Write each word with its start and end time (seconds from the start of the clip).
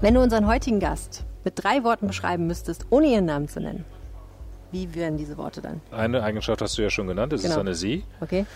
Wenn 0.00 0.14
du 0.14 0.20
unseren 0.22 0.46
heutigen 0.46 0.78
Gast 0.78 1.24
mit 1.44 1.54
drei 1.56 1.82
Worten 1.82 2.06
beschreiben 2.06 2.46
müsstest, 2.46 2.86
ohne 2.90 3.08
ihren 3.08 3.24
Namen 3.24 3.48
zu 3.48 3.60
nennen, 3.60 3.84
wie 4.70 4.94
wären 4.94 5.16
diese 5.16 5.36
Worte 5.38 5.60
dann? 5.60 5.80
Eine 5.90 6.22
Eigenschaft 6.22 6.62
hast 6.62 6.78
du 6.78 6.82
ja 6.82 6.90
schon 6.90 7.08
genannt, 7.08 7.32
es 7.32 7.42
Genau. 7.42 7.54
ist 7.54 7.60
eine 7.60 7.74
Sie. 7.74 8.04
Okay? 8.20 8.46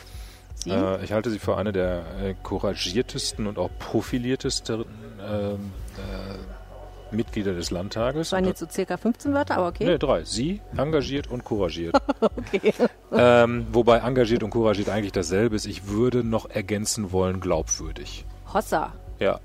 Sie? 0.54 0.70
Äh, 0.70 1.02
ich 1.02 1.12
halte 1.12 1.30
sie 1.30 1.38
für 1.40 1.56
eine 1.56 1.72
der 1.72 2.04
äh, 2.22 2.34
couragiertesten 2.42 3.46
und 3.46 3.58
auch 3.58 3.70
profiliertesten 3.80 4.84
ähm, 5.20 5.72
äh, 5.96 7.14
Mitglieder 7.16 7.54
des 7.54 7.70
Landtages. 7.70 8.28
das 8.30 8.32
waren 8.32 8.44
jetzt 8.44 8.60
so 8.60 8.68
circa 8.70 8.96
15 8.96 9.34
Wörter, 9.34 9.56
aber 9.56 9.68
okay. 9.68 9.84
Ne, 9.84 9.98
drei. 9.98 10.22
Sie, 10.24 10.60
engagiert 10.76 11.26
und 11.28 11.42
couragiert. 11.44 11.96
okay. 12.20 12.72
ähm, 13.10 13.66
wobei 13.72 13.98
engagiert 13.98 14.42
und 14.44 14.50
couragiert 14.50 14.90
eigentlich 14.90 15.12
dasselbe 15.12 15.56
ist. 15.56 15.66
Ich 15.66 15.88
würde 15.88 16.22
noch 16.22 16.48
ergänzen 16.50 17.10
wollen, 17.10 17.40
glaubwürdig. 17.40 18.26
Hossa. 18.54 18.92
Ja. 19.18 19.40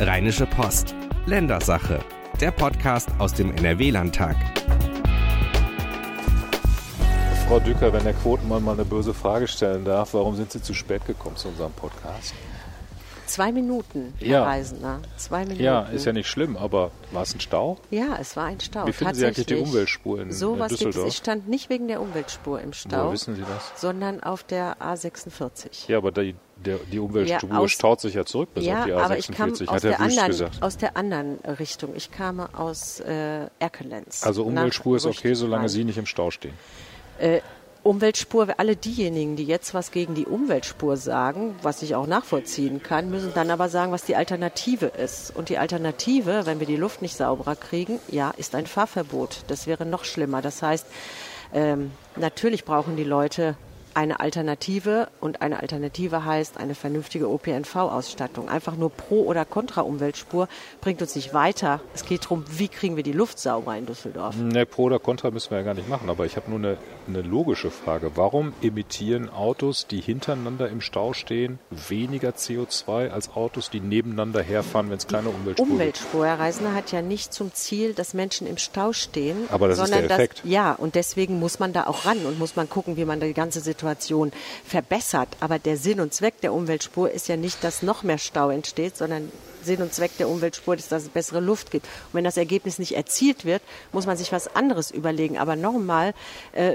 Rheinische 0.00 0.46
Post. 0.46 0.94
Ländersache. 1.26 2.00
Der 2.40 2.50
Podcast 2.50 3.10
aus 3.18 3.34
dem 3.34 3.54
NRW-Landtag. 3.54 4.34
Frau 7.46 7.60
Dücker, 7.60 7.92
wenn 7.92 8.04
der 8.04 8.14
Quotenmann 8.14 8.64
mal 8.64 8.72
eine 8.72 8.84
böse 8.84 9.12
Frage 9.12 9.46
stellen 9.46 9.84
darf, 9.84 10.14
warum 10.14 10.36
sind 10.36 10.52
Sie 10.52 10.62
zu 10.62 10.72
spät 10.72 11.04
gekommen 11.06 11.36
zu 11.36 11.48
unserem 11.48 11.72
Podcast? 11.72 12.32
Zwei 13.26 13.52
Minuten, 13.52 14.14
Herr 14.18 14.26
Ja. 14.26 14.44
Reisender. 14.44 15.00
Zwei 15.16 15.42
Minuten. 15.44 15.62
Ja, 15.62 15.82
ist 15.82 16.04
ja 16.04 16.12
nicht 16.12 16.28
schlimm, 16.28 16.56
aber 16.56 16.90
war 17.12 17.22
es 17.22 17.34
ein 17.34 17.40
Stau? 17.40 17.78
Ja, 17.90 18.16
es 18.20 18.36
war 18.36 18.46
ein 18.46 18.58
Stau. 18.58 18.86
Wie 18.86 18.92
finden 18.92 19.14
Sie 19.14 19.26
eigentlich 19.26 19.46
die. 19.46 19.54
Umweltspur 19.54 20.20
in, 20.20 20.32
so 20.32 20.54
in 20.54 20.60
was 20.60 20.72
Düsseldorf? 20.72 21.06
Ich 21.08 21.16
stand 21.16 21.48
nicht 21.48 21.70
wegen 21.70 21.86
der 21.86 22.00
Umweltspur 22.00 22.60
im 22.60 22.72
Stau, 22.72 23.02
Woher 23.04 23.12
wissen 23.12 23.36
Sie 23.36 23.42
das? 23.42 23.80
sondern 23.80 24.20
auf 24.20 24.42
der 24.42 24.78
A46. 24.80 25.88
Ja, 25.88 25.98
aber 25.98 26.10
die, 26.10 26.34
der, 26.64 26.78
die 26.90 26.98
Umweltspur 26.98 27.50
Ja, 27.50 27.58
aus- 27.58 27.70
staut 27.72 28.00
sich 28.00 28.14
ja 28.14 28.24
zurück 28.24 28.50
bis 28.54 28.66
auf 28.68 28.84
die 28.84 28.92
aber 28.92 29.18
ich 29.18 29.28
kam 29.30 29.50
A46, 29.50 29.68
aus 29.68 29.74
hat 29.74 29.82
Herr 29.84 29.90
der, 29.90 29.98
Wüst 30.00 30.10
anderen, 30.18 30.26
gesagt. 30.30 30.62
aus 30.62 30.76
der 30.76 30.96
anderen 30.96 31.38
Richtung. 31.58 31.96
Ich 31.96 32.10
kam 32.10 32.40
aus 32.40 33.00
äh, 33.00 33.46
Erkelenz. 33.58 34.24
Also 34.24 34.44
Umweltspur 34.44 34.96
ist 34.96 35.06
okay, 35.06 35.34
solange. 35.34 35.68
Sie 35.68 35.84
nicht 35.84 35.98
im 35.98 36.06
Stau 36.06 36.30
stehen. 36.30 36.54
Umweltspur, 37.82 38.48
alle 38.58 38.76
diejenigen, 38.76 39.36
die 39.36 39.44
jetzt 39.44 39.72
was 39.72 39.90
gegen 39.90 40.14
die 40.14 40.26
Umweltspur 40.26 40.98
sagen, 40.98 41.54
was 41.62 41.80
ich 41.80 41.94
auch 41.94 42.06
nachvollziehen 42.06 42.82
kann, 42.82 43.08
müssen 43.10 43.32
dann 43.34 43.50
aber 43.50 43.70
sagen, 43.70 43.90
was 43.90 44.04
die 44.04 44.16
Alternative 44.16 44.86
ist. 44.86 45.34
Und 45.34 45.48
die 45.48 45.56
Alternative, 45.56 46.44
wenn 46.44 46.60
wir 46.60 46.66
die 46.66 46.76
Luft 46.76 47.00
nicht 47.00 47.16
sauberer 47.16 47.56
kriegen, 47.56 47.98
ja, 48.08 48.32
ist 48.36 48.54
ein 48.54 48.66
Fahrverbot. 48.66 49.44
Das 49.48 49.66
wäre 49.66 49.86
noch 49.86 50.04
schlimmer. 50.04 50.42
Das 50.42 50.60
heißt, 50.62 50.86
ähm, 51.54 51.92
natürlich 52.16 52.66
brauchen 52.66 52.96
die 52.96 53.04
Leute 53.04 53.56
eine 53.94 54.20
Alternative 54.20 55.08
und 55.20 55.42
eine 55.42 55.60
Alternative 55.60 56.24
heißt 56.24 56.56
eine 56.58 56.74
vernünftige 56.74 57.28
OPNV-Ausstattung. 57.28 58.48
Einfach 58.48 58.76
nur 58.76 58.90
pro 58.90 59.24
oder 59.24 59.44
contra 59.44 59.82
Umweltspur 59.82 60.48
bringt 60.80 61.02
uns 61.02 61.16
nicht 61.16 61.34
weiter. 61.34 61.80
Es 61.94 62.04
geht 62.04 62.24
darum, 62.24 62.44
wie 62.48 62.68
kriegen 62.68 62.96
wir 62.96 63.02
die 63.02 63.12
Luft 63.12 63.38
sauber 63.38 63.76
in 63.76 63.86
Düsseldorf. 63.86 64.36
Ne, 64.36 64.66
Pro 64.66 64.84
oder 64.84 64.98
Contra 64.98 65.30
müssen 65.30 65.50
wir 65.50 65.58
ja 65.58 65.64
gar 65.64 65.74
nicht 65.74 65.88
machen, 65.88 66.08
aber 66.08 66.26
ich 66.26 66.36
habe 66.36 66.50
nur 66.50 66.58
eine, 66.58 66.76
eine 67.08 67.22
logische 67.22 67.70
Frage. 67.70 68.12
Warum 68.14 68.52
emittieren 68.62 69.28
Autos, 69.28 69.86
die 69.86 70.00
hintereinander 70.00 70.68
im 70.68 70.80
Stau 70.80 71.12
stehen, 71.12 71.58
weniger 71.70 72.30
CO2 72.30 73.10
als 73.10 73.34
Autos, 73.34 73.70
die 73.70 73.80
nebeneinander 73.80 74.42
herfahren, 74.42 74.90
wenn 74.90 74.98
es 74.98 75.06
keine 75.06 75.30
Umweltspur 75.30 75.66
gibt? 75.66 75.72
Umweltspur, 75.72 76.26
Herr 76.26 76.38
Reisner, 76.38 76.74
hat 76.74 76.92
ja 76.92 77.02
nicht 77.02 77.34
zum 77.34 77.52
Ziel, 77.52 77.94
dass 77.94 78.14
Menschen 78.14 78.46
im 78.46 78.56
Stau 78.56 78.92
stehen. 78.92 79.48
Aber 79.50 79.68
das 79.68 79.78
ist 79.78 79.84
sondern 79.86 80.08
der 80.08 80.16
Effekt. 80.16 80.38
Dass, 80.44 80.50
ja, 80.50 80.72
und 80.72 80.94
deswegen 80.94 81.38
muss 81.38 81.58
man 81.58 81.72
da 81.72 81.86
auch 81.86 82.04
ran 82.04 82.24
und 82.24 82.38
muss 82.38 82.56
man 82.56 82.68
gucken, 82.68 82.96
wie 82.96 83.04
man 83.04 83.20
die 83.20 83.34
ganze 83.34 83.60
Situation 83.60 83.79
verbessert. 84.64 85.28
Aber 85.40 85.58
der 85.58 85.76
Sinn 85.76 86.00
und 86.00 86.14
Zweck 86.14 86.40
der 86.40 86.52
Umweltspur 86.52 87.10
ist 87.10 87.28
ja 87.28 87.36
nicht, 87.36 87.62
dass 87.64 87.82
noch 87.82 88.02
mehr 88.02 88.18
Stau 88.18 88.50
entsteht, 88.50 88.96
sondern 88.96 89.30
Sinn 89.62 89.82
und 89.82 89.92
Zweck 89.94 90.16
der 90.18 90.28
Umweltspur 90.28 90.74
ist, 90.74 90.90
dass 90.92 91.04
es 91.04 91.08
bessere 91.08 91.40
Luft 91.40 91.70
gibt. 91.70 91.86
Und 91.86 92.14
wenn 92.14 92.24
das 92.24 92.36
Ergebnis 92.36 92.78
nicht 92.78 92.96
erzielt 92.96 93.44
wird, 93.44 93.62
muss 93.92 94.06
man 94.06 94.16
sich 94.16 94.32
was 94.32 94.54
anderes 94.54 94.90
überlegen. 94.90 95.38
Aber 95.38 95.56
nochmal, 95.56 96.14
äh, 96.52 96.74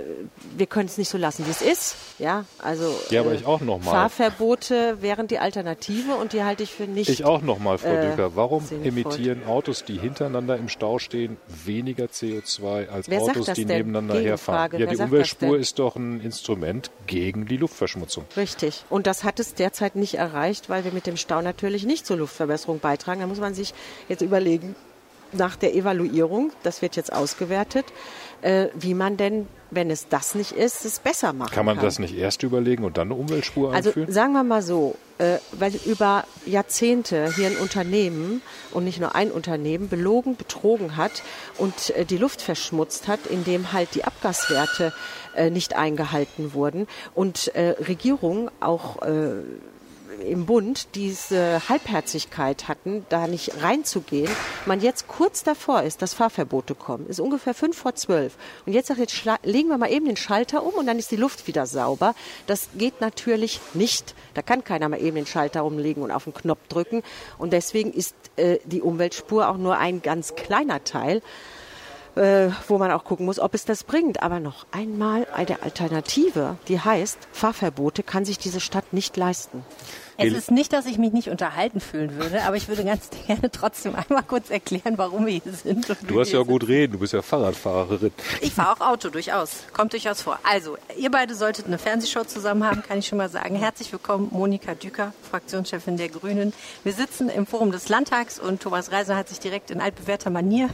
wir 0.57 0.65
können 0.65 0.87
es 0.87 0.97
nicht 0.97 1.09
so 1.09 1.17
lassen, 1.17 1.45
wie 1.45 1.51
es 1.51 1.61
ist. 1.61 1.95
Ja, 2.19 2.45
also 2.59 2.93
Ja, 3.09 3.21
aber 3.21 3.31
äh, 3.31 3.35
ich 3.35 3.45
auch 3.45 3.61
noch 3.61 3.79
mal. 3.83 3.91
Fahrverbote 3.91 5.01
wären 5.01 5.27
die 5.27 5.39
Alternative 5.39 6.15
und 6.15 6.33
die 6.33 6.43
halte 6.43 6.63
ich 6.63 6.71
für 6.71 6.83
nicht. 6.87 7.09
Ich 7.09 7.23
auch 7.25 7.41
nochmal, 7.41 7.77
Frau 7.77 7.89
äh, 7.89 8.09
Dücker. 8.09 8.35
Warum 8.35 8.63
emittieren 8.83 9.45
Autos, 9.47 9.83
die 9.83 9.97
hintereinander 9.99 10.57
im 10.57 10.69
Stau 10.69 10.99
stehen, 10.99 11.37
weniger 11.47 12.05
CO2 12.05 12.87
als 12.89 13.09
Wer 13.09 13.21
Autos, 13.21 13.45
die 13.53 13.65
denn? 13.65 13.77
nebeneinander 13.77 14.15
Gegenfrage. 14.15 14.77
herfahren? 14.77 14.79
Ja, 14.81 14.87
Wer 14.87 14.95
die 14.95 15.11
Umweltspur 15.11 15.57
ist 15.57 15.79
doch 15.79 15.95
ein 15.95 16.21
Instrument 16.21 16.91
gegen 17.07 17.45
die 17.45 17.57
Luftverschmutzung. 17.57 18.25
Richtig. 18.37 18.83
Und 18.89 19.07
das 19.07 19.23
hat 19.23 19.39
es 19.39 19.53
derzeit 19.53 19.95
nicht 19.95 20.15
erreicht, 20.15 20.69
weil 20.69 20.83
wir 20.83 20.91
mit 20.91 21.07
dem 21.07 21.17
Stau 21.17 21.41
natürlich 21.41 21.85
nicht 21.85 22.05
zur 22.05 22.17
Luftverbesserung 22.17 22.74
beitragen. 22.79 23.21
Da 23.21 23.27
muss 23.27 23.39
man 23.39 23.53
sich 23.53 23.73
jetzt 24.09 24.21
überlegen, 24.21 24.75
nach 25.31 25.55
der 25.55 25.75
Evaluierung, 25.75 26.51
das 26.63 26.81
wird 26.81 26.95
jetzt 26.95 27.11
ausgewertet, 27.11 27.85
äh, 28.41 28.67
wie 28.75 28.93
man 28.93 29.17
denn, 29.17 29.47
wenn 29.71 29.89
es 29.89 30.07
das 30.07 30.35
nicht 30.35 30.51
ist, 30.53 30.85
es 30.85 30.99
besser 30.99 31.33
machen 31.33 31.47
kann. 31.49 31.55
Kann 31.55 31.65
man 31.65 31.79
das 31.79 31.99
nicht 31.99 32.15
erst 32.15 32.43
überlegen 32.43 32.83
und 32.85 32.97
dann 32.97 33.07
eine 33.11 33.19
Umweltspur 33.19 33.73
Also 33.73 33.89
einführen? 33.89 34.13
sagen 34.13 34.33
wir 34.33 34.43
mal 34.43 34.61
so, 34.61 34.95
äh, 35.17 35.39
weil 35.51 35.73
über 35.85 36.23
Jahrzehnte 36.45 37.33
hier 37.35 37.47
ein 37.47 37.57
Unternehmen 37.57 38.41
und 38.71 38.85
nicht 38.85 38.99
nur 39.01 39.15
ein 39.15 39.31
Unternehmen 39.31 39.89
belogen, 39.89 40.37
betrogen 40.37 40.95
hat 40.95 41.23
und 41.57 41.89
äh, 41.91 42.05
die 42.05 42.17
Luft 42.17 42.41
verschmutzt 42.41 43.07
hat, 43.07 43.25
indem 43.27 43.73
halt 43.73 43.95
die 43.95 44.05
Abgaswerte 44.05 44.93
äh, 45.35 45.49
nicht 45.49 45.75
eingehalten 45.75 46.53
wurden 46.53 46.87
und 47.13 47.53
äh, 47.55 47.71
Regierungen 47.87 48.49
auch 48.61 49.01
äh, 49.01 49.41
im 50.25 50.45
Bund 50.45 50.87
diese 50.95 51.67
Halbherzigkeit 51.69 52.67
hatten, 52.67 53.05
da 53.09 53.27
nicht 53.27 53.61
reinzugehen, 53.61 54.29
man 54.65 54.81
jetzt 54.81 55.07
kurz 55.07 55.43
davor 55.43 55.83
ist, 55.83 56.01
dass 56.01 56.13
Fahrverbote 56.13 56.75
kommen, 56.75 57.07
ist 57.07 57.19
ungefähr 57.19 57.53
fünf 57.53 57.77
vor 57.77 57.95
zwölf. 57.95 58.37
Und 58.65 58.73
jetzt 58.73 58.87
sagt, 58.87 58.99
jetzt 58.99 59.15
legen 59.43 59.69
wir 59.69 59.77
mal 59.77 59.91
eben 59.91 60.05
den 60.05 60.17
Schalter 60.17 60.63
um 60.63 60.73
und 60.73 60.87
dann 60.87 60.99
ist 60.99 61.11
die 61.11 61.15
Luft 61.15 61.47
wieder 61.47 61.65
sauber. 61.65 62.15
Das 62.47 62.69
geht 62.75 63.01
natürlich 63.01 63.59
nicht. 63.73 64.15
Da 64.33 64.41
kann 64.41 64.63
keiner 64.63 64.89
mal 64.89 65.01
eben 65.01 65.15
den 65.15 65.25
Schalter 65.25 65.65
umlegen 65.65 66.03
und 66.03 66.11
auf 66.11 66.25
den 66.25 66.33
Knopf 66.33 66.67
drücken. 66.67 67.03
Und 67.37 67.53
deswegen 67.53 67.93
ist 67.93 68.15
äh, 68.35 68.59
die 68.65 68.81
Umweltspur 68.81 69.47
auch 69.47 69.57
nur 69.57 69.77
ein 69.77 70.01
ganz 70.01 70.35
kleiner 70.35 70.83
Teil 70.83 71.21
äh, 72.15 72.49
wo 72.67 72.77
man 72.77 72.91
auch 72.91 73.03
gucken 73.03 73.25
muss, 73.25 73.39
ob 73.39 73.53
es 73.53 73.65
das 73.65 73.83
bringt. 73.83 74.23
Aber 74.23 74.39
noch 74.39 74.65
einmal 74.71 75.27
eine 75.33 75.61
Alternative, 75.61 76.57
die 76.67 76.79
heißt, 76.79 77.17
Fahrverbote 77.31 78.03
kann 78.03 78.25
sich 78.25 78.37
diese 78.37 78.59
Stadt 78.59 78.93
nicht 78.93 79.17
leisten. 79.17 79.63
Es 80.17 80.33
ist 80.33 80.51
nicht, 80.51 80.71
dass 80.73 80.85
ich 80.85 80.97
mich 80.97 81.11
nicht 81.11 81.29
unterhalten 81.29 81.79
fühlen 81.79 82.15
würde, 82.15 82.43
aber 82.43 82.55
ich 82.55 82.67
würde 82.67 82.83
ganz 82.83 83.09
gerne 83.27 83.51
trotzdem 83.51 83.95
einmal 83.95 84.23
kurz 84.23 84.49
erklären, 84.49 84.97
warum 84.97 85.25
wir 85.25 85.33
hier 85.33 85.53
sind. 85.53 85.87
Du 86.07 86.19
hast 86.19 86.31
ja 86.31 86.39
wir 86.39 86.45
gut 86.45 86.67
reden, 86.67 86.93
du 86.93 86.99
bist 86.99 87.13
ja 87.13 87.21
Fahrradfahrerin. 87.21 88.11
Ich 88.41 88.53
fahre 88.53 88.75
auch 88.75 88.81
Auto, 88.81 89.09
durchaus. 89.09 89.63
Kommt 89.73 89.93
durchaus 89.93 90.21
vor. 90.21 90.39
Also, 90.43 90.77
ihr 90.97 91.11
beide 91.11 91.35
solltet 91.35 91.67
eine 91.67 91.77
Fernsehshow 91.77 92.23
zusammen 92.23 92.63
haben, 92.63 92.81
kann 92.83 92.99
ich 92.99 93.07
schon 93.07 93.17
mal 93.17 93.29
sagen. 93.29 93.55
Herzlich 93.55 93.91
willkommen, 93.91 94.29
Monika 94.31 94.73
Düker, 94.73 95.13
Fraktionschefin 95.29 95.97
der 95.97 96.09
Grünen. 96.09 96.53
Wir 96.83 96.93
sitzen 96.93 97.29
im 97.29 97.45
Forum 97.45 97.71
des 97.71 97.89
Landtags 97.89 98.39
und 98.39 98.61
Thomas 98.61 98.91
Reiser 98.91 99.15
hat 99.15 99.29
sich 99.29 99.39
direkt 99.39 99.71
in 99.71 99.81
altbewährter 99.81 100.29
Manier 100.29 100.69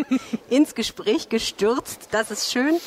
ins 0.50 0.74
Gespräch 0.74 1.28
gestürzt. 1.28 2.08
Das 2.12 2.30
ist 2.30 2.50
schön. 2.50 2.78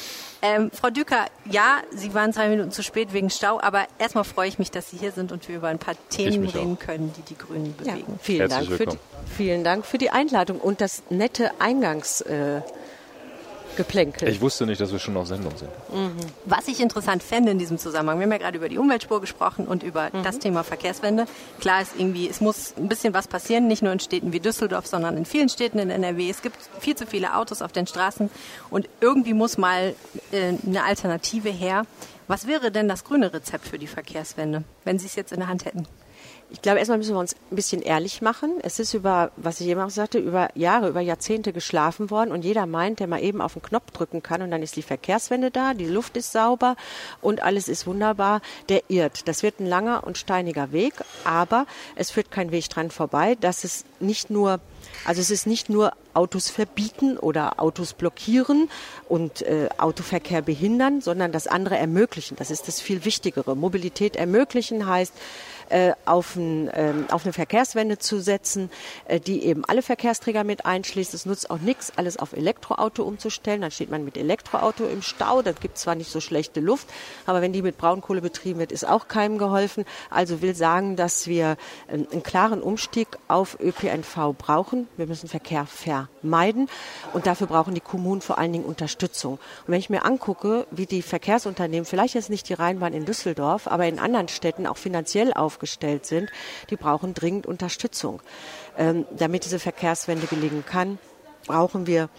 Ähm, 0.42 0.72
Frau 0.74 0.90
Düker, 0.90 1.26
ja, 1.46 1.80
Sie 1.92 2.14
waren 2.14 2.32
zwei 2.32 2.48
Minuten 2.48 2.72
zu 2.72 2.82
spät 2.82 3.12
wegen 3.12 3.30
Stau, 3.30 3.60
aber 3.60 3.86
erstmal 3.98 4.24
freue 4.24 4.48
ich 4.48 4.58
mich, 4.58 4.72
dass 4.72 4.90
Sie 4.90 4.98
hier 4.98 5.12
sind 5.12 5.32
und 5.34 5.48
wir 5.50 5.58
über 5.58 5.68
ein 5.68 5.80
paar 5.80 5.96
Themen 6.10 6.42
mich 6.42 6.56
auch. 6.56 6.62
reden 6.62 6.80
können, 6.80 7.14
die 7.18 7.22
die 7.24 7.38
Grünen 7.38 7.76
Ja, 7.84 7.92
bewegen. 7.94 8.20
vielen, 8.22 8.50
Herzlich 8.50 8.70
Dank 8.70 8.78
für 8.78 8.86
die, 8.86 8.92
willkommen. 8.94 9.00
vielen 9.36 9.64
Dank 9.66 9.86
für 9.86 9.98
die 9.98 10.10
Einladung 10.12 10.60
und 10.62 10.80
das 10.82 11.04
nette 11.10 11.52
Eingangsgeplänkel. 11.60 12.64
Äh, 12.66 12.79
Geplänkel. 13.76 14.28
Ich 14.28 14.42
wusste 14.42 14.66
nicht, 14.66 14.80
dass 14.82 14.92
wir 14.92 15.00
schon 15.00 15.16
auf 15.18 15.28
Sendung 15.28 15.54
sind. 15.58 15.70
Was 16.46 16.68
ich 16.68 16.80
interessant 16.82 17.24
fände 17.24 17.52
in 17.52 17.60
diesem 17.60 17.78
Zusammenhang, 17.78 18.20
wir 18.20 18.24
haben 18.26 18.32
ja 18.32 18.38
gerade 18.38 18.58
über 18.58 18.70
die 18.70 18.78
Umweltspur 18.78 19.22
gesprochen 19.22 19.66
und 19.68 19.84
über 19.84 20.10
Mhm. 20.14 20.24
das 20.24 20.40
Thema 20.40 20.64
Verkehrswende. 20.64 21.26
Klar 21.60 21.82
ist 21.82 21.94
irgendwie, 21.98 22.28
es 22.30 22.42
muss 22.42 22.74
ein 22.78 22.88
bisschen 22.90 23.14
was 23.14 23.28
passieren, 23.28 23.68
nicht 23.68 23.82
nur 23.82 23.94
in 23.94 24.00
Städten 24.00 24.34
wie 24.34 24.40
Düsseldorf, 24.40 24.88
sondern 24.88 25.16
in 25.18 25.26
vielen 25.26 25.50
Städten 25.50 25.80
in 25.80 25.90
NRW. 25.90 26.30
Es 26.30 26.42
gibt 26.42 26.58
viel 26.80 26.96
zu 26.96 27.06
viele 27.08 27.36
Autos 27.36 27.62
auf 27.62 27.72
den 27.72 27.88
Straßen 27.88 28.30
und 28.70 28.90
irgendwie 29.02 29.34
muss 29.34 29.58
mal 29.58 29.96
äh, 30.32 30.54
eine 30.66 30.84
Alternative 30.84 31.50
her. 31.50 31.84
Was 32.28 32.46
wäre 32.48 32.72
denn 32.72 32.88
das 32.88 33.04
grüne 33.04 33.34
Rezept 33.34 33.68
für 33.68 33.80
die 33.80 33.88
Verkehrswende, 33.88 34.64
wenn 34.86 35.00
Sie 35.00 35.08
es 35.08 35.16
jetzt 35.16 35.32
in 35.32 35.40
der 35.40 35.48
Hand 35.48 35.66
hätten? 35.66 35.88
Ich 36.52 36.64
glaube, 36.64 36.80
erstmal 36.80 36.98
müssen 36.98 37.14
wir 37.14 37.20
uns 37.20 37.36
ein 37.52 37.56
bisschen 37.56 37.84
ehrlich 37.84 38.22
machen. 38.22 38.54
Es 38.64 38.80
ist 38.80 38.96
über, 38.96 39.32
was 39.38 39.62
ich 39.62 39.68
eben 39.68 39.82
auch 39.82 39.92
sagte, 39.92 40.18
über 40.18 40.50
Jahre, 40.56 40.90
über 40.90 41.00
Jahrzehnte 41.00 41.54
geschlafen 41.54 42.10
worden 42.10 42.32
und 42.32 42.44
jeder 42.44 42.66
meint, 42.66 43.00
der 43.00 43.08
mal 43.08 43.22
eben 43.22 43.40
auf 43.40 43.54
den 43.54 43.62
Knopf 43.62 43.92
drücken 43.92 44.24
kann 44.24 44.42
und 44.42 44.50
dann 44.50 44.64
ist 44.64 44.76
die 44.76 44.82
Verkehrswende 44.82 45.52
da, 45.52 45.76
die 45.76 45.86
Luft 45.86 46.18
ist 46.18 46.32
sauber 46.32 46.76
und 47.22 47.44
alles 47.44 47.68
ist 47.68 47.86
wunderbar, 47.86 48.42
der 48.68 48.82
irrt. 48.88 49.28
Das 49.28 49.44
wird 49.44 49.60
ein 49.60 49.68
langer 49.68 50.04
und 50.06 50.18
steiniger 50.18 50.72
Weg, 50.72 50.94
aber 51.24 51.68
es 51.96 52.10
führt 52.10 52.32
kein 52.32 52.52
Weg 52.52 52.68
dran 52.70 52.90
vorbei, 52.90 53.36
dass 53.40 53.64
es 53.64 53.86
nicht 54.00 54.32
nur 54.32 54.60
also 55.06 55.22
es 55.22 55.32
ist 55.32 55.48
nicht 55.48 55.70
nur 55.70 55.94
Autos 56.14 56.50
verbieten 56.50 57.18
oder 57.18 57.62
Autos 57.62 57.94
blockieren 57.94 58.70
und 59.08 59.42
äh, 59.44 59.70
Autoverkehr 59.78 60.42
behindern, 60.42 61.02
sondern 61.02 61.32
das 61.32 61.48
andere 61.48 61.78
ermöglichen. 61.78 62.36
Das 62.38 62.52
ist 62.52 62.68
das 62.68 62.82
viel 62.82 63.06
Wichtigere. 63.06 63.56
Mobilität 63.56 64.16
ermöglichen 64.16 64.88
heißt, 64.88 65.14
äh, 65.70 65.94
auf, 66.06 66.36
ein, 66.36 66.70
ähm, 66.74 67.06
auf 67.10 67.26
eine 67.26 67.34
Verkehrswende 67.34 67.98
zu 67.98 68.20
setzen, 68.20 68.70
äh, 69.06 69.20
die 69.20 69.44
eben 69.44 69.66
alle 69.66 69.82
Verkehrsträger 69.82 70.44
mit 70.44 70.66
einschließt. 70.66 71.14
Es 71.14 71.26
nutzt 71.26 71.50
auch 71.50 71.60
nichts, 71.60 71.94
alles 71.96 72.18
auf 72.18 72.34
Elektroauto 72.34 73.04
umzustellen. 73.04 73.62
Dann 73.62 73.72
steht 73.72 73.90
man 73.90 74.04
mit 74.04 74.18
Elektroauto 74.18 74.86
im 74.86 75.02
Stau. 75.02 75.42
Das 75.42 75.60
gibt 75.60 75.78
zwar 75.78 75.96
nicht 75.96 76.12
so 76.12 76.20
schlechte 76.20 76.60
Luft, 76.60 76.88
aber 77.26 77.42
wenn 77.42 77.54
die 77.54 77.62
mit 77.62 77.78
Braunkohle 77.78 78.22
betrieben 78.22 78.60
wird, 78.60 78.72
ist 78.72 78.88
auch 78.88 79.08
keinem 79.08 79.38
geholfen. 79.38 79.86
Also 80.10 80.42
will 80.42 80.56
sagen, 80.56 80.96
dass 80.96 81.28
wir 81.28 81.58
einen, 81.88 82.08
einen 82.12 82.24
klaren 82.24 82.62
Umstieg 82.62 83.08
auf 83.28 83.58
ÖPNV 83.60 84.36
brauchen. 84.38 84.88
Wir 84.98 85.08
müssen 85.08 85.30
Verkehr 85.30 85.66
vermeiden 85.66 86.70
und 87.14 87.28
dafür 87.28 87.48
brauchen 87.48 87.74
die 87.74 87.82
Kommunen 87.82 88.22
vor 88.22 88.38
allen 88.38 88.54
Dingen 88.54 88.66
Unterstützung. 88.66 89.34
Und 89.34 89.68
wenn 89.68 89.80
ich 89.80 89.90
mir 89.90 90.06
angucke, 90.06 90.68
wie 90.72 90.86
die 90.86 91.02
Verkehrsunternehmen, 91.02 91.86
vielleicht 91.86 92.16
jetzt 92.16 92.30
nicht 92.30 92.50
die 92.50 92.54
Rheinbahn 92.54 92.94
in 92.94 93.06
Düsseldorf, 93.06 93.68
aber 93.68 93.88
in 93.88 94.00
anderen 94.00 94.28
Städten 94.28 94.68
auch 94.68 94.78
finanziell 94.78 95.34
aufgestellt 95.60 96.06
sind, 96.06 96.32
die 96.70 96.78
brauchen 96.78 97.14
dringend 97.14 97.46
Unterstützung. 97.46 98.22
Ähm, 98.78 99.06
damit 99.18 99.44
diese 99.46 99.60
Verkehrswende 99.60 100.28
gelingen 100.28 100.64
kann, 100.66 101.00
brauchen 101.46 101.86
wir 101.86 102.10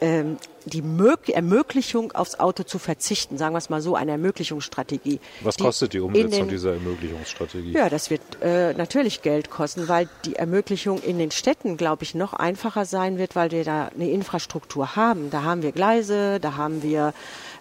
ähm, 0.00 0.38
die 0.64 0.82
Mög 0.82 1.28
Ermöglichung 1.28 2.12
aufs 2.12 2.38
Auto 2.38 2.62
zu 2.64 2.78
verzichten, 2.78 3.38
sagen 3.38 3.54
wir 3.54 3.58
es 3.58 3.70
mal 3.70 3.80
so, 3.80 3.94
eine 3.94 4.12
Ermöglichungsstrategie. 4.12 5.20
Was 5.42 5.56
kostet 5.56 5.92
die 5.92 6.00
Umsetzung 6.00 6.30
den, 6.30 6.48
dieser 6.48 6.72
Ermöglichungsstrategie? 6.72 7.72
Ja, 7.72 7.88
das 7.88 8.10
wird 8.10 8.20
äh, 8.42 8.74
natürlich 8.74 9.22
Geld 9.22 9.50
kosten, 9.50 9.88
weil 9.88 10.08
die 10.24 10.36
Ermöglichung 10.36 11.02
in 11.02 11.18
den 11.18 11.30
Städten, 11.30 11.76
glaube 11.76 12.02
ich, 12.02 12.14
noch 12.14 12.32
einfacher 12.32 12.84
sein 12.84 13.16
wird, 13.18 13.36
weil 13.36 13.52
wir 13.52 13.64
da 13.64 13.88
eine 13.94 14.10
Infrastruktur 14.10 14.96
haben. 14.96 15.30
Da 15.30 15.42
haben 15.44 15.62
wir 15.62 15.72
Gleise, 15.72 16.40
da 16.40 16.56
haben 16.56 16.82
wir 16.82 17.14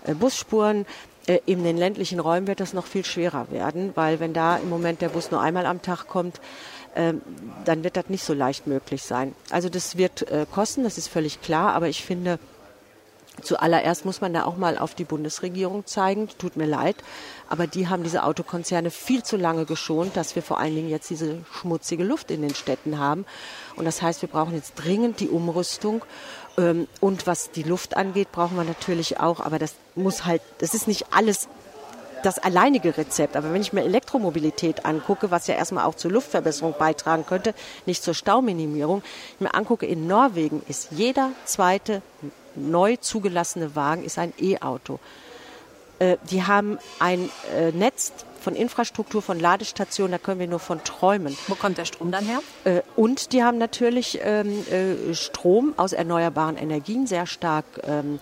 äh, 0.06 0.14
Busspuren. 0.14 0.86
Äh, 1.28 1.40
in 1.46 1.64
den 1.64 1.78
ländlichen 1.78 2.20
Räumen 2.20 2.48
wird 2.48 2.60
das 2.60 2.74
noch 2.74 2.86
viel 2.86 3.06
schwerer 3.06 3.52
werden, 3.52 3.92
weil 3.96 4.20
wenn 4.20 4.34
da 4.34 4.58
im 4.58 4.70
Moment 4.70 5.02
der 5.02 5.10
Bus 5.10 5.32
nur 5.32 5.42
einmal 5.42 5.66
am 5.66 5.82
Tag 5.82 6.08
kommt, 6.08 6.40
ähm, 6.96 7.22
dann 7.66 7.84
wird 7.84 7.98
das 7.98 8.10
nicht 8.10 8.24
so 8.24 8.34
leicht 8.34 8.68
möglich 8.68 9.04
sein. 9.04 9.36
Also 9.50 9.70
das 9.70 9.98
wird 9.98 10.30
äh, 10.30 10.46
kosten, 10.50 10.84
das 10.84 10.98
ist 10.98 11.08
völlig 11.08 11.42
klar, 11.42 11.74
aber 11.74 11.90
ich 11.90 12.04
finde, 12.04 12.40
Zuallererst 13.42 14.06
muss 14.06 14.22
man 14.22 14.34
da 14.34 14.46
auch 14.46 14.56
mal 14.56 14.78
auf 14.78 14.96
die 14.96 15.04
Bundesregierung 15.04 15.86
zeigen. 15.86 16.30
Tut 16.38 16.56
mir 16.56 16.66
leid, 16.66 16.96
aber 17.50 17.68
die 17.68 17.90
haben 17.90 18.04
diese 18.04 18.24
Autokonzerne 18.24 18.92
viel 18.92 19.24
zu 19.24 19.36
lange 19.36 19.66
geschont, 19.66 20.16
dass 20.16 20.36
wir 20.36 20.42
vor 20.42 20.58
allen 20.58 20.74
Dingen 20.74 20.90
jetzt 20.90 21.10
diese 21.10 21.44
schmutzige 21.52 22.04
Luft 22.04 22.32
in 22.32 22.42
den 22.42 22.56
Städten 22.56 22.98
haben. 22.98 23.26
Und 23.76 23.86
das 23.86 24.02
heißt, 24.02 24.22
wir 24.22 24.30
brauchen 24.30 24.56
jetzt 24.56 24.76
dringend 24.76 25.20
die 25.20 25.28
Umrüstung. 25.28 26.04
Ähm, 26.58 26.88
und 27.02 27.28
was 27.28 27.52
die 27.52 27.64
Luft 27.64 27.98
angeht, 27.98 28.32
brauchen 28.32 28.58
wir 28.58 28.64
natürlich 28.64 29.20
auch, 29.20 29.40
aber 29.40 29.60
das 29.60 29.76
muss 29.96 30.26
halt, 30.26 30.42
das 30.60 30.74
ist 30.74 30.88
nicht 30.88 31.08
alles 31.12 31.48
das 32.24 32.40
alleinige 32.40 32.98
Rezept. 32.98 33.38
Aber 33.38 33.54
wenn 33.54 33.62
ich 33.62 33.72
mir 33.72 33.84
Elektromobilität 33.84 34.86
angucke, 34.86 35.30
was 35.32 35.48
ja 35.48 35.56
erstmal 35.56 35.86
auch 35.86 35.96
zur 35.96 36.12
Luftverbesserung 36.12 36.74
beitragen 36.78 37.26
könnte, 37.26 37.54
nicht 37.86 38.04
zur 38.04 38.16
Stauminimierung, 38.16 39.04
ich 39.36 39.42
mir 39.42 39.54
angucke, 39.54 39.86
in 39.86 40.08
Norwegen 40.08 40.64
ist 40.68 40.90
jeder 40.92 41.32
zweite 41.46 42.02
neu 42.56 42.96
zugelassene 42.96 43.76
Wagen 43.76 44.04
ist 44.04 44.18
ein 44.18 44.34
E-Auto. 44.40 45.00
Äh, 46.00 46.18
die 46.32 46.44
haben 46.44 46.80
ein 47.00 47.30
äh, 47.56 47.72
Netz 47.72 48.12
von 48.46 48.56
Infrastruktur, 48.56 49.24
von 49.24 49.40
Ladestationen, 49.40 50.12
da 50.12 50.18
können 50.20 50.40
wir 50.40 50.48
nur 50.48 50.60
von 50.60 50.84
träumen. 50.84 51.36
Wo 51.48 51.56
kommt 51.56 51.80
der 51.80 51.86
Strom 51.86 52.12
dann 52.12 52.24
her? 52.26 52.40
Äh, 52.64 52.82
und 52.96 53.34
die 53.34 53.44
haben 53.44 53.58
natürlich 53.58 54.20
ähm, 54.22 54.64
äh, 54.70 55.16
Strom 55.16 55.74
aus 55.78 55.94
erneuerbaren 55.94 56.56
Energien, 56.56 57.08
sehr 57.08 57.26
stark 57.26 57.66
ähm, 57.88 58.20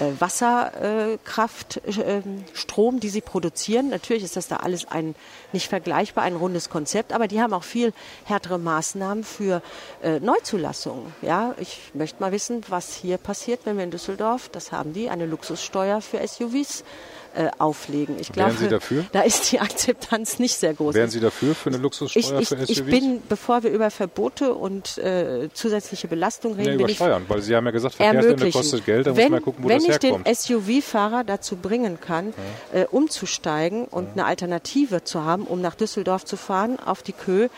äh, 0.00 0.20
Wasserkraft, 0.20 1.76
äh, 1.86 2.22
Strom, 2.52 2.98
die 2.98 3.10
sie 3.10 3.20
produzieren. 3.20 3.90
Natürlich 3.90 4.24
ist 4.24 4.36
das 4.36 4.48
da 4.48 4.56
alles 4.56 4.88
ein 4.88 5.14
nicht 5.52 5.68
vergleichbar, 5.68 6.24
ein 6.24 6.34
rundes 6.34 6.68
Konzept, 6.68 7.12
aber 7.12 7.28
die 7.28 7.40
haben 7.40 7.52
auch 7.52 7.62
viel 7.62 7.92
härtere 8.24 8.58
Maßnahmen 8.58 9.22
für 9.22 9.62
äh, 10.02 10.18
Neuzulassungen. 10.18 11.12
Ja, 11.22 11.54
ich 11.58 11.92
möchte 11.94 12.20
mal 12.20 12.32
wissen, 12.32 12.64
was 12.68 12.94
hier 12.94 13.18
passiert, 13.18 13.60
wenn 13.64 13.76
wir 13.76 13.84
in 13.84 13.92
Düsseldorf, 13.92 14.48
das 14.48 14.72
haben 14.72 14.92
die, 14.92 15.10
eine 15.10 15.26
Luxussteuer 15.26 16.00
für 16.00 16.26
SUVs 16.26 16.82
äh, 17.34 17.50
auflegen. 17.58 18.16
Ich 18.18 18.32
glaube, 18.32 18.52
Sie 18.52 18.68
dafür? 18.68 19.04
da 19.12 19.22
ist 19.22 19.52
die 19.52 19.60
Akzeptanz 19.60 20.38
nicht 20.38 20.54
sehr 20.54 20.74
groß. 20.74 20.94
Wären 20.94 21.10
Sie 21.10 21.20
dafür 21.20 21.54
für 21.54 21.70
eine 21.70 21.78
Luxussteuer 21.78 22.40
ich, 22.40 22.48
für 22.48 22.56
SUVs? 22.56 22.68
Ich 22.70 22.84
bin, 22.84 23.22
bevor 23.28 23.62
wir 23.62 23.70
über 23.70 23.90
Verbote 23.90 24.54
und 24.54 24.98
äh, 24.98 25.48
zusätzliche 25.52 26.08
Belastung 26.08 26.54
reden, 26.54 26.68
ja, 26.68 26.74
über 26.74 26.88
Steuern, 26.88 27.24
weil 27.28 27.42
Sie 27.42 27.54
haben 27.54 27.66
ja 27.66 27.72
gesagt, 27.72 27.94
Verkehrswende 27.94 28.50
kostet 28.50 28.84
Geld, 28.86 29.06
da 29.06 29.16
wenn, 29.16 29.24
muss 29.24 29.30
man 29.30 29.42
gucken, 29.42 29.64
wo 29.64 29.68
das 29.68 29.86
herkommt. 29.86 30.26
Wenn 30.26 30.32
ich 30.32 30.46
den 30.46 30.82
SUV-Fahrer 30.82 31.24
dazu 31.24 31.56
bringen 31.56 31.98
kann, 32.00 32.32
ja. 32.72 32.80
äh, 32.82 32.86
umzusteigen 32.86 33.84
und 33.84 34.04
ja. 34.04 34.12
eine 34.12 34.24
Alternative 34.26 35.04
zu 35.04 35.24
haben, 35.24 35.44
um 35.44 35.60
nach 35.60 35.74
Düsseldorf 35.74 36.24
zu 36.24 36.36
fahren, 36.36 36.78
auf 36.78 37.02
die 37.02 37.12
Kö, 37.12 37.44
äh, 37.44 37.48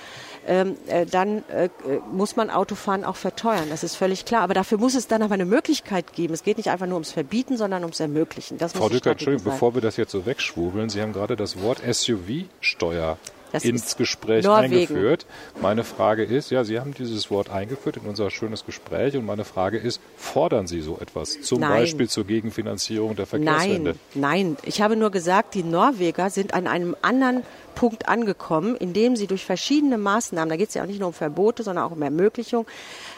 dann 1.10 1.44
äh, 1.48 1.68
muss 2.10 2.36
man 2.36 2.50
Autofahren 2.50 3.04
auch 3.04 3.16
verteuern. 3.16 3.66
Das 3.70 3.84
ist 3.84 3.94
völlig 3.94 4.24
klar. 4.24 4.42
Aber 4.42 4.54
dafür 4.54 4.78
muss 4.78 4.94
es 4.94 5.06
dann 5.06 5.22
aber 5.22 5.34
eine 5.34 5.44
Möglichkeit 5.44 6.12
geben. 6.12 6.34
Es 6.34 6.42
geht 6.42 6.56
nicht 6.56 6.70
einfach 6.70 6.86
nur 6.86 6.96
ums 6.96 7.12
Verbieten, 7.12 7.56
sondern 7.56 7.82
ums 7.82 8.00
Ermöglichen. 8.00 8.58
Das 8.58 8.72
Frau 8.72 8.88
Dücker, 8.88 9.12
Entschuldigung, 9.12 9.52
bevor 9.52 9.74
wir 9.74 9.80
das 9.80 9.96
jetzt 9.96 10.12
so 10.12 10.26
wegschwurbeln, 10.26 10.88
Sie 10.88 11.00
haben 11.00 11.12
gerade 11.12 11.36
das 11.36 11.60
Wort 11.60 11.80
SUV-Steuer 11.88 13.18
das 13.52 13.64
ins 13.64 13.96
Gespräch 13.96 14.44
Norwegen. 14.44 14.74
eingeführt. 14.74 15.26
Meine 15.60 15.84
Frage 15.84 16.24
ist, 16.24 16.50
ja, 16.50 16.64
Sie 16.64 16.80
haben 16.80 16.94
dieses 16.94 17.30
Wort 17.30 17.50
eingeführt 17.50 17.98
in 17.98 18.08
unser 18.08 18.30
schönes 18.30 18.64
Gespräch 18.64 19.16
und 19.16 19.26
meine 19.26 19.44
Frage 19.44 19.78
ist, 19.78 20.00
fordern 20.16 20.66
Sie 20.66 20.80
so 20.80 20.98
etwas, 21.00 21.40
zum 21.42 21.60
nein. 21.60 21.70
Beispiel 21.70 22.08
zur 22.08 22.24
Gegenfinanzierung 22.24 23.14
der 23.16 23.26
Verkehrswende? 23.26 23.96
Nein, 24.14 24.54
nein. 24.54 24.56
Ich 24.64 24.80
habe 24.80 24.96
nur 24.96 25.10
gesagt, 25.10 25.54
die 25.54 25.62
Norweger 25.62 26.30
sind 26.30 26.54
an 26.54 26.66
einem 26.66 26.96
anderen 27.02 27.42
Punkt 27.74 28.08
angekommen, 28.08 28.76
in 28.76 28.92
dem 28.92 29.16
sie 29.16 29.26
durch 29.26 29.44
verschiedene 29.44 29.98
Maßnahmen, 29.98 30.48
da 30.48 30.56
geht 30.56 30.68
es 30.68 30.74
ja 30.74 30.82
auch 30.82 30.86
nicht 30.86 31.00
nur 31.00 31.08
um 31.08 31.14
Verbote, 31.14 31.62
sondern 31.62 31.84
auch 31.84 31.92
um 31.92 32.02
Ermöglichung, 32.02 32.66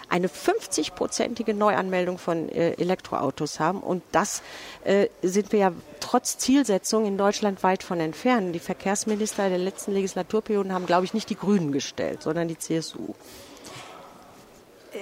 eine 0.08 0.28
50-prozentige 0.28 1.54
Neuanmeldung 1.54 2.18
von 2.18 2.48
äh, 2.48 2.72
Elektroautos 2.72 3.60
haben. 3.60 3.80
Und 3.80 4.02
das 4.12 4.42
äh, 4.84 5.08
sind 5.22 5.52
wir 5.52 5.58
ja 5.58 5.72
trotz 6.00 6.38
Zielsetzung 6.38 7.06
in 7.06 7.18
Deutschland 7.18 7.62
weit 7.62 7.82
von 7.82 8.00
entfernt. 8.00 8.54
Die 8.54 8.60
Verkehrsminister 8.60 9.48
der 9.48 9.58
letzten 9.58 9.92
Legislaturperioden 9.92 10.72
haben, 10.72 10.86
glaube 10.86 11.04
ich, 11.04 11.14
nicht 11.14 11.30
die 11.30 11.36
Grünen 11.36 11.72
gestellt, 11.72 12.22
sondern 12.22 12.48
die 12.48 12.58
CSU 12.58 13.14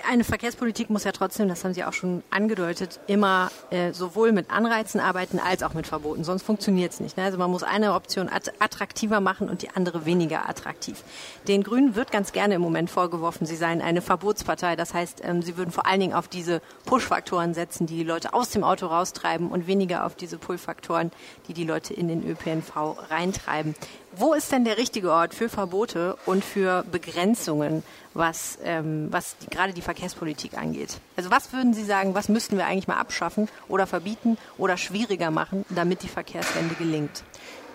eine 0.09 0.25
Verkehrspolitik 0.25 0.91
muss 0.91 1.05
ja 1.05 1.13
trotzdem, 1.13 1.49
das 1.49 1.65
haben 1.65 1.75
Sie 1.75 1.85
auch 1.85 1.93
schon 1.93 2.23
angedeutet, 2.31 3.01
immer 3.07 3.51
äh, 3.71 3.93
sowohl 3.93 4.33
mit 4.33 4.51
Anreizen 4.51 5.01
arbeiten 5.01 5.39
als 5.39 5.63
auch 5.63 5.75
mit 5.75 5.87
Verboten. 5.87 6.25
Sonst 6.25 6.43
funktioniert 6.43 6.93
es 6.93 7.01
nicht. 7.01 7.17
Ne? 7.17 7.25
Also 7.25 7.39
man 7.39 7.51
muss 7.51 7.63
eine 7.63 7.95
Option 7.95 8.29
attraktiver 8.29 9.21
machen 9.21 9.49
und 9.49 9.63
die 9.63 9.71
andere 9.71 10.07
weniger 10.07 10.49
attraktiv. 10.49 11.03
Den 11.49 11.63
Grünen 11.63 11.95
wird 11.95 12.11
ganz 12.11 12.33
gerne 12.33 12.55
im 12.55 12.63
Moment 12.63 12.91
vorgeworfen, 12.91 13.47
sie 13.47 13.57
seien 13.57 13.83
eine 13.83 14.03
Verbotspartei. 14.03 14.77
Das 14.77 14.95
heißt, 14.95 15.23
ähm, 15.25 15.43
sie 15.43 15.57
würden 15.57 15.71
vor 15.71 15.87
allen 15.87 16.01
Dingen 16.01 16.15
auf 16.15 16.29
diese 16.29 16.63
Push-Faktoren 16.87 17.55
setzen, 17.55 17.87
die 17.87 17.97
die 17.97 18.05
Leute 18.05 18.35
aus 18.35 18.51
dem 18.51 18.65
Auto 18.65 18.87
raustreiben 18.87 19.51
und 19.51 19.67
weniger 19.67 20.07
auf 20.07 20.15
diese 20.15 20.39
Pull-Faktoren, 20.39 21.11
die 21.49 21.55
die 21.55 21.65
Leute 21.65 21.95
in 21.95 22.09
den 22.09 22.27
ÖPNV 22.27 22.97
reintreiben. 23.11 23.75
Wo 24.15 24.35
ist 24.35 24.53
denn 24.53 24.65
der 24.65 24.77
richtige 24.77 25.11
Ort 25.11 25.35
für 25.35 25.49
Verbote 25.49 26.17
und 26.27 26.45
für 26.45 26.85
Begrenzungen, 26.91 27.83
was, 28.13 28.59
ähm, 28.63 29.09
was 29.11 29.37
die, 29.39 29.47
gerade 29.47 29.73
die 29.73 29.81
Verkehrspolitik 29.81 30.57
angeht? 30.59 31.01
Also 31.17 31.31
was 31.31 31.53
würden 31.53 31.73
Sie 31.73 31.85
sagen, 31.85 32.15
was 32.15 32.29
müssten 32.29 32.59
wir 32.59 32.67
eigentlich 32.67 32.89
mal 32.89 32.99
abschaffen 32.99 33.49
oder 33.69 33.87
verbieten 33.87 34.37
oder 34.59 34.77
schwieriger 34.77 35.31
machen, 35.31 35.65
damit 35.71 36.03
die 36.03 36.09
Verkehrswende 36.09 36.75
gelingt? 36.75 37.25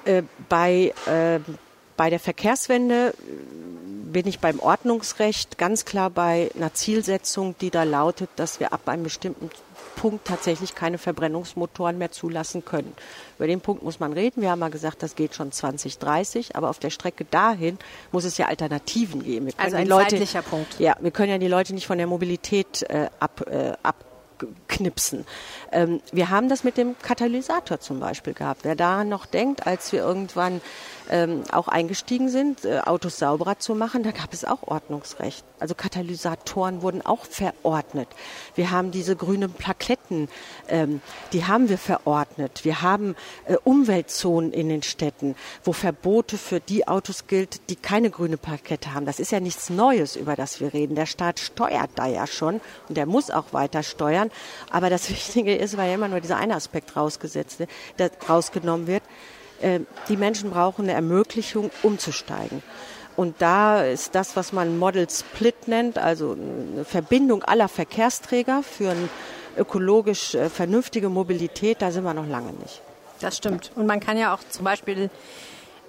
Äh, 0.06 0.24
bei, 0.48 0.94
äh, 1.08 1.39
bei 1.98 2.12
der 2.12 2.20
Verkehrswende 2.20 3.15
bin 4.12 4.27
ich 4.27 4.39
beim 4.39 4.60
Ordnungsrecht 4.60 5.58
ganz 5.58 5.86
klar 5.86 6.10
bei 6.12 6.51
einer 6.56 6.74
Zielsetzung, 6.74 7.56
die 7.60 7.72
da 7.72 7.84
lautet, 7.84 8.29
dass 8.36 8.60
wir 8.60 8.74
ab 8.74 8.88
einem 8.88 9.03
bestimmten 9.03 9.50
Punkt 9.98 10.25
tatsächlich 10.25 10.75
keine 10.75 10.98
Verbrennungsmotoren 10.98 11.98
mehr 11.98 12.12
zulassen 12.12 12.63
können. 12.63 12.94
Über 13.38 13.48
den 13.48 13.60
Punkt 13.60 13.84
muss 13.84 14.00
man 14.00 14.13
reden. 14.13 14.42
Wir 14.42 14.51
haben 14.51 14.60
mal 14.60 14.70
gesagt, 14.70 15.04
das 15.04 15.16
geht 15.16 15.36
schon 15.36 15.51
2030, 15.51 16.56
aber 16.56 16.70
auf 16.70 16.80
der 16.80 16.92
Strecke 16.92 17.25
dahin 17.25 17.77
muss 18.13 18.24
es 18.24 18.38
ja 18.38 18.48
Alternativen 18.48 19.24
geben. 19.24 19.50
also 19.58 19.75
ein 19.75 19.88
Leute, 19.88 20.12
zeitlicher 20.12 20.44
Punkt. 20.44 20.80
Ja, 20.80 20.96
wir 21.01 21.12
können 21.12 21.32
ja 21.32 21.38
die 21.38 21.48
Leute 21.48 21.74
nicht 21.74 21.88
von 21.88 21.98
der 21.98 22.08
Mobilität 22.08 22.84
äh, 22.84 23.10
ab, 23.20 23.44
äh, 23.50 23.74
ab 23.84 24.06
knipsen. 24.68 25.25
Ähm, 25.71 26.01
wir 26.12 26.29
haben 26.29 26.50
das 26.50 26.63
mit 26.63 26.77
dem 26.77 26.97
Katalysator 27.00 27.79
zum 27.79 28.00
Beispiel 28.00 28.33
gehabt. 28.33 28.62
Wer 28.63 28.75
da 28.75 29.03
noch 29.03 29.25
denkt, 29.25 29.67
als 29.67 29.91
wir 29.91 30.00
irgendwann 30.00 30.62
ähm, 31.09 31.43
auch 31.51 31.67
eingestiegen 31.67 32.29
sind, 32.29 32.65
äh, 32.65 32.79
Autos 32.79 33.17
sauberer 33.17 33.59
zu 33.59 33.75
machen, 33.75 34.03
da 34.03 34.12
gab 34.12 34.33
es 34.33 34.45
auch 34.45 34.63
Ordnungsrecht. 34.63 35.45
Also 35.59 35.74
Katalysatoren 35.74 36.81
wurden 36.81 37.05
auch 37.05 37.25
verordnet. 37.25 38.07
Wir 38.55 38.71
haben 38.71 38.91
diese 38.91 39.15
grünen 39.15 39.51
Plaketten, 39.51 40.29
ähm, 40.67 41.01
die 41.33 41.45
haben 41.45 41.69
wir 41.69 41.77
verordnet. 41.77 42.63
Wir 42.63 42.81
haben 42.81 43.15
äh, 43.45 43.55
Umweltzonen 43.63 44.53
in 44.53 44.69
den 44.69 44.83
Städten, 44.83 45.36
wo 45.63 45.74
Verbote 45.74 46.38
für 46.38 46.59
die 46.59 46.88
Autos 46.88 47.27
gilt, 47.27 47.69
die 47.69 47.75
keine 47.75 48.09
grüne 48.09 48.38
Plakette 48.38 48.93
haben. 48.93 49.05
Das 49.05 49.19
ist 49.19 49.31
ja 49.31 49.39
nichts 49.39 49.69
Neues, 49.69 50.15
über 50.15 50.36
das 50.36 50.59
wir 50.59 50.74
reden. 50.74 50.95
Der 50.95 51.05
Staat 51.05 51.39
steuert 51.39 51.91
da 51.95 52.05
ja 52.05 52.27
schon 52.27 52.62
und 52.88 52.97
der 52.97 53.05
muss 53.05 53.31
auch 53.31 53.53
weiter 53.53 53.83
steuern. 53.83 54.29
Aber 54.69 54.89
das 54.89 55.09
Wichtige 55.17 55.55
ist, 55.58 55.78
weil 55.78 55.90
ja 55.90 55.96
immer 55.96 56.08
nur 56.08 56.22
dieser 56.22 56.38
eine 56.38 56.56
Aspekt 56.56 56.96
rausgesetzt, 56.96 57.62
der 57.98 58.12
rausgenommen 58.28 58.88
wird, 58.88 59.04
äh, 59.62 59.82
die 60.10 60.18
Menschen 60.18 60.50
brauchen 60.52 60.84
eine 60.84 60.94
Ermöglichung, 60.94 61.72
umzusteigen. 61.84 62.62
Und 63.16 63.42
da 63.42 63.84
ist 63.84 64.14
das, 64.14 64.36
was 64.36 64.54
man 64.54 64.78
Model 64.78 65.10
Split 65.10 65.68
nennt, 65.68 65.98
also 65.98 66.34
eine 66.34 66.86
Verbindung 66.86 67.44
aller 67.44 67.68
Verkehrsträger 67.68 68.62
für 68.62 68.92
eine 68.92 69.10
ökologisch 69.58 70.36
äh, 70.36 70.50
vernünftige 70.50 71.10
Mobilität, 71.10 71.82
da 71.82 71.92
sind 71.92 72.04
wir 72.04 72.14
noch 72.14 72.28
lange 72.28 72.54
nicht. 72.54 72.82
Das 73.20 73.38
stimmt. 73.38 73.72
Und 73.76 73.88
man 73.88 74.00
kann 74.00 74.18
ja 74.18 74.36
auch 74.36 74.40
zum 74.50 74.66
Beispiel 74.66 75.10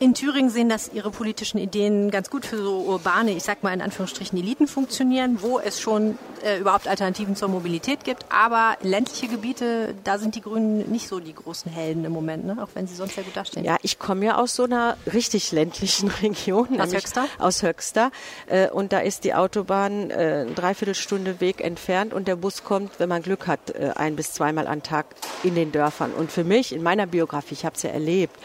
in 0.00 0.14
Thüringen 0.14 0.50
sehen, 0.50 0.69
dass 0.69 0.93
ihre 0.93 1.11
politischen 1.11 1.59
Ideen 1.59 2.11
ganz 2.11 2.31
gut 2.31 2.47
für 2.47 2.59
so 2.59 2.81
urbane, 2.81 3.33
ich 3.33 3.43
sag 3.43 3.62
mal 3.62 3.75
in 3.75 3.83
Anführungsstrichen 3.83 4.38
Eliten 4.38 4.69
funktionieren, 4.69 5.38
wo 5.40 5.59
es 5.59 5.81
schon 5.81 6.19
äh, 6.45 6.59
überhaupt 6.59 6.87
Alternativen 6.87 7.35
zur 7.35 7.49
Mobilität 7.49 8.05
gibt. 8.05 8.25
Aber 8.31 8.76
ländliche 8.83 9.26
Gebiete, 9.26 9.95
da 10.05 10.19
sind 10.19 10.37
die 10.37 10.40
Grünen 10.40 10.90
nicht 10.90 11.09
so 11.09 11.19
die 11.19 11.35
großen 11.35 11.73
Helden 11.73 12.05
im 12.05 12.12
Moment, 12.12 12.47
ne? 12.47 12.59
auch 12.62 12.69
wenn 12.75 12.87
sie 12.87 12.95
sonst 12.95 13.17
sehr 13.17 13.25
gut 13.25 13.37
dastehen. 13.37 13.64
Ja, 13.64 13.76
ich 13.83 13.99
komme 13.99 14.26
ja 14.26 14.37
aus 14.37 14.55
so 14.55 14.64
einer 14.64 14.97
richtig 15.12 15.50
ländlichen 15.50 16.09
Region. 16.23 16.81
Aus 16.81 16.95
Höxter? 16.95 17.26
Aus 17.38 17.62
Höxter. 17.62 18.12
Äh, 18.47 18.71
und 18.71 18.93
da 18.93 19.00
ist 19.00 19.25
die 19.25 19.35
Autobahn 19.35 20.11
äh, 20.11 20.45
eine 20.47 20.52
Dreiviertelstunde 20.55 21.40
Weg 21.40 21.61
entfernt 21.61 22.14
und 22.14 22.28
der 22.28 22.37
Bus 22.37 22.62
kommt, 22.62 23.00
wenn 23.00 23.09
man 23.09 23.23
Glück 23.23 23.49
hat, 23.49 23.71
äh, 23.71 23.90
ein 23.97 24.14
bis 24.14 24.33
zweimal 24.33 24.69
am 24.69 24.83
Tag 24.85 25.07
in 25.43 25.57
den 25.57 25.73
Dörfern. 25.73 26.12
Und 26.12 26.31
für 26.31 26.45
mich, 26.45 26.73
in 26.73 26.85
meiner 26.85 27.07
Biografie, 27.07 27.55
ich 27.55 27.64
habe 27.64 27.75
es 27.75 27.83
ja 27.83 27.90
erlebt, 27.90 28.38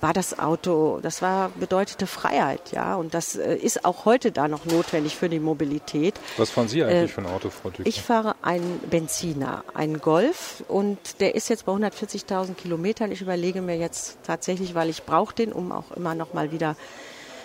war 0.00 0.12
das 0.12 0.38
Auto, 0.38 1.00
das 1.02 1.22
war 1.22 1.50
bedeutete 1.50 2.06
Freiheit, 2.06 2.72
ja. 2.72 2.94
Und 2.94 3.14
das 3.14 3.36
äh, 3.36 3.54
ist 3.56 3.84
auch 3.84 4.04
heute 4.04 4.32
da 4.32 4.48
noch 4.48 4.64
notwendig 4.64 5.16
für 5.16 5.28
die 5.28 5.40
Mobilität. 5.40 6.14
Was 6.36 6.50
fahren 6.50 6.68
Sie 6.68 6.82
eigentlich 6.82 7.10
äh, 7.10 7.14
für 7.14 7.20
ein 7.20 7.26
Auto, 7.26 7.50
Frau 7.50 7.70
Dücker? 7.70 7.86
Ich 7.86 8.02
fahre 8.02 8.34
einen 8.42 8.80
Benziner, 8.90 9.64
einen 9.74 10.00
Golf 10.00 10.64
und 10.68 11.20
der 11.20 11.34
ist 11.34 11.48
jetzt 11.48 11.66
bei 11.66 11.72
140.000 11.72 12.54
Kilometern. 12.54 13.12
Ich 13.12 13.20
überlege 13.20 13.62
mir 13.62 13.76
jetzt 13.76 14.18
tatsächlich, 14.24 14.74
weil 14.74 14.88
ich 14.88 15.04
brauche 15.04 15.34
den, 15.34 15.52
um 15.52 15.72
auch 15.72 15.90
immer 15.92 16.14
noch 16.14 16.32
mal 16.32 16.52
wieder 16.52 16.76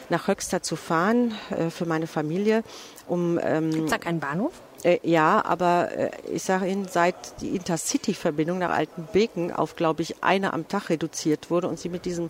nach 0.09 0.27
Höxter 0.27 0.61
zu 0.61 0.75
fahren 0.75 1.33
äh, 1.49 1.69
für 1.69 1.85
meine 1.85 2.07
Familie. 2.07 2.63
Um, 3.07 3.39
ähm, 3.41 3.71
Gibt 3.71 3.85
es 3.85 3.91
da 3.91 3.97
keinen 3.97 4.19
Bahnhof? 4.19 4.53
Äh, 4.85 4.99
ja, 5.01 5.43
aber 5.43 5.91
äh, 5.91 6.11
ich 6.31 6.43
sage 6.43 6.67
Ihnen, 6.67 6.87
seit 6.87 7.15
die 7.41 7.55
Intercity-Verbindung 7.55 8.59
nach 8.59 8.69
Altenbeken 8.69 9.51
auf, 9.51 9.75
glaube 9.75 10.03
ich, 10.03 10.23
eine 10.23 10.53
am 10.53 10.67
Tag 10.67 10.89
reduziert 10.89 11.49
wurde 11.49 11.67
und 11.67 11.79
Sie 11.79 11.89
mit 11.89 12.05
diesem 12.05 12.29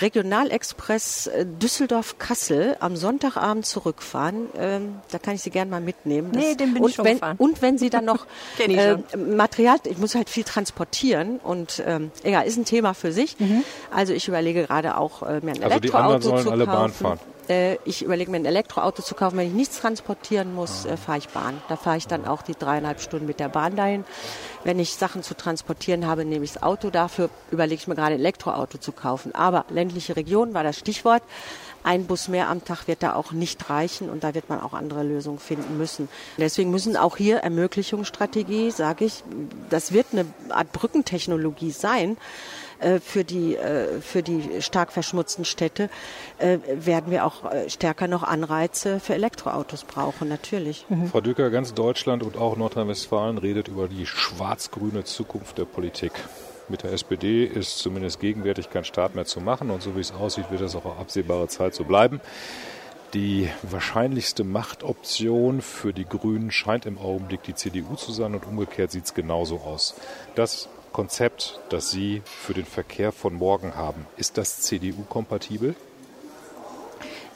Regionalexpress 0.00 1.26
äh, 1.26 1.44
Düsseldorf-Kassel 1.44 2.76
am 2.78 2.94
Sonntagabend 2.94 3.66
zurückfahren, 3.66 4.46
ähm, 4.56 5.00
da 5.10 5.18
kann 5.18 5.34
ich 5.34 5.42
Sie 5.42 5.50
gerne 5.50 5.72
mal 5.72 5.80
mitnehmen. 5.80 6.30
Das, 6.32 6.42
nee, 6.42 6.54
den 6.54 6.74
bin 6.74 6.84
und 6.84 6.90
ich 6.90 6.94
schon 6.94 7.04
wenn, 7.04 7.14
gefahren. 7.14 7.36
Und 7.36 7.62
wenn 7.62 7.78
Sie 7.78 7.90
dann 7.90 8.04
noch 8.04 8.26
äh, 8.58 8.96
Material, 9.16 9.78
ich 9.82 9.98
muss 9.98 10.14
halt 10.14 10.30
viel 10.30 10.44
transportieren 10.44 11.40
und 11.42 11.82
ähm, 11.84 12.12
egal, 12.22 12.46
ist 12.46 12.58
ein 12.58 12.64
Thema 12.64 12.94
für 12.94 13.10
sich. 13.10 13.40
Mhm. 13.40 13.64
Also 13.90 14.12
ich 14.12 14.28
überlege 14.28 14.62
gerade 14.64 14.96
auch, 14.96 15.22
äh, 15.22 15.40
mir 15.40 15.50
ein 15.50 15.64
also 15.64 15.76
Elektroauto 15.76 15.80
zu 15.80 15.90
kaufen. 15.90 15.90
Also 15.90 15.90
die 15.90 15.92
anderen 15.92 16.22
sollen 16.22 16.48
alle 16.48 16.66
Bahn 16.66 16.92
fahren. 16.92 17.18
Äh, 17.48 17.78
ich 17.84 18.02
überlege 18.02 18.30
mir 18.30 18.38
ein 18.38 18.44
Elektroauto 18.44 19.02
zu 19.02 19.14
kaufen. 19.14 19.38
Wenn 19.38 19.48
ich 19.48 19.54
nichts 19.54 19.80
transportieren 19.80 20.54
muss, 20.54 20.84
äh, 20.84 20.96
fahre 20.96 21.18
ich 21.18 21.28
Bahn. 21.28 21.60
Da 21.68 21.76
fahre 21.76 21.96
ich 21.96 22.06
dann 22.06 22.26
auch 22.26 22.42
die 22.42 22.54
dreieinhalb 22.54 23.00
Stunden 23.00 23.26
mit 23.26 23.40
der 23.40 23.48
Bahn 23.48 23.76
dahin. 23.76 24.04
Wenn 24.64 24.78
ich 24.78 24.94
Sachen 24.94 25.22
zu 25.22 25.34
transportieren 25.34 26.06
habe, 26.06 26.24
nehme 26.24 26.44
ich 26.44 26.52
das 26.52 26.62
Auto. 26.62 26.90
Dafür 26.90 27.30
überlege 27.50 27.80
ich 27.80 27.88
mir 27.88 27.94
gerade 27.94 28.14
ein 28.14 28.20
Elektroauto 28.20 28.78
zu 28.78 28.92
kaufen. 28.92 29.34
Aber 29.34 29.64
ländliche 29.70 30.16
Region 30.16 30.54
war 30.54 30.64
das 30.64 30.78
Stichwort. 30.78 31.22
Ein 31.84 32.06
Bus 32.06 32.28
mehr 32.28 32.48
am 32.48 32.64
Tag 32.64 32.88
wird 32.88 33.02
da 33.02 33.14
auch 33.14 33.32
nicht 33.32 33.70
reichen 33.70 34.10
und 34.10 34.24
da 34.24 34.34
wird 34.34 34.48
man 34.50 34.60
auch 34.60 34.74
andere 34.74 35.04
Lösungen 35.04 35.38
finden 35.38 35.78
müssen. 35.78 36.08
Deswegen 36.36 36.70
müssen 36.70 36.96
auch 36.96 37.16
hier 37.16 37.38
Ermöglichungsstrategie, 37.38 38.72
sage 38.72 39.04
ich, 39.04 39.22
das 39.70 39.92
wird 39.92 40.08
eine 40.12 40.26
Art 40.50 40.72
Brückentechnologie 40.72 41.70
sein 41.70 42.16
für 43.00 43.24
die, 43.24 43.56
äh, 43.56 44.00
für 44.00 44.22
die 44.22 44.62
stark 44.62 44.92
verschmutzten 44.92 45.44
Städte, 45.44 45.90
äh, 46.38 46.58
werden 46.72 47.10
wir 47.10 47.26
auch 47.26 47.44
stärker 47.68 48.08
noch 48.08 48.22
Anreize 48.22 49.00
für 49.00 49.14
Elektroautos 49.14 49.84
brauchen, 49.84 50.28
natürlich. 50.28 50.86
Mhm. 50.88 51.08
Frau 51.08 51.20
Dücker, 51.20 51.50
ganz 51.50 51.74
Deutschland 51.74 52.22
und 52.22 52.36
auch 52.36 52.56
Nordrhein-Westfalen 52.56 53.38
redet 53.38 53.68
über 53.68 53.88
die 53.88 54.06
schwarz-grüne 54.06 55.04
Zukunft 55.04 55.58
der 55.58 55.64
Politik. 55.64 56.12
Mit 56.68 56.82
der 56.82 56.92
SPD 56.92 57.44
ist 57.44 57.78
zumindest 57.78 58.20
gegenwärtig 58.20 58.68
kein 58.70 58.84
Staat 58.84 59.14
mehr 59.14 59.24
zu 59.24 59.40
machen 59.40 59.70
und 59.70 59.82
so 59.82 59.96
wie 59.96 60.00
es 60.00 60.12
aussieht, 60.12 60.50
wird 60.50 60.60
das 60.60 60.76
auch 60.76 60.84
auf 60.84 60.98
absehbare 60.98 61.48
Zeit 61.48 61.74
so 61.74 61.84
bleiben. 61.84 62.20
Die 63.14 63.48
wahrscheinlichste 63.62 64.44
Machtoption 64.44 65.62
für 65.62 65.94
die 65.94 66.04
Grünen 66.04 66.50
scheint 66.50 66.84
im 66.84 66.98
Augenblick 66.98 67.42
die 67.42 67.54
CDU 67.54 67.94
zu 67.94 68.12
sein 68.12 68.34
und 68.34 68.46
umgekehrt 68.46 68.90
sieht 68.90 69.06
es 69.06 69.14
genauso 69.14 69.60
aus. 69.60 69.94
Das 70.34 70.68
Konzept, 70.92 71.60
das 71.68 71.90
Sie 71.90 72.22
für 72.24 72.54
den 72.54 72.64
Verkehr 72.64 73.12
von 73.12 73.34
morgen 73.34 73.74
haben, 73.74 74.06
ist 74.16 74.38
das 74.38 74.60
CDU-kompatibel? 74.60 75.74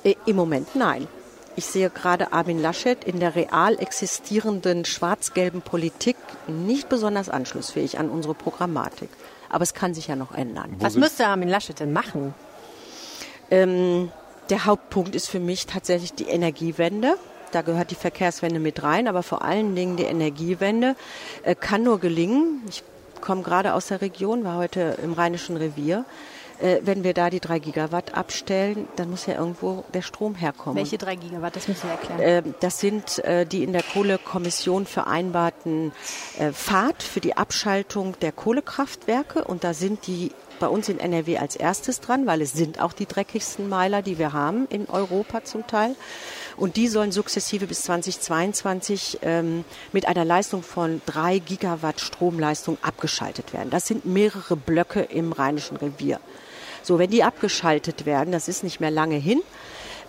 Äh, 0.04 0.14
Im 0.26 0.36
Moment 0.36 0.74
nein. 0.74 1.06
Ich 1.54 1.66
sehe 1.66 1.90
gerade 1.90 2.32
Armin 2.32 2.60
Laschet 2.60 3.04
in 3.04 3.20
der 3.20 3.34
real 3.34 3.78
existierenden 3.78 4.86
schwarz-gelben 4.86 5.60
Politik 5.60 6.16
nicht 6.46 6.88
besonders 6.88 7.28
anschlussfähig 7.28 7.98
an 7.98 8.08
unsere 8.08 8.34
Programmatik. 8.34 9.10
Aber 9.50 9.62
es 9.62 9.74
kann 9.74 9.92
sich 9.92 10.08
ja 10.08 10.16
noch 10.16 10.34
ändern. 10.34 10.74
Was 10.78 10.96
müsste 10.96 11.26
Armin 11.26 11.48
Laschet 11.48 11.78
denn 11.78 11.92
machen? 11.92 12.34
Ähm, 13.50 14.10
der 14.48 14.64
Hauptpunkt 14.64 15.14
ist 15.14 15.28
für 15.28 15.40
mich 15.40 15.66
tatsächlich 15.66 16.14
die 16.14 16.28
Energiewende. 16.28 17.16
Da 17.52 17.60
gehört 17.60 17.90
die 17.90 17.96
Verkehrswende 17.96 18.58
mit 18.58 18.82
rein, 18.82 19.06
aber 19.06 19.22
vor 19.22 19.42
allen 19.42 19.76
Dingen 19.76 19.98
die 19.98 20.04
Energiewende 20.04 20.96
äh, 21.42 21.54
kann 21.54 21.82
nur 21.82 22.00
gelingen. 22.00 22.62
Ich 22.66 22.82
komme 23.22 23.42
gerade 23.42 23.72
aus 23.72 23.86
der 23.86 24.02
Region, 24.02 24.44
war 24.44 24.58
heute 24.58 24.98
im 25.02 25.14
Rheinischen 25.14 25.56
Revier. 25.56 26.04
Äh, 26.62 26.80
wenn 26.84 27.02
wir 27.02 27.12
da 27.12 27.28
die 27.28 27.40
drei 27.40 27.58
Gigawatt 27.58 28.14
abstellen, 28.14 28.86
dann 28.96 29.10
muss 29.10 29.26
ja 29.26 29.34
irgendwo 29.34 29.84
der 29.94 30.02
Strom 30.02 30.34
herkommen. 30.34 30.76
Welche 30.76 30.96
drei 30.98 31.16
Gigawatt? 31.16 31.56
Das 31.56 31.66
müssen 31.66 31.84
wir 31.84 31.92
erklären. 31.92 32.20
Äh, 32.20 32.42
das 32.60 32.78
sind 32.78 33.18
äh, 33.24 33.46
die 33.46 33.64
in 33.64 33.72
der 33.72 33.82
Kohlekommission 33.82 34.86
vereinbarten 34.86 35.92
Pfad 36.52 37.02
für 37.02 37.20
die 37.20 37.36
Abschaltung 37.36 38.14
der 38.20 38.32
Kohlekraftwerke. 38.32 39.44
Und 39.44 39.64
da 39.64 39.74
sind 39.74 40.06
die 40.06 40.32
bei 40.62 40.68
uns 40.68 40.88
in 40.88 41.00
NRW 41.00 41.38
als 41.38 41.56
erstes 41.56 41.98
dran, 41.98 42.24
weil 42.24 42.40
es 42.40 42.52
sind 42.52 42.80
auch 42.80 42.92
die 42.92 43.06
dreckigsten 43.06 43.68
Meiler, 43.68 44.00
die 44.00 44.16
wir 44.16 44.32
haben 44.32 44.68
in 44.70 44.88
Europa 44.88 45.42
zum 45.42 45.66
Teil. 45.66 45.96
Und 46.56 46.76
die 46.76 46.86
sollen 46.86 47.10
sukzessive 47.10 47.66
bis 47.66 47.82
2022 47.82 49.18
ähm, 49.22 49.64
mit 49.92 50.06
einer 50.06 50.24
Leistung 50.24 50.62
von 50.62 51.02
drei 51.04 51.40
Gigawatt 51.40 52.00
Stromleistung 52.00 52.78
abgeschaltet 52.80 53.52
werden. 53.52 53.70
Das 53.70 53.88
sind 53.88 54.06
mehrere 54.06 54.54
Blöcke 54.54 55.00
im 55.00 55.32
Rheinischen 55.32 55.78
Revier. 55.78 56.20
So, 56.84 57.00
wenn 57.00 57.10
die 57.10 57.24
abgeschaltet 57.24 58.06
werden, 58.06 58.30
das 58.30 58.46
ist 58.46 58.62
nicht 58.62 58.78
mehr 58.78 58.92
lange 58.92 59.16
hin, 59.16 59.40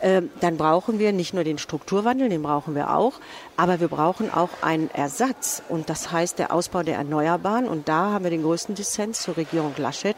dann 0.04 0.58
brauchen 0.58 1.00
wir 1.00 1.14
nicht 1.14 1.34
nur 1.34 1.46
den 1.46 1.58
Strukturwandel, 1.58 2.28
den 2.28 2.44
brauchen 2.44 2.76
wir 2.76 2.94
auch, 2.94 3.14
aber 3.56 3.80
wir 3.80 3.88
brauchen 3.88 4.34
auch 4.34 4.50
einen 4.62 4.90
Ersatz. 4.92 5.64
Und 5.70 5.90
das 5.90 6.12
heißt 6.12 6.40
der 6.40 6.54
Ausbau 6.54 6.84
der 6.84 6.98
Erneuerbaren. 6.98 7.68
Und 7.68 7.88
da 7.88 8.12
haben 8.12 8.24
wir 8.24 8.32
den 8.32 8.44
größten 8.44 8.76
Dissens 8.76 9.22
zur 9.22 9.38
Regierung 9.38 9.74
Laschet. 9.78 10.16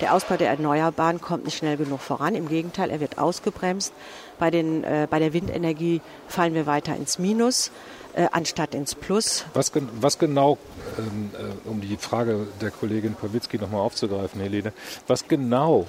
Der 0.00 0.14
Ausbau 0.14 0.36
der 0.36 0.48
Erneuerbaren 0.48 1.20
kommt 1.20 1.44
nicht 1.44 1.58
schnell 1.58 1.76
genug 1.76 2.00
voran. 2.00 2.34
Im 2.34 2.48
Gegenteil, 2.48 2.90
er 2.90 3.00
wird 3.00 3.18
ausgebremst. 3.18 3.92
Bei, 4.38 4.50
den, 4.50 4.84
äh, 4.84 5.06
bei 5.10 5.18
der 5.18 5.32
Windenergie 5.32 6.00
fallen 6.28 6.54
wir 6.54 6.66
weiter 6.66 6.96
ins 6.96 7.18
Minus. 7.18 7.70
Äh, 8.14 8.28
anstatt 8.32 8.74
ins 8.74 8.94
Plus. 8.94 9.44
Was, 9.52 9.72
was 10.00 10.18
genau, 10.18 10.56
ähm, 10.96 11.30
äh, 11.34 11.68
um 11.68 11.82
die 11.82 11.98
Frage 11.98 12.46
der 12.62 12.70
Kollegin 12.70 13.14
Pawlitzki 13.14 13.58
nochmal 13.58 13.82
aufzugreifen, 13.82 14.40
Helene, 14.40 14.72
was 15.06 15.28
genau 15.28 15.86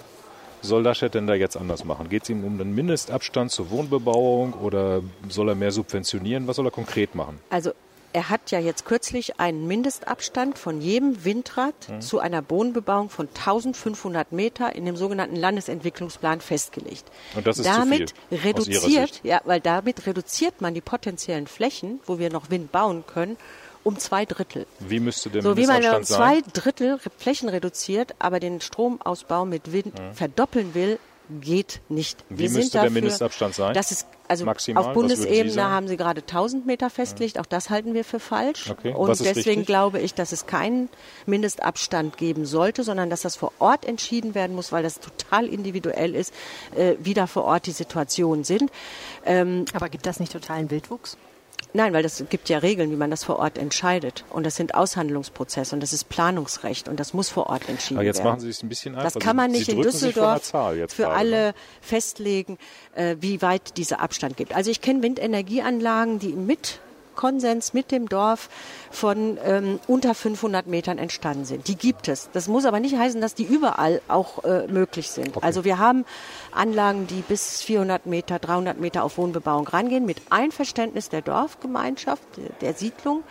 soll 0.62 0.84
Laschet 0.84 1.14
denn 1.14 1.28
da 1.28 1.34
jetzt 1.34 1.58
anders 1.58 1.84
machen? 1.86 2.10
Geht 2.10 2.24
es 2.24 2.30
ihm 2.30 2.44
um 2.44 2.58
den 2.58 2.74
Mindestabstand 2.74 3.52
zur 3.52 3.70
Wohnbebauung 3.70 4.54
oder 4.54 5.02
soll 5.30 5.50
er 5.50 5.56
mehr 5.56 5.72
subventionieren? 5.72 6.48
Was 6.48 6.56
soll 6.56 6.66
er 6.66 6.72
konkret 6.72 7.16
machen? 7.16 7.40
Also 7.50 7.72
er 8.14 8.30
hat 8.30 8.52
ja 8.52 8.60
jetzt 8.60 8.86
kürzlich 8.86 9.40
einen 9.40 9.68
Mindestabstand 9.68 10.58
von 10.58 10.82
jedem 10.82 11.24
Windrad 11.24 11.76
mhm. 11.88 12.02
zu 12.02 12.20
einer 12.20 12.42
Bodenbebauung 12.42 13.10
von 13.10 13.28
1500 13.28 14.32
Meter 14.32 14.76
in 14.76 14.86
dem 14.86 14.96
sogenannten 14.96 15.36
Landesentwicklungsplan 15.36 16.42
festgelegt. 16.42 17.06
Und 17.36 17.46
das 17.46 17.60
ist 17.60 17.68
damit 17.68 18.10
zu 18.10 18.16
viel, 18.30 18.38
reduziert, 18.40 19.22
ja, 19.24 19.42
weil 19.46 19.60
damit 19.60 20.08
reduziert 20.08 20.62
man 20.62 20.74
die 20.74 20.82
potenziellen 20.82 21.48
Flächen, 21.48 22.00
wo 22.06 22.18
wir 22.18 22.32
noch 22.32 22.50
Wind 22.50 22.72
bauen 22.72 23.04
können, 23.06 23.38
um 23.88 23.98
zwei 23.98 24.26
Drittel. 24.26 24.68
Wie 24.80 25.00
müsste 25.00 25.30
der 25.30 25.42
so 25.42 25.56
wie 25.56 25.66
man 25.66 25.84
um 25.86 26.04
zwei 26.04 26.42
Drittel 26.54 27.00
Flächen 27.18 27.48
reduziert, 27.48 28.16
aber 28.20 28.42
den 28.42 28.60
Stromausbau 28.60 29.46
mit 29.46 29.72
Wind 29.72 29.98
mhm. 29.98 30.14
verdoppeln 30.14 30.74
will, 30.74 31.00
geht 31.42 31.80
nicht. 31.88 32.24
Wie 32.30 32.40
Wir 32.40 32.50
müsste 32.50 32.80
dafür, 32.80 32.90
der 32.90 33.02
Mindestabstand 33.02 33.56
sein? 33.56 33.74
Das 33.74 33.92
ist 33.92 34.08
also 34.28 34.44
Maximal? 34.44 34.84
auf 34.84 34.94
Bundesebene 34.94 35.64
haben 35.64 35.88
Sie 35.88 35.96
gerade 35.96 36.20
1000 36.20 36.66
Meter 36.66 36.90
festgelegt. 36.90 37.36
Mhm. 37.36 37.42
Auch 37.42 37.46
das 37.46 37.70
halten 37.70 37.94
wir 37.94 38.04
für 38.04 38.20
falsch. 38.20 38.72
Okay. 38.72 38.94
Und 38.94 39.10
deswegen 39.10 39.36
richtig? 39.36 39.66
glaube 39.66 40.00
ich, 40.00 40.14
dass 40.14 40.34
es 40.34 40.48
keinen 40.48 40.90
Mindestabstand 41.26 42.18
geben 42.18 42.46
sollte, 42.46 42.84
sondern 42.84 43.10
dass 43.10 43.22
das 43.22 43.38
vor 43.38 43.54
Ort 43.60 43.86
entschieden 43.86 44.36
werden 44.36 44.54
muss, 44.54 44.74
weil 44.74 44.84
das 44.84 45.00
total 45.00 45.48
individuell 45.48 46.14
ist, 46.14 46.34
äh, 46.76 46.96
wie 47.00 47.14
da 47.14 47.26
vor 47.26 47.46
Ort 47.46 47.68
die 47.68 47.72
Situationen 47.72 48.44
sind. 48.44 48.70
Ähm, 49.26 49.64
Aber 49.74 49.88
gibt 49.88 50.06
das 50.06 50.20
nicht 50.20 50.34
totalen 50.34 50.72
Wildwuchs? 50.72 51.18
Nein, 51.74 51.94
weil 51.94 52.02
das 52.02 52.24
gibt 52.30 52.50
ja 52.50 52.60
Regeln, 52.60 52.92
wie 52.92 52.96
man 52.96 53.12
das 53.12 53.24
vor 53.24 53.40
Ort 53.40 53.58
entscheidet. 53.58 54.26
Und 54.30 54.46
das 54.46 54.56
sind 54.56 54.74
Aushandlungsprozesse 54.74 55.76
und 55.76 55.82
das 55.82 55.94
ist 55.94 56.10
Planungsrecht 56.10 56.88
und 56.88 57.00
das 57.00 57.14
muss 57.14 57.30
vor 57.30 57.48
Ort 57.48 57.68
entschieden 57.70 57.98
Aber 57.98 58.06
jetzt 58.06 58.18
werden. 58.18 58.30
machen 58.30 58.40
Sie 58.40 58.50
es 58.50 58.64
ein 58.64 58.70
bisschen 58.70 58.96
einfach. 58.96 59.12
Das 59.12 59.22
kann 59.22 59.36
man 59.36 59.52
nicht 59.52 59.66
Sie 59.68 59.74
in 59.74 59.82
Düsseldorf 59.82 60.44
für 60.46 61.04
gerade, 61.04 61.10
alle 61.10 61.48
ne? 61.48 61.54
festlegen, 61.82 62.58
äh, 62.96 63.18
wie 63.20 63.42
weit 63.42 63.78
dieser 63.78 64.00
Abstand 64.00 64.38
gibt. 64.38 64.56
Also 64.56 64.72
ich 64.72 64.82
kenne 64.82 65.04
Windenergieanlagen, 65.04 66.20
die 66.20 66.30
mit 66.30 66.80
Konsens 67.18 67.74
mit 67.74 67.92
dem 67.92 68.08
Dorf 68.08 68.48
von 68.90 69.38
ähm, 69.44 69.82
unter 69.88 70.16
500 70.16 70.68
Metern 70.68 70.98
entstanden 70.98 71.44
sind. 71.44 71.68
Die 71.68 71.76
gibt 71.76 72.08
es. 72.08 72.30
Das 72.32 72.48
muss 72.48 72.64
aber 72.64 72.80
nicht 72.80 72.96
heißen, 72.98 73.20
dass 73.20 73.36
die 73.36 73.44
überall 73.44 74.00
auch 74.08 74.46
äh, 74.46 74.68
möglich 74.68 75.12
sind. 75.12 75.44
Also 75.44 75.66
wir 75.66 75.78
haben 75.80 76.06
Anlagen, 76.54 77.08
die 77.08 77.22
bis 77.28 77.62
400 77.64 78.06
Meter, 78.06 78.40
300 78.40 78.80
Meter 78.80 79.04
auf 79.04 79.18
Wohnbebauung 79.18 79.68
rangehen, 79.68 80.06
mit 80.06 80.22
Einverständnis 80.30 81.10
der 81.10 81.22
Dorfgemeinschaft, 81.24 82.24
der, 82.62 82.74
Siedlung. 82.74 83.24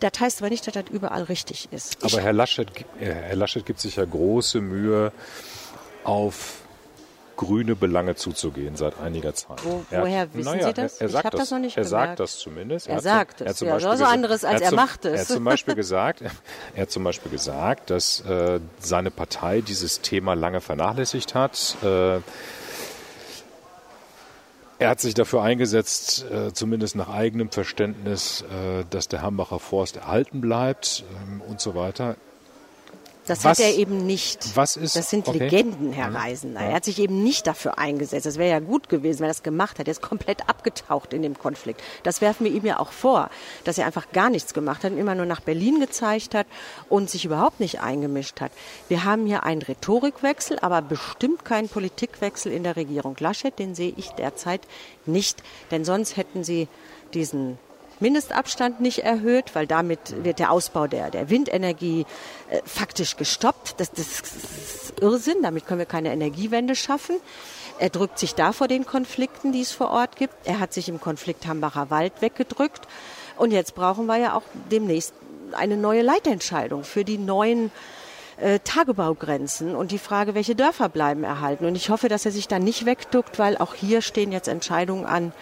Das 0.00 0.12
heißt 0.20 0.40
aber 0.42 0.50
nicht, 0.50 0.66
dass 0.66 0.74
das 0.74 0.84
überall 0.90 1.22
richtig 1.24 1.68
ist. 1.72 1.96
Ich- 2.04 2.12
Aber 2.14 2.22
Herr 2.22 2.32
Laschet, 2.32 2.68
äh, 3.00 3.06
Herr 3.12 3.36
Laschet 3.36 3.64
gibt 3.66 3.80
sich 3.80 3.96
ja 3.96 4.04
große 4.04 4.60
Mühe, 4.60 5.12
auf 6.04 6.61
grüne 7.36 7.74
Belange 7.76 8.14
zuzugehen 8.14 8.76
seit 8.76 8.98
einiger 9.00 9.34
Zeit. 9.34 9.64
Wo- 9.64 9.84
Er 9.90 10.02
woher 10.02 10.34
wissen 10.34 10.50
naja, 10.52 10.66
Sie 10.68 10.72
das? 10.74 10.94
Er, 10.96 11.00
er 11.02 11.06
Ich 11.06 11.12
sagt 11.12 11.24
hab 11.26 11.32
das 11.34 11.50
noch 11.50 11.58
nicht 11.58 11.76
Er 11.76 11.84
sagt 11.84 12.02
gemerkt. 12.02 12.20
das 12.20 12.38
zumindest. 12.38 12.88
Er 12.88 12.96
hat 12.96 13.02
sagt 13.02 13.40
es, 13.40 13.40
ja. 13.40 13.46
Das 13.46 13.60
ist 13.62 13.68
was 13.86 13.92
gesagt- 13.92 14.12
anderes, 14.12 14.44
als 14.44 14.60
er 14.60 14.68
zum- 14.68 14.76
macht 14.76 15.04
es. 15.04 15.12
Er 15.12 15.20
hat 15.20 15.26
zum 15.28 15.44
Beispiel 15.44 15.74
gesagt, 15.74 16.22
er 16.74 16.82
hat 16.82 16.90
zum 16.90 17.04
Beispiel 17.04 17.30
gesagt, 17.30 17.90
dass 17.90 18.20
äh, 18.22 18.60
seine 18.78 19.10
Partei 19.10 19.60
dieses 19.60 20.00
Thema 20.00 20.34
lange 20.34 20.60
vernachlässigt 20.60 21.34
hat. 21.34 21.76
Äh, 21.82 22.20
er 24.78 24.88
hat 24.90 25.00
sich 25.00 25.14
dafür 25.14 25.42
eingesetzt, 25.42 26.24
äh, 26.30 26.52
zumindest 26.52 26.96
nach 26.96 27.08
eigenem 27.08 27.50
Verständnis, 27.50 28.42
äh, 28.42 28.84
dass 28.90 29.06
der 29.06 29.22
Hambacher 29.22 29.60
Forst 29.60 29.96
erhalten 29.96 30.40
bleibt 30.40 31.04
ähm, 31.26 31.40
und 31.42 31.60
so 31.60 31.74
weiter. 31.76 32.16
Das 33.26 33.44
Was- 33.44 33.58
hat 33.58 33.66
er 33.66 33.74
eben 33.76 34.04
nicht. 34.04 34.56
was 34.56 34.76
ist- 34.76 34.96
das 34.96 35.08
sind 35.08 35.28
okay. 35.28 35.38
Legenden, 35.38 35.92
Herr 35.92 36.12
Reisender. 36.12 36.60
Er 36.60 36.74
hat 36.74 36.84
sich 36.84 36.98
eben 36.98 37.22
nicht 37.22 37.46
dafür 37.46 37.78
eingesetzt. 37.78 38.26
Das 38.26 38.36
wäre 38.36 38.50
ja 38.50 38.58
gut 38.58 38.88
gewesen, 38.88 39.20
wenn 39.20 39.26
er 39.26 39.34
das 39.34 39.44
gemacht 39.44 39.78
hat. 39.78 39.86
Er 39.86 39.92
ist 39.92 40.02
komplett 40.02 40.48
abgetaucht 40.48 41.12
in 41.12 41.22
dem 41.22 41.38
Konflikt. 41.38 41.80
Das 42.02 42.20
werfen 42.20 42.44
wir 42.44 42.52
ihm 42.52 42.66
ja 42.66 42.80
auch 42.80 42.90
vor, 42.90 43.30
dass 43.62 43.78
er 43.78 43.86
einfach 43.86 44.10
gar 44.12 44.28
nichts 44.28 44.54
gemacht 44.54 44.82
hat 44.82 44.90
und 44.90 44.98
immer 44.98 45.14
nur 45.14 45.26
nach 45.26 45.40
Berlin 45.40 45.78
gezeigt 45.78 46.34
hat 46.34 46.48
und 46.88 47.10
sich 47.10 47.24
überhaupt 47.24 47.60
nicht 47.60 47.80
eingemischt 47.80 48.40
hat. 48.40 48.50
Wir 48.88 49.04
haben 49.04 49.24
hier 49.26 49.44
einen 49.44 49.62
Rhetorikwechsel, 49.62 50.58
aber 50.58 50.82
bestimmt 50.82 51.44
keinen 51.44 51.68
Politikwechsel 51.68 52.50
in 52.50 52.64
der 52.64 52.74
Regierung 52.74 53.14
Laschet. 53.20 53.56
Den 53.56 53.76
sehe 53.76 53.92
ich 53.96 54.08
derzeit 54.10 54.62
nicht, 55.06 55.44
denn 55.70 55.84
sonst 55.84 56.16
hätten 56.16 56.42
sie 56.42 56.66
diesen 57.14 57.58
Mindestabstand 58.02 58.80
nicht 58.80 58.98
erhöht, 58.98 59.54
weil 59.54 59.66
damit 59.66 60.24
wird 60.24 60.38
der 60.38 60.50
Ausbau 60.50 60.86
der, 60.86 61.10
der 61.10 61.30
Windenergie 61.30 62.04
äh, 62.50 62.60
faktisch 62.64 63.16
gestoppt. 63.16 63.74
Das, 63.78 63.90
das 63.90 64.20
ist 64.20 65.00
Irrsinn, 65.00 65.42
damit 65.42 65.66
können 65.66 65.78
wir 65.78 65.86
keine 65.86 66.12
Energiewende 66.12 66.76
schaffen. 66.76 67.16
Er 67.78 67.88
drückt 67.88 68.18
sich 68.18 68.34
da 68.34 68.52
vor 68.52 68.68
den 68.68 68.84
Konflikten, 68.84 69.52
die 69.52 69.62
es 69.62 69.72
vor 69.72 69.90
Ort 69.90 70.16
gibt. 70.16 70.34
Er 70.44 70.60
hat 70.60 70.72
sich 70.72 70.88
im 70.88 71.00
Konflikt 71.00 71.46
Hambacher 71.46 71.90
Wald 71.90 72.12
weggedrückt. 72.20 72.86
Und 73.36 73.50
jetzt 73.50 73.74
brauchen 73.74 74.06
wir 74.06 74.18
ja 74.18 74.34
auch 74.34 74.42
demnächst 74.70 75.14
eine 75.52 75.76
neue 75.76 76.02
Leitentscheidung 76.02 76.84
für 76.84 77.04
die 77.04 77.18
neuen 77.18 77.72
äh, 78.36 78.58
Tagebaugrenzen 78.60 79.74
und 79.74 79.90
die 79.90 79.98
Frage, 79.98 80.34
welche 80.34 80.54
Dörfer 80.54 80.88
bleiben 80.88 81.24
erhalten. 81.24 81.64
Und 81.64 81.76
ich 81.76 81.90
hoffe, 81.90 82.08
dass 82.08 82.24
er 82.24 82.32
sich 82.32 82.48
dann 82.48 82.62
nicht 82.62 82.86
wegduckt, 82.86 83.38
weil 83.38 83.56
auch 83.56 83.74
hier 83.74 84.02
stehen 84.02 84.32
jetzt 84.32 84.48
Entscheidungen 84.48 85.06
an. 85.06 85.32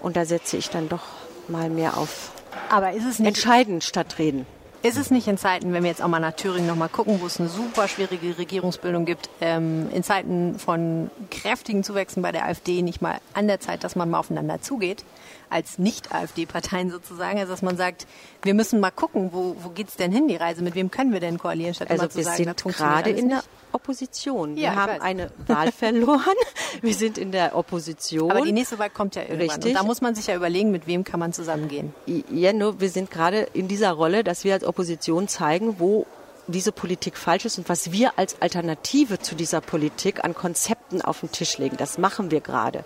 Und 0.00 0.16
da 0.16 0.24
setze 0.24 0.56
ich 0.56 0.70
dann 0.70 0.88
doch 0.88 1.02
mal 1.50 1.70
mehr 1.70 1.96
auf 1.96 2.30
Aber 2.70 2.92
ist 2.92 3.04
es 3.04 3.18
nicht, 3.18 3.28
Entscheiden 3.28 3.80
statt 3.80 4.16
Reden. 4.18 4.46
ist 4.82 4.96
es 4.96 5.10
nicht 5.10 5.28
in 5.28 5.36
Zeiten, 5.38 5.72
wenn 5.72 5.82
wir 5.82 5.90
jetzt 5.90 6.02
auch 6.02 6.08
mal 6.08 6.20
nach 6.20 6.32
Thüringen 6.32 6.66
noch 6.66 6.76
mal 6.76 6.88
gucken, 6.88 7.20
wo 7.20 7.26
es 7.26 7.38
eine 7.38 7.48
super 7.48 7.88
schwierige 7.88 8.38
Regierungsbildung 8.38 9.04
gibt, 9.04 9.28
ähm, 9.40 9.88
in 9.92 10.02
Zeiten 10.02 10.58
von 10.58 11.10
kräftigen 11.30 11.84
Zuwächsen 11.84 12.22
bei 12.22 12.32
der 12.32 12.46
AfD 12.46 12.82
nicht 12.82 13.02
mal 13.02 13.20
an 13.34 13.46
der 13.46 13.60
Zeit, 13.60 13.84
dass 13.84 13.96
man 13.96 14.08
mal 14.10 14.18
aufeinander 14.18 14.62
zugeht, 14.62 15.04
als 15.50 15.78
Nicht-AfD-Parteien 15.78 16.90
sozusagen, 16.90 17.38
also 17.38 17.52
dass 17.52 17.62
man 17.62 17.76
sagt, 17.76 18.06
wir 18.42 18.54
müssen 18.54 18.80
mal 18.80 18.90
gucken, 18.90 19.30
wo, 19.32 19.56
wo 19.60 19.68
geht's 19.70 19.96
denn 19.96 20.12
hin, 20.12 20.28
die 20.28 20.36
Reise, 20.36 20.62
mit 20.62 20.74
wem 20.74 20.90
können 20.90 21.12
wir 21.12 21.20
denn 21.20 21.38
koalieren, 21.38 21.74
statt 21.74 21.90
Also 21.90 22.04
immer 22.04 22.10
zu 22.10 22.18
wir 22.18 22.24
sagen, 22.24 22.36
sind 22.36 22.46
das 22.46 22.62
funktioniert 22.62 23.04
gerade 23.04 23.10
in 23.10 23.28
der. 23.28 23.42
Opposition. 23.72 24.56
Ja, 24.56 24.62
wir 24.62 24.70
ich 24.70 24.76
haben 24.76 24.92
weiß. 24.92 25.00
eine 25.00 25.30
Wahl 25.46 25.72
verloren. 25.76 26.34
Wir 26.82 26.94
sind 26.94 27.18
in 27.18 27.32
der 27.32 27.56
Opposition. 27.56 28.30
Aber 28.30 28.42
die 28.42 28.52
nächste 28.52 28.78
Wahl 28.78 28.90
kommt 28.90 29.14
ja 29.14 29.22
irgendwann. 29.22 29.48
Richtig. 29.48 29.66
Und 29.66 29.74
da 29.74 29.82
muss 29.84 30.00
man 30.00 30.14
sich 30.14 30.26
ja 30.26 30.34
überlegen, 30.34 30.70
mit 30.70 30.86
wem 30.86 31.04
kann 31.04 31.20
man 31.20 31.32
zusammengehen. 31.32 31.94
Ja, 32.30 32.52
nur 32.52 32.80
wir 32.80 32.90
sind 32.90 33.10
gerade 33.10 33.46
in 33.52 33.68
dieser 33.68 33.92
Rolle, 33.92 34.24
dass 34.24 34.44
wir 34.44 34.54
als 34.54 34.64
Opposition 34.64 35.28
zeigen, 35.28 35.78
wo 35.78 36.06
diese 36.52 36.72
Politik 36.72 37.16
falsch 37.16 37.44
ist 37.44 37.58
und 37.58 37.68
was 37.68 37.92
wir 37.92 38.18
als 38.18 38.40
Alternative 38.40 39.18
zu 39.18 39.34
dieser 39.34 39.60
Politik 39.60 40.24
an 40.24 40.34
Konzepten 40.34 41.02
auf 41.02 41.20
den 41.20 41.32
Tisch 41.32 41.58
legen. 41.58 41.76
Das 41.76 41.98
machen 41.98 42.30
wir 42.30 42.40
gerade. 42.40 42.84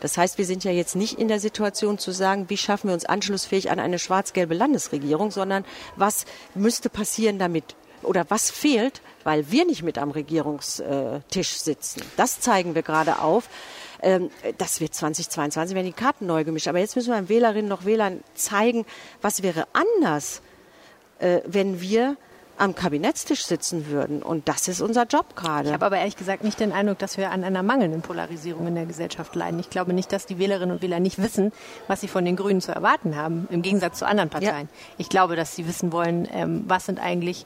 Das 0.00 0.16
heißt, 0.16 0.38
wir 0.38 0.46
sind 0.46 0.64
ja 0.64 0.70
jetzt 0.70 0.96
nicht 0.96 1.18
in 1.18 1.28
der 1.28 1.40
Situation 1.40 1.98
zu 1.98 2.12
sagen, 2.12 2.48
wie 2.48 2.56
schaffen 2.56 2.88
wir 2.88 2.94
uns 2.94 3.04
anschlussfähig 3.04 3.70
an 3.70 3.78
eine 3.78 3.98
schwarz-gelbe 3.98 4.54
Landesregierung, 4.54 5.30
sondern 5.30 5.64
was 5.96 6.24
müsste 6.54 6.88
passieren, 6.90 7.38
damit 7.38 7.76
oder 8.02 8.26
was 8.28 8.50
fehlt, 8.50 9.00
weil 9.24 9.50
wir 9.50 9.64
nicht 9.64 9.82
mit 9.82 9.98
am 9.98 10.10
Regierungstisch 10.10 11.56
sitzen. 11.56 12.02
Das 12.16 12.40
zeigen 12.40 12.74
wir 12.74 12.82
gerade 12.82 13.18
auf. 13.20 13.48
Ähm, 14.02 14.30
Das 14.58 14.80
wird 14.80 14.94
2022, 14.94 15.74
werden 15.74 15.86
die 15.86 15.92
Karten 15.92 16.26
neu 16.26 16.44
gemischt. 16.44 16.68
Aber 16.68 16.78
jetzt 16.78 16.96
müssen 16.96 17.10
wir 17.10 17.16
den 17.16 17.28
Wählerinnen 17.28 17.68
noch 17.68 17.84
Wählern 17.84 18.22
zeigen, 18.34 18.84
was 19.22 19.42
wäre 19.42 19.66
anders, 19.72 20.42
äh, 21.18 21.40
wenn 21.46 21.80
wir 21.80 22.16
am 22.56 22.74
Kabinettstisch 22.74 23.44
sitzen 23.44 23.88
würden. 23.88 24.22
Und 24.22 24.48
das 24.48 24.68
ist 24.68 24.80
unser 24.80 25.04
Job 25.06 25.26
Ich 25.30 25.36
gerade. 25.36 25.72
habe 25.72 25.86
aber 25.86 25.98
ehrlich 25.98 26.16
gesagt 26.16 26.44
nicht 26.44 26.60
den 26.60 26.72
Eindruck, 26.72 26.98
dass 26.98 27.16
wir 27.18 27.30
an 27.30 27.44
einer 27.44 27.62
mangelnden 27.62 28.02
Polarisierung 28.02 28.66
in 28.66 28.74
der 28.74 28.86
Gesellschaft 28.86 29.34
leiden. 29.34 29.58
Ich 29.58 29.70
glaube 29.70 29.92
nicht, 29.92 30.12
dass 30.12 30.26
die 30.26 30.38
Wählerinnen 30.38 30.76
und 30.76 30.82
Wähler 30.82 31.00
nicht 31.00 31.20
wissen, 31.20 31.52
was 31.88 32.00
sie 32.00 32.08
von 32.08 32.24
den 32.24 32.36
Grünen 32.36 32.60
zu 32.60 32.72
erwarten 32.72 33.16
haben, 33.16 33.48
im 33.50 33.62
Gegensatz 33.62 33.98
zu 33.98 34.06
anderen 34.06 34.30
Parteien. 34.30 34.68
Ich 34.98 35.08
glaube, 35.08 35.36
dass 35.36 35.56
sie 35.56 35.66
wissen 35.66 35.92
wollen, 35.92 36.28
ähm, 36.32 36.64
was 36.66 36.86
sind 36.86 37.00
eigentlich 37.00 37.44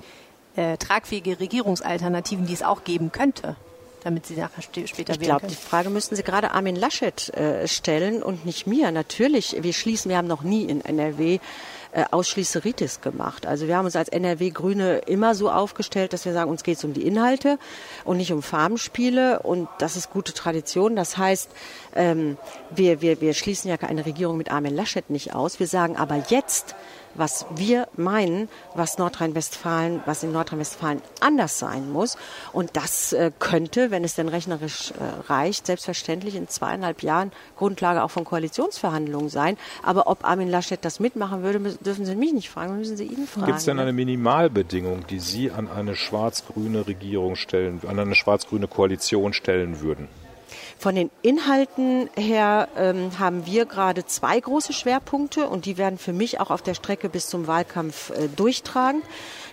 äh, 0.56 0.76
tragfähige 0.76 1.40
Regierungsalternativen, 1.40 2.46
die 2.46 2.52
es 2.52 2.62
auch 2.62 2.84
geben 2.84 3.12
könnte, 3.12 3.56
damit 4.02 4.26
sie 4.26 4.34
nachher 4.34 4.62
später 4.62 5.12
Ich 5.12 5.20
wählen 5.20 5.20
glaube, 5.20 5.46
die 5.46 5.54
Frage 5.54 5.88
müssten 5.90 6.16
Sie 6.16 6.22
gerade 6.22 6.50
Armin 6.50 6.76
Laschet 6.76 7.28
äh, 7.34 7.66
stellen 7.66 8.22
und 8.22 8.44
nicht 8.44 8.66
mir. 8.66 8.90
Natürlich, 8.90 9.56
wir 9.60 9.72
schließen, 9.72 10.08
wir 10.08 10.18
haben 10.18 10.28
noch 10.28 10.42
nie 10.42 10.64
in 10.64 10.84
NRW 10.84 11.38
äh, 11.92 12.04
Ausschließeritis 12.10 13.00
gemacht. 13.00 13.46
Also 13.46 13.66
wir 13.66 13.76
haben 13.76 13.86
uns 13.86 13.96
als 13.96 14.08
NRW-Grüne 14.08 14.98
immer 15.06 15.34
so 15.34 15.50
aufgestellt, 15.50 16.12
dass 16.12 16.24
wir 16.24 16.32
sagen, 16.32 16.50
uns 16.50 16.62
geht 16.62 16.78
es 16.78 16.84
um 16.84 16.92
die 16.92 17.06
Inhalte 17.06 17.58
und 18.04 18.18
nicht 18.18 18.32
um 18.32 18.42
Farbenspiele 18.42 19.40
und 19.40 19.68
das 19.78 19.96
ist 19.96 20.10
gute 20.10 20.34
Tradition. 20.34 20.96
Das 20.96 21.16
heißt, 21.16 21.50
ähm, 21.94 22.36
wir, 22.70 23.00
wir, 23.00 23.20
wir 23.20 23.34
schließen 23.34 23.70
ja 23.70 23.76
eine 23.76 24.04
Regierung 24.04 24.36
mit 24.36 24.50
Armin 24.50 24.74
Laschet 24.74 25.08
nicht 25.10 25.34
aus. 25.34 25.60
Wir 25.60 25.66
sagen 25.66 25.96
aber 25.96 26.22
jetzt, 26.28 26.74
was 27.18 27.44
wir 27.54 27.88
meinen, 27.96 28.48
was 28.74 28.96
Nordrhein-Westfalen, 28.98 30.00
was 30.06 30.22
in 30.22 30.32
Nordrhein-Westfalen 30.32 31.02
anders 31.20 31.58
sein 31.58 31.90
muss. 31.90 32.16
Und 32.52 32.76
das 32.76 33.12
äh, 33.12 33.30
könnte, 33.38 33.90
wenn 33.90 34.04
es 34.04 34.14
denn 34.14 34.28
rechnerisch 34.28 34.92
äh, 34.92 35.30
reicht, 35.30 35.66
selbstverständlich 35.66 36.34
in 36.36 36.48
zweieinhalb 36.48 37.02
Jahren 37.02 37.32
Grundlage 37.56 38.02
auch 38.02 38.10
von 38.10 38.24
Koalitionsverhandlungen 38.24 39.28
sein. 39.28 39.56
Aber 39.82 40.06
ob 40.06 40.24
Armin 40.24 40.48
Laschet 40.48 40.82
das 40.84 41.00
mitmachen 41.00 41.42
würde, 41.42 41.58
müssen- 41.58 41.82
dürfen 41.82 42.06
Sie 42.06 42.14
mich 42.14 42.32
nicht 42.32 42.48
fragen, 42.50 42.76
müssen 42.78 42.96
Sie 42.96 43.04
ihn 43.04 43.26
fragen. 43.26 43.46
Gibt 43.46 43.58
es 43.58 43.64
denn 43.64 43.76
ne? 43.76 43.82
eine 43.82 43.92
Minimalbedingung, 43.92 45.06
die 45.06 45.18
Sie 45.20 45.50
an 45.50 45.68
eine 45.68 45.96
schwarz-grüne 45.96 46.86
Regierung 46.86 47.36
stellen, 47.36 47.80
an 47.86 47.98
eine 47.98 48.14
schwarz-grüne 48.14 48.68
Koalition 48.68 49.32
stellen 49.32 49.80
würden? 49.80 50.08
Von 50.78 50.94
den 50.94 51.10
Inhalten 51.22 52.08
her 52.16 52.68
ähm, 52.76 53.18
haben 53.18 53.46
wir 53.46 53.66
gerade 53.66 54.06
zwei 54.06 54.38
große 54.38 54.72
Schwerpunkte 54.72 55.48
und 55.48 55.66
die 55.66 55.76
werden 55.76 55.98
für 55.98 56.12
mich 56.12 56.38
auch 56.38 56.52
auf 56.52 56.62
der 56.62 56.74
Strecke 56.74 57.08
bis 57.08 57.26
zum 57.26 57.48
Wahlkampf 57.48 58.10
äh, 58.10 58.28
durchtragen. 58.28 59.02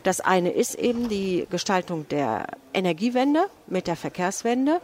Das 0.03 0.21
eine 0.21 0.51
ist 0.51 0.75
eben 0.75 1.09
die 1.09 1.47
Gestaltung 1.49 2.07
der 2.09 2.45
Energiewende 2.75 3.47
mit 3.65 3.88
der 3.88 3.95
Verkehrswende 3.95 4.81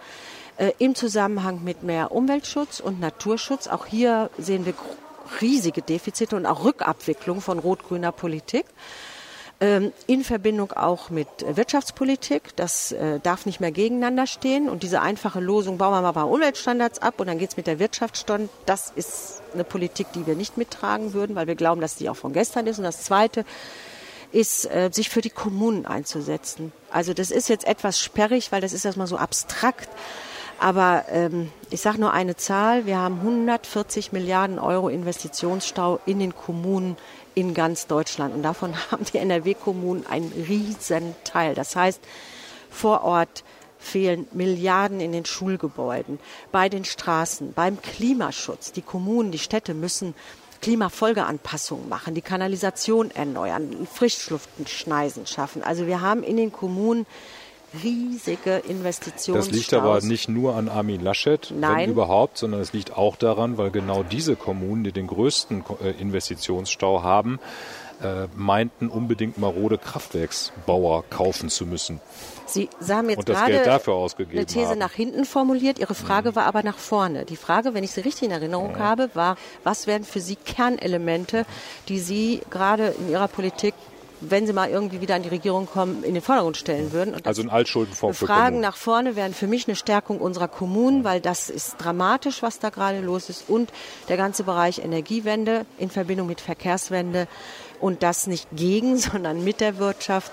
äh, 0.57 0.71
im 0.79 0.95
Zusammenhang 0.95 1.63
mit 1.63 1.83
mehr 1.83 2.11
Umweltschutz 2.11 2.79
und 2.79 2.99
Naturschutz. 2.99 3.67
Auch 3.67 3.85
hier 3.85 4.31
sehen 4.39 4.65
wir 4.65 4.73
riesige 5.41 5.83
Defizite 5.83 6.35
und 6.35 6.47
auch 6.47 6.63
Rückabwicklung 6.63 7.41
von 7.41 7.59
rot-grüner 7.59 8.11
Politik. 8.11 8.65
Ähm, 9.61 9.93
in 10.07 10.23
Verbindung 10.23 10.71
auch 10.71 11.11
mit 11.11 11.27
Wirtschaftspolitik. 11.45 12.55
Das 12.55 12.93
äh, 12.93 13.19
darf 13.19 13.45
nicht 13.45 13.59
mehr 13.59 13.71
gegeneinander 13.71 14.25
stehen. 14.25 14.67
Und 14.67 14.81
diese 14.81 15.01
einfache 15.01 15.39
Losung, 15.39 15.77
bauen 15.77 15.93
wir 15.93 16.01
mal 16.01 16.07
ein 16.07 16.13
paar 16.15 16.31
Umweltstandards 16.31 16.97
ab 16.99 17.19
und 17.19 17.27
dann 17.27 17.37
geht's 17.37 17.57
mit 17.57 17.67
der 17.67 17.77
Wirtschaft 17.77 18.17
stand, 18.17 18.49
das 18.65 18.91
ist 18.95 19.43
eine 19.53 19.63
Politik, 19.63 20.07
die 20.13 20.25
wir 20.25 20.33
nicht 20.33 20.57
mittragen 20.57 21.13
würden, 21.13 21.35
weil 21.35 21.45
wir 21.45 21.53
glauben, 21.53 21.79
dass 21.79 21.95
die 21.95 22.09
auch 22.09 22.15
von 22.15 22.33
gestern 22.33 22.65
ist. 22.65 22.79
Und 22.79 22.85
das 22.85 23.03
Zweite 23.03 23.45
ist, 24.31 24.65
äh, 24.65 24.89
sich 24.91 25.09
für 25.09 25.21
die 25.21 25.29
Kommunen 25.29 25.85
einzusetzen. 25.85 26.71
Also 26.89 27.13
das 27.13 27.29
ist 27.29 27.47
jetzt 27.47 27.67
etwas 27.67 27.99
sperrig, 27.99 28.51
weil 28.51 28.61
das 28.61 28.73
ist 28.73 28.83
erstmal 28.83 29.05
so 29.05 29.17
abstrakt. 29.17 29.89
Aber 30.57 31.05
ähm, 31.09 31.51
ich 31.69 31.81
sage 31.81 31.99
nur 31.99 32.13
eine 32.13 32.35
Zahl. 32.35 32.87
Wir 32.87 32.97
haben 32.97 33.19
140 33.19 34.11
Milliarden 34.11 34.57
Euro 34.57 34.89
Investitionsstau 34.89 35.99
in 36.07 36.17
den 36.17 36.35
Kommunen 36.35 36.97
in 37.35 37.53
ganz 37.53 37.87
Deutschland. 37.87 38.33
Und 38.33 38.43
davon 38.43 38.73
haben 38.91 39.05
die 39.05 39.17
NRW-Kommunen 39.17 40.05
einen 40.07 40.31
riesen 40.47 41.15
Teil. 41.23 41.55
Das 41.55 41.75
heißt, 41.75 42.01
vor 42.69 43.03
Ort 43.03 43.43
fehlen 43.79 44.27
Milliarden 44.31 44.99
in 44.99 45.11
den 45.11 45.25
Schulgebäuden, 45.25 46.19
bei 46.51 46.69
den 46.69 46.85
Straßen, 46.85 47.53
beim 47.53 47.81
Klimaschutz. 47.81 48.71
Die 48.71 48.83
Kommunen, 48.83 49.31
die 49.31 49.39
Städte 49.39 49.73
müssen 49.73 50.13
Klimafolgeanpassungen 50.61 51.89
machen, 51.89 52.13
die 52.13 52.21
Kanalisation 52.21 53.09
erneuern, 53.11 53.87
Frischluftschneisen 53.91 55.25
schaffen. 55.25 55.63
Also 55.63 55.87
wir 55.87 56.01
haben 56.01 56.21
in 56.21 56.37
den 56.37 56.51
Kommunen 56.51 57.07
riesige 57.83 58.57
Investitionen. 58.57 59.39
Das 59.39 59.49
liegt 59.51 59.73
aber 59.73 60.01
nicht 60.01 60.29
nur 60.29 60.55
an 60.55 60.69
Armin 60.69 61.01
Laschet, 61.01 61.51
Nein. 61.55 61.77
wenn 61.77 61.89
überhaupt, 61.91 62.37
sondern 62.37 62.61
es 62.61 62.73
liegt 62.73 62.97
auch 62.97 63.15
daran, 63.15 63.57
weil 63.57 63.71
genau 63.71 64.03
diese 64.03 64.35
Kommunen, 64.35 64.83
die 64.83 64.91
den 64.91 65.07
größten 65.07 65.63
äh, 65.83 65.91
Investitionsstau 65.91 67.01
haben, 67.03 67.39
äh, 68.03 68.27
meinten 68.35 68.87
unbedingt 68.89 69.37
marode 69.37 69.77
Kraftwerksbauer 69.77 71.03
kaufen 71.09 71.49
zu 71.49 71.65
müssen. 71.65 71.99
Sie, 72.47 72.67
Sie 72.79 72.93
haben 72.93 73.09
jetzt 73.09 73.25
gerade 73.25 73.61
eine 73.61 74.45
These 74.45 74.69
haben. 74.69 74.79
nach 74.79 74.91
hinten 74.91 75.23
formuliert. 75.23 75.79
Ihre 75.79 75.93
Frage 75.95 76.31
Mhm. 76.31 76.35
war 76.35 76.45
aber 76.45 76.63
nach 76.63 76.77
vorne. 76.77 77.25
Die 77.25 77.35
Frage, 77.37 77.73
wenn 77.73 77.83
ich 77.83 77.91
sie 77.91 78.01
richtig 78.01 78.23
in 78.23 78.31
Erinnerung 78.31 78.77
habe, 78.79 79.09
war, 79.13 79.37
was 79.63 79.87
wären 79.87 80.03
für 80.03 80.19
Sie 80.19 80.35
Kernelemente, 80.35 81.45
die 81.87 81.99
Sie 81.99 82.41
gerade 82.49 82.87
in 82.99 83.09
Ihrer 83.09 83.27
Politik, 83.27 83.73
wenn 84.21 84.47
Sie 84.47 84.53
mal 84.53 84.69
irgendwie 84.69 85.01
wieder 85.01 85.15
an 85.15 85.23
die 85.23 85.29
Regierung 85.29 85.65
kommen, 85.65 86.03
in 86.03 86.13
den 86.13 86.23
Vordergrund 86.23 86.57
stellen 86.57 86.91
würden? 86.91 87.15
Und 87.15 87.27
Also 87.27 87.41
ein 87.41 87.49
Altschuldenfonds 87.49 88.19
für 88.19 88.27
Fragen 88.27 88.59
nach 88.59 88.77
vorne 88.77 89.15
wären 89.15 89.33
für 89.33 89.47
mich 89.47 89.67
eine 89.67 89.75
Stärkung 89.75 90.19
unserer 90.19 90.47
Kommunen, 90.47 91.03
weil 91.03 91.19
das 91.19 91.49
ist 91.49 91.75
dramatisch, 91.77 92.41
was 92.41 92.59
da 92.59 92.69
gerade 92.69 93.01
los 93.01 93.29
ist. 93.29 93.49
Und 93.49 93.71
der 94.07 94.17
ganze 94.17 94.43
Bereich 94.43 94.79
Energiewende 94.79 95.65
in 95.77 95.89
Verbindung 95.89 96.27
mit 96.27 96.39
Verkehrswende 96.39 97.27
und 97.79 98.03
das 98.03 98.27
nicht 98.27 98.47
gegen, 98.53 98.97
sondern 98.97 99.43
mit 99.43 99.59
der 99.59 99.77
Wirtschaft 99.77 100.31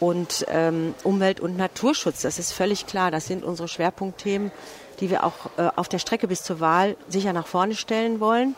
und 0.00 0.46
ähm, 0.48 0.94
Umwelt- 1.04 1.38
und 1.38 1.56
Naturschutz. 1.56 2.22
Das 2.22 2.38
ist 2.38 2.52
völlig 2.52 2.86
klar. 2.86 3.10
Das 3.10 3.26
sind 3.26 3.44
unsere 3.44 3.68
Schwerpunktthemen, 3.68 4.50
die 4.98 5.10
wir 5.10 5.22
auch 5.22 5.50
äh, 5.58 5.68
auf 5.76 5.88
der 5.88 6.00
Strecke 6.00 6.26
bis 6.26 6.42
zur 6.42 6.58
Wahl 6.58 6.96
sicher 7.08 7.32
nach 7.32 7.46
vorne 7.46 7.74
stellen 7.76 8.18
wollen 8.18 8.56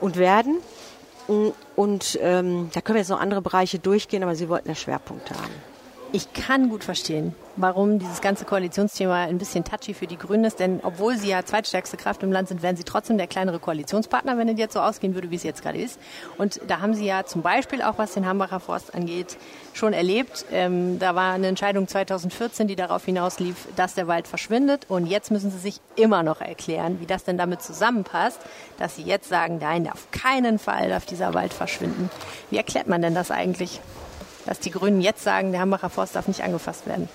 und 0.00 0.16
werden. 0.16 0.58
Und 1.26 2.18
ähm, 2.20 2.70
da 2.72 2.80
können 2.80 2.96
wir 2.96 3.00
jetzt 3.00 3.08
noch 3.08 3.20
andere 3.20 3.40
Bereiche 3.42 3.78
durchgehen, 3.78 4.22
aber 4.22 4.34
Sie 4.34 4.48
wollten 4.48 4.68
ja 4.68 4.74
Schwerpunkte 4.74 5.34
haben. 5.34 5.73
Ich 6.14 6.32
kann 6.32 6.68
gut 6.68 6.84
verstehen, 6.84 7.34
warum 7.56 7.98
dieses 7.98 8.20
ganze 8.20 8.44
Koalitionsthema 8.44 9.24
ein 9.24 9.38
bisschen 9.38 9.64
touchy 9.64 9.94
für 9.94 10.06
die 10.06 10.16
Grünen 10.16 10.44
ist, 10.44 10.60
denn 10.60 10.78
obwohl 10.84 11.16
sie 11.16 11.30
ja 11.30 11.44
zweitstärkste 11.44 11.96
Kraft 11.96 12.22
im 12.22 12.30
Land 12.30 12.46
sind, 12.46 12.62
wären 12.62 12.76
sie 12.76 12.84
trotzdem 12.84 13.18
der 13.18 13.26
kleinere 13.26 13.58
Koalitionspartner, 13.58 14.38
wenn 14.38 14.48
es 14.48 14.56
jetzt 14.56 14.74
so 14.74 14.80
ausgehen 14.80 15.16
würde, 15.16 15.32
wie 15.32 15.34
es 15.34 15.42
jetzt 15.42 15.62
gerade 15.62 15.78
ist. 15.78 15.98
Und 16.38 16.60
da 16.68 16.78
haben 16.78 16.94
sie 16.94 17.04
ja 17.04 17.24
zum 17.24 17.42
Beispiel 17.42 17.82
auch, 17.82 17.98
was 17.98 18.14
den 18.14 18.26
Hambacher 18.26 18.60
Forst 18.60 18.94
angeht, 18.94 19.36
schon 19.72 19.92
erlebt. 19.92 20.44
Ähm, 20.52 21.00
da 21.00 21.16
war 21.16 21.34
eine 21.34 21.48
Entscheidung 21.48 21.88
2014, 21.88 22.68
die 22.68 22.76
darauf 22.76 23.04
hinauslief, 23.04 23.66
dass 23.74 23.94
der 23.94 24.06
Wald 24.06 24.28
verschwindet. 24.28 24.86
Und 24.88 25.06
jetzt 25.06 25.32
müssen 25.32 25.50
sie 25.50 25.58
sich 25.58 25.80
immer 25.96 26.22
noch 26.22 26.40
erklären, 26.40 27.00
wie 27.00 27.06
das 27.06 27.24
denn 27.24 27.38
damit 27.38 27.60
zusammenpasst, 27.60 28.38
dass 28.78 28.94
sie 28.94 29.02
jetzt 29.02 29.28
sagen, 29.28 29.58
nein, 29.60 29.90
auf 29.90 30.12
keinen 30.12 30.60
Fall 30.60 30.90
darf 30.90 31.06
dieser 31.06 31.34
Wald 31.34 31.52
verschwinden. 31.52 32.08
Wie 32.50 32.56
erklärt 32.56 32.86
man 32.86 33.02
denn 33.02 33.16
das 33.16 33.32
eigentlich? 33.32 33.80
Dass 34.46 34.60
die 34.60 34.70
Grünen 34.70 35.00
jetzt 35.00 35.22
sagen, 35.22 35.52
der 35.52 35.60
Hambacher 35.60 35.90
Forst 35.90 36.16
darf 36.16 36.28
nicht 36.28 36.42
angefasst 36.42 36.86
werden. 36.86 37.08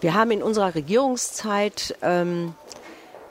Wir 0.00 0.14
haben 0.14 0.30
in 0.30 0.42
unserer 0.42 0.74
Regierungszeit 0.74 1.96
ähm, 2.02 2.54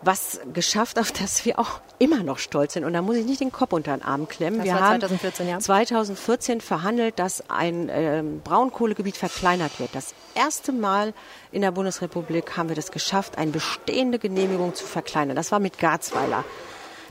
was 0.02 0.42
geschafft, 0.54 1.00
auf 1.00 1.12
das 1.12 1.46
wir 1.46 1.60
auch 1.60 1.80
immer 2.00 2.24
noch 2.24 2.38
stolz 2.38 2.74
sind. 2.74 2.84
Und 2.84 2.94
da 2.94 3.02
muss 3.02 3.16
ich 3.16 3.26
nicht 3.26 3.40
den 3.40 3.52
Kopf 3.52 3.74
unter 3.74 3.96
den 3.96 4.04
Arm 4.04 4.28
klemmen. 4.28 4.60
Das 4.60 4.66
wir 4.66 4.74
haben 4.76 5.00
2014, 5.00 5.48
ja. 5.48 5.60
2014 5.60 6.62
verhandelt, 6.62 7.20
dass 7.20 7.50
ein 7.50 7.90
ähm, 7.92 8.42
Braunkohlegebiet 8.44 9.16
verkleinert 9.16 9.80
wird. 9.80 9.92
Das 9.94 10.14
erste 10.36 10.72
Mal 10.72 11.14
in 11.52 11.62
der 11.62 11.72
Bundesrepublik 11.72 12.58
haben 12.58 12.70
wir 12.70 12.76
das 12.76 12.92
geschafft, 12.92 13.38
eine 13.38 13.52
bestehende 13.52 14.20
Genehmigung 14.20 14.76
zu 14.76 14.86
verkleinern. 14.86 15.36
Das 15.36 15.52
war 15.52 15.60
mit 15.60 15.78
Garzweiler. 15.80 16.44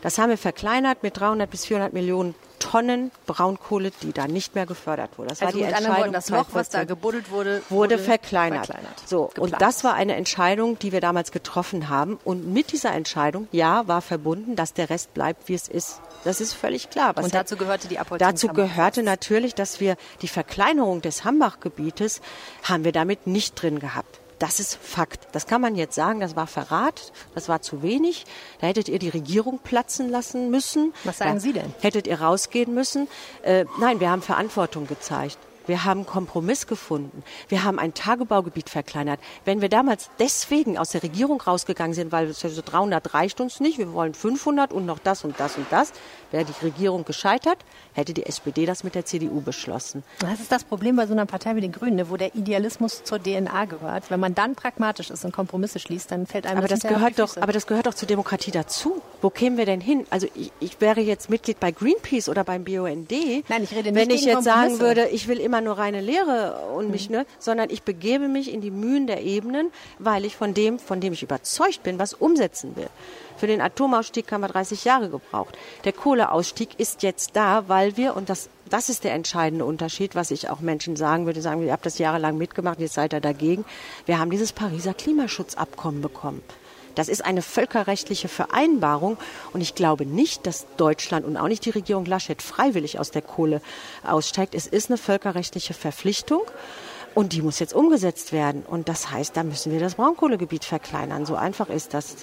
Das 0.02 0.18
haben 0.18 0.30
wir 0.30 0.38
verkleinert 0.38 1.02
mit 1.02 1.18
300 1.18 1.48
bis 1.48 1.66
400 1.66 1.92
Millionen 1.92 2.34
Tonnen 2.62 3.10
Braunkohle, 3.26 3.90
die 4.02 4.12
da 4.12 4.28
nicht 4.28 4.54
mehr 4.54 4.66
gefördert 4.66 5.18
wurde. 5.18 5.30
Das 5.30 5.42
Also 5.42 5.58
war 5.58 5.66
die 5.66 5.72
Entscheidung. 5.72 5.96
Worten, 5.98 6.12
das 6.12 6.30
Loch, 6.30 6.46
was 6.52 6.68
da 6.68 6.78
2014 6.84 6.86
gebuddelt 6.86 7.30
wurde, 7.30 7.62
wurde 7.70 7.98
verkleinert. 7.98 8.66
verkleinert. 8.66 9.02
So, 9.04 9.24
und 9.24 9.34
Geplant. 9.34 9.60
das 9.60 9.82
war 9.82 9.94
eine 9.94 10.14
Entscheidung, 10.14 10.78
die 10.78 10.92
wir 10.92 11.00
damals 11.00 11.32
getroffen 11.32 11.88
haben. 11.88 12.20
Und 12.22 12.52
mit 12.52 12.70
dieser 12.70 12.92
Entscheidung, 12.92 13.48
ja, 13.50 13.88
war 13.88 14.00
verbunden, 14.00 14.54
dass 14.54 14.74
der 14.74 14.90
Rest 14.90 15.12
bleibt, 15.12 15.48
wie 15.48 15.54
es 15.54 15.66
ist. 15.66 16.00
Das 16.22 16.40
ist 16.40 16.52
völlig 16.52 16.88
klar. 16.88 17.16
Was 17.16 17.24
Und 17.24 17.34
dazu 17.34 17.56
gehörte 17.56 17.88
die 17.88 17.98
Abholzung 17.98 18.28
Dazu 18.28 18.48
gehörte 18.48 19.02
natürlich, 19.02 19.56
dass 19.56 19.80
wir 19.80 19.96
die 20.22 20.28
Verkleinerung 20.28 21.02
des 21.02 21.24
Hambach-Gebietes 21.24 22.20
haben 22.62 22.84
wir 22.84 22.92
damit 22.92 23.26
nicht 23.26 23.60
drin 23.60 23.80
gehabt. 23.80 24.21
Das 24.42 24.58
ist 24.58 24.74
Fakt. 24.74 25.28
Das 25.30 25.46
kann 25.46 25.60
man 25.60 25.76
jetzt 25.76 25.94
sagen, 25.94 26.18
das 26.18 26.34
war 26.34 26.48
Verrat, 26.48 27.12
das 27.32 27.48
war 27.48 27.62
zu 27.62 27.80
wenig. 27.80 28.24
Da 28.60 28.66
hättet 28.66 28.88
ihr 28.88 28.98
die 28.98 29.08
Regierung 29.08 29.60
platzen 29.60 30.08
lassen 30.08 30.50
müssen. 30.50 30.92
Was 31.04 31.18
sagen 31.18 31.34
da 31.34 31.40
Sie 31.40 31.52
denn? 31.52 31.72
Hättet 31.80 32.08
ihr 32.08 32.20
rausgehen 32.20 32.74
müssen. 32.74 33.06
Äh, 33.44 33.66
nein, 33.78 34.00
wir 34.00 34.10
haben 34.10 34.20
Verantwortung 34.20 34.88
gezeigt. 34.88 35.38
Wir 35.66 35.84
haben 35.84 36.00
einen 36.00 36.06
Kompromiss 36.06 36.66
gefunden. 36.66 37.22
Wir 37.48 37.64
haben 37.64 37.78
ein 37.78 37.94
Tagebaugebiet 37.94 38.70
verkleinert. 38.70 39.20
Wenn 39.44 39.60
wir 39.60 39.68
damals 39.68 40.10
deswegen 40.18 40.78
aus 40.78 40.90
der 40.90 41.02
Regierung 41.02 41.40
rausgegangen 41.40 41.94
sind, 41.94 42.12
weil 42.12 42.32
so 42.32 42.62
300 42.64 43.14
reicht 43.14 43.40
uns 43.40 43.60
nicht, 43.60 43.78
wir 43.78 43.92
wollen 43.92 44.14
500 44.14 44.72
und 44.72 44.86
noch 44.86 44.98
das 44.98 45.24
und 45.24 45.38
das 45.38 45.56
und 45.56 45.66
das, 45.70 45.92
wäre 46.30 46.44
die 46.44 46.64
Regierung 46.64 47.04
gescheitert, 47.04 47.58
hätte 47.92 48.14
die 48.14 48.26
SPD 48.26 48.66
das 48.66 48.84
mit 48.84 48.94
der 48.94 49.04
CDU 49.04 49.40
beschlossen. 49.40 50.02
Das 50.18 50.40
ist 50.40 50.50
das 50.50 50.64
Problem 50.64 50.96
bei 50.96 51.06
so 51.06 51.12
einer 51.12 51.26
Partei 51.26 51.56
wie 51.56 51.60
den 51.60 51.72
Grünen, 51.72 51.96
ne, 51.96 52.10
wo 52.10 52.16
der 52.16 52.34
Idealismus 52.34 53.04
zur 53.04 53.22
DNA 53.22 53.66
gehört. 53.66 54.10
Wenn 54.10 54.20
man 54.20 54.34
dann 54.34 54.54
pragmatisch 54.54 55.10
ist 55.10 55.24
und 55.24 55.32
Kompromisse 55.32 55.78
schließt, 55.78 56.10
dann 56.10 56.26
fällt 56.26 56.46
einem 56.46 56.58
Aber 56.58 56.68
das 56.68 56.84
auf 56.84 56.90
gehört 56.90 57.18
doch, 57.18 57.36
aber 57.36 57.52
das 57.52 57.66
gehört 57.66 57.86
doch 57.86 57.94
zur 57.94 58.08
Demokratie 58.08 58.50
dazu. 58.50 59.02
Wo 59.20 59.30
kämen 59.30 59.56
wir 59.56 59.66
denn 59.66 59.80
hin? 59.80 60.06
Also 60.10 60.26
ich, 60.34 60.52
ich 60.60 60.80
wäre 60.80 61.00
jetzt 61.00 61.30
Mitglied 61.30 61.60
bei 61.60 61.70
Greenpeace 61.70 62.28
oder 62.28 62.44
beim 62.44 62.64
BUND. 62.64 63.10
Nein, 63.48 63.62
ich 63.62 63.72
rede 63.72 63.92
nicht 63.92 63.94
Wenn 63.94 64.10
ich 64.10 64.24
jetzt 64.24 64.44
sagen 64.44 64.80
würde, 64.80 65.08
ich 65.08 65.28
will 65.28 65.38
immer 65.38 65.51
nur 65.60 65.78
reine 65.78 66.00
Lehre 66.00 66.56
und 66.74 66.90
mich, 66.90 67.08
Mhm. 67.10 67.16
ne, 67.16 67.26
sondern 67.38 67.70
ich 67.70 67.82
begebe 67.82 68.28
mich 68.28 68.52
in 68.52 68.60
die 68.60 68.70
Mühen 68.70 69.06
der 69.06 69.22
Ebenen, 69.22 69.70
weil 69.98 70.24
ich 70.24 70.36
von 70.36 70.54
dem, 70.54 70.78
von 70.78 71.00
dem 71.00 71.12
ich 71.12 71.22
überzeugt 71.22 71.82
bin, 71.82 71.98
was 71.98 72.14
umsetzen 72.14 72.76
will. 72.76 72.88
Für 73.36 73.46
den 73.46 73.60
Atomausstieg 73.60 74.30
haben 74.30 74.42
wir 74.42 74.48
30 74.48 74.84
Jahre 74.84 75.08
gebraucht. 75.08 75.58
Der 75.84 75.92
Kohleausstieg 75.92 76.78
ist 76.78 77.02
jetzt 77.02 77.34
da, 77.34 77.64
weil 77.68 77.96
wir, 77.96 78.14
und 78.16 78.28
das, 78.28 78.48
das 78.70 78.88
ist 78.88 79.04
der 79.04 79.14
entscheidende 79.14 79.64
Unterschied, 79.64 80.14
was 80.14 80.30
ich 80.30 80.48
auch 80.48 80.60
Menschen 80.60 80.96
sagen 80.96 81.26
würde, 81.26 81.42
sagen, 81.42 81.62
ihr 81.64 81.72
habt 81.72 81.86
das 81.86 81.98
jahrelang 81.98 82.38
mitgemacht, 82.38 82.78
jetzt 82.78 82.94
seid 82.94 83.12
ihr 83.12 83.20
dagegen. 83.20 83.64
Wir 84.06 84.18
haben 84.18 84.30
dieses 84.30 84.52
Pariser 84.52 84.94
Klimaschutzabkommen 84.94 86.02
bekommen. 86.02 86.42
Das 86.94 87.08
ist 87.08 87.24
eine 87.24 87.42
völkerrechtliche 87.42 88.28
Vereinbarung 88.28 89.16
und 89.52 89.60
ich 89.60 89.74
glaube 89.74 90.06
nicht, 90.06 90.46
dass 90.46 90.66
Deutschland 90.76 91.24
und 91.26 91.36
auch 91.36 91.48
nicht 91.48 91.64
die 91.64 91.70
Regierung 91.70 92.04
Laschet 92.04 92.42
freiwillig 92.42 92.98
aus 92.98 93.10
der 93.10 93.22
Kohle 93.22 93.60
aussteigt. 94.04 94.54
Es 94.54 94.66
ist 94.66 94.90
eine 94.90 94.98
völkerrechtliche 94.98 95.74
Verpflichtung 95.74 96.42
und 97.14 97.32
die 97.32 97.42
muss 97.42 97.58
jetzt 97.58 97.74
umgesetzt 97.74 98.32
werden. 98.32 98.62
Und 98.66 98.88
das 98.88 99.10
heißt, 99.10 99.36
da 99.36 99.42
müssen 99.42 99.72
wir 99.72 99.80
das 99.80 99.96
Braunkohlegebiet 99.96 100.64
verkleinern. 100.64 101.26
So 101.26 101.34
einfach 101.34 101.68
ist 101.68 101.94
das. 101.94 102.16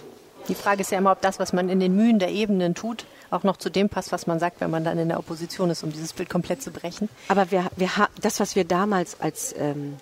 Die 0.47 0.55
Frage 0.55 0.81
ist 0.81 0.91
ja 0.91 0.97
immer, 0.97 1.11
ob 1.11 1.21
das, 1.21 1.37
was 1.37 1.53
man 1.53 1.69
in 1.69 1.79
den 1.79 1.95
Mühen 1.95 2.17
der 2.17 2.31
Ebenen 2.31 2.73
tut, 2.73 3.05
auch 3.29 3.43
noch 3.43 3.57
zu 3.57 3.69
dem 3.69 3.89
passt, 3.89 4.11
was 4.11 4.25
man 4.25 4.39
sagt, 4.39 4.61
wenn 4.61 4.71
man 4.71 4.83
dann 4.83 4.97
in 4.97 5.09
der 5.09 5.19
Opposition 5.19 5.69
ist, 5.69 5.83
um 5.83 5.91
dieses 5.91 6.13
Bild 6.13 6.29
komplett 6.29 6.63
zu 6.63 6.71
brechen. 6.71 7.09
Aber 7.27 7.51
wir, 7.51 7.67
wir, 7.75 7.89
das, 8.21 8.39
was 8.39 8.55
wir 8.55 8.63
damals 8.63 9.19
als, 9.21 9.53
ähm, 9.57 9.97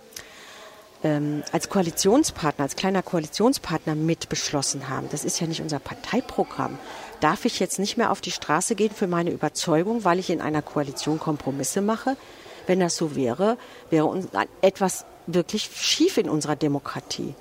ähm, 1.07 1.43
als 1.53 1.69
Koalitionspartner, 1.69 2.63
als 2.63 2.75
kleiner 2.75 3.01
Koalitionspartner 3.01 3.95
mit 3.95 4.27
beschlossen 4.27 4.89
haben, 4.89 5.07
das 5.09 5.23
ist 5.23 5.39
ja 5.39 5.47
nicht 5.47 5.61
unser 5.61 5.79
Parteiprogramm. 5.79 6.77
Darf 7.21 7.45
ich 7.45 7.59
jetzt 7.59 7.79
nicht 7.79 7.97
mehr 7.97 8.11
auf 8.11 8.19
die 8.19 8.31
Straße 8.31 8.75
gehen 8.75 8.91
für 8.91 9.07
meine 9.07 9.31
Überzeugung, 9.31 10.03
weil 10.03 10.19
ich 10.19 10.29
in 10.29 10.41
einer 10.41 10.61
Koalition 10.61 11.19
Kompromisse 11.19 11.81
mache? 11.81 12.17
Wenn 12.67 12.81
das 12.81 12.97
so 12.97 13.15
wäre, 13.15 13.57
wäre 13.89 14.05
uns 14.05 14.27
etwas 14.61 15.05
wirklich 15.27 15.69
schief 15.73 16.17
in 16.17 16.29
unserer 16.29 16.57
Demokratie. 16.57 17.33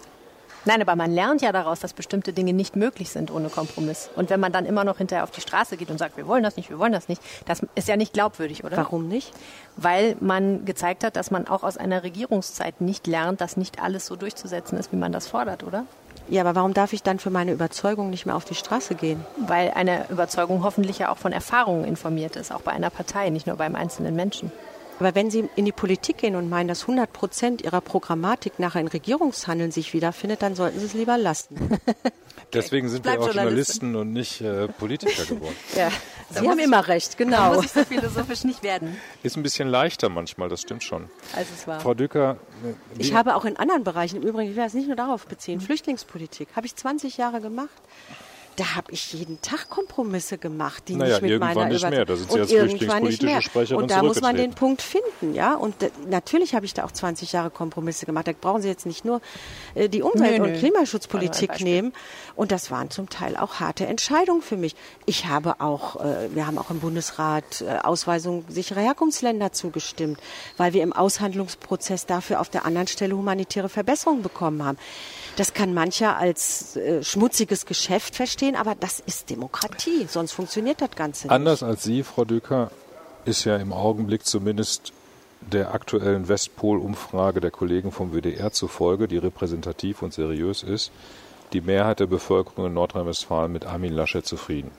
Nein, 0.66 0.82
aber 0.82 0.96
man 0.96 1.12
lernt 1.12 1.42
ja 1.42 1.52
daraus, 1.52 1.78
dass 1.78 1.92
bestimmte 1.92 2.32
Dinge 2.32 2.52
nicht 2.52 2.74
möglich 2.74 3.10
sind 3.10 3.30
ohne 3.30 3.48
Kompromiss. 3.48 4.10
Und 4.16 4.30
wenn 4.30 4.40
man 4.40 4.50
dann 4.50 4.66
immer 4.66 4.82
noch 4.82 4.98
hinterher 4.98 5.22
auf 5.22 5.30
die 5.30 5.40
Straße 5.40 5.76
geht 5.76 5.90
und 5.90 5.98
sagt, 5.98 6.16
wir 6.16 6.26
wollen 6.26 6.42
das 6.42 6.56
nicht, 6.56 6.70
wir 6.70 6.78
wollen 6.80 6.92
das 6.92 7.08
nicht, 7.08 7.22
das 7.46 7.62
ist 7.76 7.86
ja 7.86 7.96
nicht 7.96 8.12
glaubwürdig, 8.12 8.64
oder? 8.64 8.76
Warum 8.76 9.06
nicht? 9.06 9.32
Weil 9.76 10.16
man 10.18 10.64
gezeigt 10.64 11.04
hat, 11.04 11.14
dass 11.14 11.30
man 11.30 11.46
auch 11.46 11.62
aus 11.62 11.76
einer 11.76 12.02
Regierungszeit 12.02 12.80
nicht 12.80 13.06
lernt, 13.06 13.40
dass 13.40 13.56
nicht 13.56 13.80
alles 13.80 14.06
so 14.06 14.16
durchzusetzen 14.16 14.76
ist, 14.76 14.92
wie 14.92 14.96
man 14.96 15.12
das 15.12 15.28
fordert, 15.28 15.62
oder? 15.62 15.86
Ja, 16.28 16.42
aber 16.42 16.56
warum 16.56 16.74
darf 16.74 16.92
ich 16.92 17.04
dann 17.04 17.20
für 17.20 17.30
meine 17.30 17.52
Überzeugung 17.52 18.10
nicht 18.10 18.26
mehr 18.26 18.34
auf 18.34 18.44
die 18.44 18.56
Straße 18.56 18.96
gehen? 18.96 19.24
Weil 19.36 19.70
eine 19.70 20.10
Überzeugung 20.10 20.64
hoffentlich 20.64 20.98
ja 20.98 21.12
auch 21.12 21.18
von 21.18 21.30
Erfahrungen 21.30 21.84
informiert 21.84 22.34
ist, 22.34 22.52
auch 22.52 22.62
bei 22.62 22.72
einer 22.72 22.90
Partei, 22.90 23.30
nicht 23.30 23.46
nur 23.46 23.54
beim 23.54 23.76
einzelnen 23.76 24.16
Menschen. 24.16 24.50
Aber 24.98 25.14
wenn 25.14 25.30
Sie 25.30 25.48
in 25.56 25.64
die 25.64 25.72
Politik 25.72 26.18
gehen 26.18 26.36
und 26.36 26.48
meinen, 26.48 26.68
dass 26.68 26.82
100 26.82 27.12
Prozent 27.12 27.62
Ihrer 27.62 27.80
Programmatik 27.80 28.58
nachher 28.58 28.80
in 28.80 28.88
Regierungshandeln 28.88 29.70
sich 29.70 29.92
wiederfindet, 29.92 30.42
dann 30.42 30.54
sollten 30.54 30.78
Sie 30.80 30.86
es 30.86 30.94
lieber 30.94 31.18
lassen. 31.18 31.78
Deswegen 32.52 32.88
sind 32.88 33.04
wir 33.04 33.20
auch 33.20 33.26
Journalisten 33.26 33.96
und 33.96 34.12
nicht 34.12 34.40
äh, 34.40 34.68
Politiker 34.68 35.24
geworden. 35.28 35.56
ja. 35.76 35.90
Sie 36.30 36.48
haben 36.48 36.58
immer 36.58 36.88
recht, 36.88 37.16
genau. 37.16 37.36
Da 37.36 37.54
muss 37.54 37.66
ich 37.66 37.72
so 37.72 37.84
philosophisch 37.84 38.42
nicht 38.44 38.62
werden. 38.64 38.96
Ist 39.22 39.36
ein 39.36 39.44
bisschen 39.44 39.68
leichter 39.68 40.08
manchmal, 40.08 40.48
das 40.48 40.62
stimmt 40.62 40.82
schon. 40.82 41.08
Als 41.36 41.46
es 41.56 41.68
war. 41.68 41.78
Frau 41.78 41.94
Dücker. 41.94 42.38
Äh, 42.64 43.00
ich 43.00 43.14
habe 43.14 43.36
auch 43.36 43.44
in 43.44 43.56
anderen 43.56 43.84
Bereichen, 43.84 44.16
im 44.16 44.28
Übrigen, 44.28 44.50
ich 44.50 44.56
werde 44.56 44.68
es 44.68 44.74
nicht 44.74 44.88
nur 44.88 44.96
darauf 44.96 45.26
beziehen, 45.26 45.60
Flüchtlingspolitik, 45.60 46.48
habe 46.56 46.66
ich 46.66 46.74
20 46.74 47.16
Jahre 47.16 47.40
gemacht 47.40 47.70
da 48.56 48.74
habe 48.74 48.92
ich 48.92 49.12
jeden 49.12 49.40
Tag 49.42 49.68
Kompromisse 49.68 50.38
gemacht, 50.38 50.84
die 50.88 50.96
naja, 50.96 51.20
nicht 51.20 51.30
mit 51.30 51.40
meiner 51.40 51.66
nicht 51.66 51.88
mehr. 51.88 52.04
Da 52.04 52.16
sind 52.16 52.30
Sie 52.30 52.34
und 52.34 52.40
als 52.40 52.50
irgendwann 52.50 53.02
nicht 53.02 53.22
mehr. 53.22 53.42
Sprecherin 53.42 53.82
und 53.82 53.90
da 53.90 54.02
muss 54.02 54.20
man 54.20 54.36
den 54.36 54.52
Punkt 54.52 54.82
finden, 54.82 55.34
ja. 55.34 55.54
Und 55.54 55.74
natürlich 56.08 56.54
habe 56.54 56.64
ich 56.64 56.74
da 56.74 56.84
auch 56.84 56.92
20 56.92 57.32
Jahre 57.32 57.50
Kompromisse 57.50 58.06
gemacht. 58.06 58.26
Da 58.26 58.32
brauchen 58.32 58.62
Sie 58.62 58.68
jetzt 58.68 58.86
nicht 58.86 59.04
nur 59.04 59.20
äh, 59.74 59.88
die 59.88 60.02
Umwelt- 60.02 60.38
nö, 60.38 60.44
und 60.44 60.52
nö. 60.52 60.58
Klimaschutzpolitik 60.58 61.60
nehmen. 61.60 61.92
Und 62.34 62.50
das 62.50 62.70
waren 62.70 62.90
zum 62.90 63.08
Teil 63.10 63.36
auch 63.36 63.60
harte 63.60 63.86
Entscheidungen 63.86 64.42
für 64.42 64.56
mich. 64.56 64.74
Ich 65.04 65.26
habe 65.26 65.60
auch, 65.60 65.96
äh, 65.96 66.34
wir 66.34 66.46
haben 66.46 66.58
auch 66.58 66.70
im 66.70 66.80
Bundesrat 66.80 67.60
äh, 67.60 67.78
Ausweisung 67.82 68.44
sicherer 68.48 68.80
Herkunftsländer 68.80 69.52
zugestimmt, 69.52 70.18
weil 70.56 70.72
wir 70.72 70.82
im 70.82 70.92
Aushandlungsprozess 70.92 72.06
dafür 72.06 72.40
auf 72.40 72.48
der 72.48 72.64
anderen 72.64 72.88
Stelle 72.88 73.16
humanitäre 73.16 73.68
Verbesserungen 73.68 74.22
bekommen 74.22 74.64
haben. 74.64 74.78
Das 75.36 75.52
kann 75.52 75.74
mancher 75.74 76.16
als 76.16 76.76
äh, 76.76 77.04
schmutziges 77.04 77.66
Geschäft 77.66 78.16
verstehen, 78.16 78.56
aber 78.56 78.74
das 78.74 79.00
ist 79.00 79.28
Demokratie, 79.28 80.06
sonst 80.08 80.32
funktioniert 80.32 80.80
das 80.80 80.90
Ganze 80.92 81.26
nicht. 81.26 81.32
Anders 81.32 81.62
als 81.62 81.84
Sie, 81.84 82.02
Frau 82.02 82.24
Dücker, 82.24 82.70
ist 83.26 83.44
ja 83.44 83.56
im 83.56 83.72
Augenblick 83.72 84.24
zumindest 84.24 84.92
der 85.40 85.74
aktuellen 85.74 86.28
Westpol-Umfrage 86.28 87.40
der 87.40 87.50
Kollegen 87.50 87.92
vom 87.92 88.12
WDR 88.12 88.50
zufolge, 88.50 89.08
die 89.08 89.18
repräsentativ 89.18 90.02
und 90.02 90.14
seriös 90.14 90.62
ist, 90.62 90.90
die 91.52 91.60
Mehrheit 91.60 92.00
der 92.00 92.06
Bevölkerung 92.06 92.66
in 92.66 92.74
Nordrhein-Westfalen 92.74 93.52
mit 93.52 93.66
Armin 93.66 93.92
Laschet 93.92 94.24
zufrieden. 94.24 94.70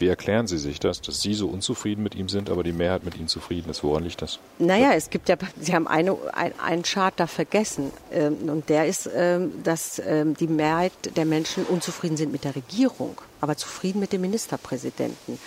Wie 0.00 0.08
erklären 0.08 0.46
Sie 0.46 0.56
sich 0.56 0.80
das, 0.80 1.02
dass 1.02 1.20
Sie 1.20 1.34
so 1.34 1.46
unzufrieden 1.48 2.02
mit 2.02 2.14
ihm 2.14 2.30
sind, 2.30 2.48
aber 2.48 2.62
die 2.62 2.72
Mehrheit 2.72 3.04
mit 3.04 3.18
ihm 3.18 3.28
zufrieden 3.28 3.68
ist? 3.68 3.84
Woran 3.84 4.02
liegt 4.02 4.22
das? 4.22 4.38
Naja, 4.58 4.92
es 4.94 5.10
gibt 5.10 5.28
ja, 5.28 5.36
Sie 5.60 5.74
haben 5.74 5.86
eine, 5.86 6.16
ein, 6.32 6.58
einen 6.58 6.82
Chart 6.82 7.12
da 7.18 7.26
vergessen. 7.26 7.92
Ähm, 8.10 8.36
und 8.48 8.70
der 8.70 8.86
ist, 8.86 9.10
ähm, 9.14 9.52
dass 9.62 10.00
ähm, 10.04 10.34
die 10.34 10.46
Mehrheit 10.46 10.92
der 11.16 11.26
Menschen 11.26 11.64
unzufrieden 11.64 12.16
sind 12.16 12.32
mit 12.32 12.44
der 12.44 12.56
Regierung, 12.56 13.20
aber 13.42 13.58
zufrieden 13.58 14.00
mit 14.00 14.14
dem 14.14 14.22
Ministerpräsidenten. 14.22 15.38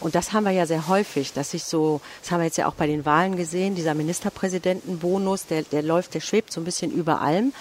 Und 0.00 0.14
das 0.14 0.32
haben 0.32 0.44
wir 0.44 0.52
ja 0.52 0.64
sehr 0.64 0.86
häufig, 0.86 1.32
dass 1.32 1.50
sich 1.50 1.64
so, 1.64 2.00
das 2.22 2.30
haben 2.30 2.38
wir 2.38 2.44
jetzt 2.44 2.56
ja 2.56 2.68
auch 2.68 2.74
bei 2.74 2.86
den 2.86 3.04
Wahlen 3.04 3.36
gesehen, 3.36 3.74
dieser 3.74 3.94
Ministerpräsidentenbonus, 3.94 5.46
der, 5.46 5.62
der 5.62 5.82
läuft, 5.82 6.14
der 6.14 6.20
schwebt 6.20 6.52
so 6.52 6.60
ein 6.60 6.64
bisschen 6.64 6.92
über 6.92 7.20
allem. 7.20 7.52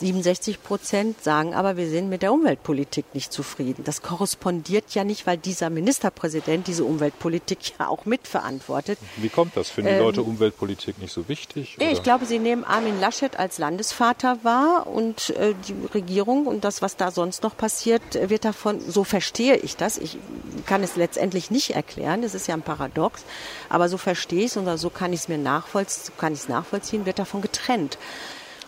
67 0.00 0.62
Prozent 0.62 1.22
sagen 1.22 1.54
aber, 1.54 1.76
wir 1.76 1.88
sind 1.88 2.08
mit 2.08 2.22
der 2.22 2.32
Umweltpolitik 2.32 3.06
nicht 3.14 3.32
zufrieden. 3.32 3.84
Das 3.84 4.02
korrespondiert 4.02 4.94
ja 4.94 5.04
nicht, 5.04 5.26
weil 5.26 5.36
dieser 5.36 5.70
Ministerpräsident 5.70 6.66
diese 6.66 6.84
Umweltpolitik 6.84 7.78
ja 7.78 7.88
auch 7.88 8.04
mitverantwortet. 8.04 8.98
Wie 9.16 9.28
kommt 9.28 9.56
das? 9.56 9.70
Finden 9.70 9.90
die 9.90 9.96
ähm, 9.96 10.02
Leute 10.02 10.22
Umweltpolitik 10.22 10.98
nicht 10.98 11.12
so 11.12 11.28
wichtig? 11.28 11.76
Oder? 11.78 11.90
Ich 11.90 12.02
glaube, 12.02 12.26
sie 12.26 12.38
nehmen 12.38 12.64
Armin 12.64 13.00
Laschet 13.00 13.38
als 13.38 13.58
Landesvater 13.58 14.38
wahr 14.42 14.86
und 14.86 15.30
äh, 15.30 15.54
die 15.66 15.74
Regierung 15.94 16.46
und 16.46 16.64
das, 16.64 16.82
was 16.82 16.96
da 16.96 17.10
sonst 17.10 17.42
noch 17.42 17.56
passiert, 17.56 18.02
wird 18.28 18.44
davon, 18.44 18.80
so 18.80 19.04
verstehe 19.04 19.56
ich 19.56 19.76
das. 19.76 19.98
Ich 19.98 20.18
kann 20.66 20.82
es 20.82 20.96
letztendlich 20.96 21.50
nicht 21.50 21.70
erklären, 21.70 22.22
das 22.22 22.34
ist 22.34 22.46
ja 22.46 22.54
ein 22.54 22.62
Paradox, 22.62 23.24
aber 23.68 23.88
so 23.88 23.98
verstehe 23.98 24.40
ich 24.40 24.52
es 24.52 24.56
und 24.56 24.78
so 24.78 24.90
kann 24.90 25.12
ich 25.12 25.20
es 25.20 25.28
mir 25.28 25.38
nachvollziehen, 25.38 26.14
kann 26.18 26.32
ich 26.32 26.40
es 26.40 26.48
nachvollziehen, 26.48 27.06
wird 27.06 27.18
davon 27.18 27.42
getrennt. 27.42 27.98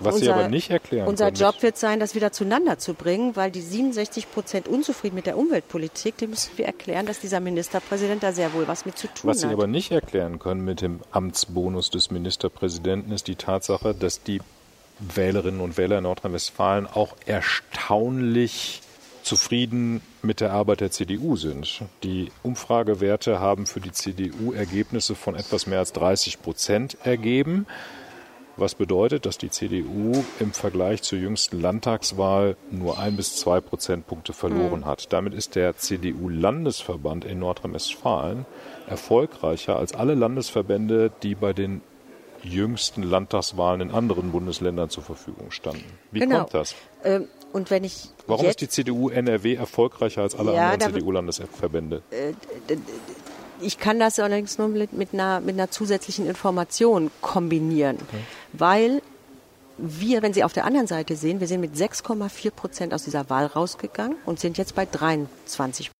Was 0.01 0.15
unser, 0.15 0.25
Sie 0.25 0.33
aber 0.33 0.49
nicht 0.49 0.71
erklären 0.71 1.07
Unser 1.07 1.27
können. 1.27 1.37
Job 1.37 1.63
wird 1.63 1.77
sein, 1.77 2.01
das 2.01 2.15
wieder 2.15 2.33
zueinander 2.33 2.79
zu 2.79 2.95
bringen, 2.95 3.37
weil 3.37 3.51
die 3.51 3.61
67 3.61 4.31
Prozent 4.31 4.69
unzufrieden 4.69 5.15
mit 5.15 5.27
der 5.27 5.37
Umweltpolitik, 5.37 6.17
dem 6.17 6.31
müssen 6.31 6.51
wir 6.57 6.67
erklären, 6.67 7.07
dass 7.07 7.21
dieser 7.21 7.41
Ministerpräsident 7.41 8.23
da 8.23 8.33
sehr 8.33 8.53
wohl 8.55 8.67
was 8.67 8.87
mit 8.87 8.97
zu 8.97 9.07
tun 9.09 9.17
was 9.25 9.39
hat. 9.39 9.45
Was 9.45 9.49
Sie 9.51 9.55
aber 9.55 9.67
nicht 9.67 9.91
erklären 9.91 10.39
können 10.39 10.65
mit 10.65 10.81
dem 10.81 11.01
Amtsbonus 11.11 11.91
des 11.91 12.11
Ministerpräsidenten, 12.11 13.13
ist 13.13 13.29
die 13.29 13.37
Tatsache, 13.37 13.95
dass 13.95 14.23
die 14.23 14.41
Wählerinnen 14.99 15.61
und 15.61 15.77
Wähler 15.77 15.99
in 15.99 16.05
Nordrhein-Westfalen 16.05 16.87
auch 16.87 17.17
erstaunlich 17.27 18.83
zufrieden 19.23 20.01
mit 20.23 20.41
der 20.41 20.53
Arbeit 20.53 20.81
der 20.81 20.91
CDU 20.91 21.37
sind. 21.37 21.83
Die 22.03 22.33
Umfragewerte 22.43 23.39
haben 23.39 23.67
für 23.67 23.81
die 23.81 23.93
CDU 23.93 24.53
Ergebnisse 24.53 25.15
von 25.15 25.35
etwas 25.35 25.67
mehr 25.67 25.79
als 25.79 25.93
30 25.93 26.43
Prozent 26.43 26.97
ergeben 27.05 27.67
was 28.61 28.75
bedeutet, 28.75 29.27
dass 29.27 29.39
die 29.39 29.51
CDU 29.51 30.25
im 30.39 30.53
Vergleich 30.53 31.03
zur 31.03 31.19
jüngsten 31.19 31.61
Landtagswahl 31.61 32.57
nur 32.71 32.99
ein 32.99 33.17
bis 33.17 33.37
zwei 33.37 33.61
Prozentpunkte 33.61 34.33
verloren 34.33 34.81
mhm. 34.81 34.87
hat. 34.87 35.13
Damit 35.13 35.35
ist 35.35 35.57
der 35.57 35.77
CDU-Landesverband 35.77 37.25
in 37.25 37.39
Nordrhein-Westfalen 37.39 38.47
erfolgreicher 38.89 39.77
als 39.77 39.95
alle 39.95 40.15
Landesverbände, 40.15 41.11
die 41.23 41.35
bei 41.35 41.53
den 41.53 41.81
jüngsten 42.43 43.03
Landtagswahlen 43.03 43.81
in 43.81 43.91
anderen 43.91 44.33
Bundesländern 44.33 44.91
zur 44.91 45.03
Verfügung 45.03 45.51
standen. 45.51 45.85
Wie 46.11 46.21
genau. 46.21 46.39
kommt 46.39 46.55
das? 46.55 46.75
Ähm, 47.05 47.29
und 47.53 47.71
wenn 47.71 47.85
ich 47.85 48.09
Warum 48.27 48.47
ist 48.47 48.61
die 48.61 48.69
CDU 48.69 49.11
NRW 49.11 49.55
erfolgreicher 49.55 50.23
als 50.23 50.35
alle 50.35 50.55
ja, 50.55 50.71
anderen 50.71 50.95
CDU-Landesverbände? 50.95 52.03
Äh, 52.11 52.33
ich 53.63 53.79
kann 53.79 53.99
das 53.99 54.19
allerdings 54.19 54.59
nur 54.59 54.69
mit, 54.69 54.93
mit, 54.93 55.13
einer, 55.13 55.41
mit 55.41 55.55
einer 55.55 55.71
zusätzlichen 55.71 56.27
Information 56.27 57.11
kombinieren, 57.21 57.99
okay. 58.01 58.23
Weil 58.53 59.03
wir, 59.79 60.23
wenn 60.23 60.35
Sie 60.35 60.45
auf 60.45 60.53
der 60.53 60.65
anderen 60.65 60.87
Seite 60.87 61.17
sehen, 61.17 61.41
wir 61.41 61.47
sind 61.47 61.61
mit 61.61 61.75
6,4 61.75 62.51
Prozent 62.51 62.95
aus 62.95 63.05
dieser 63.05 63.31
Wahl 63.31 63.47
rausgegangen 63.47 64.17
und 64.27 64.39
sind 64.39 64.59
jetzt 64.59 64.75
bei 64.75 64.87
23 64.87 65.91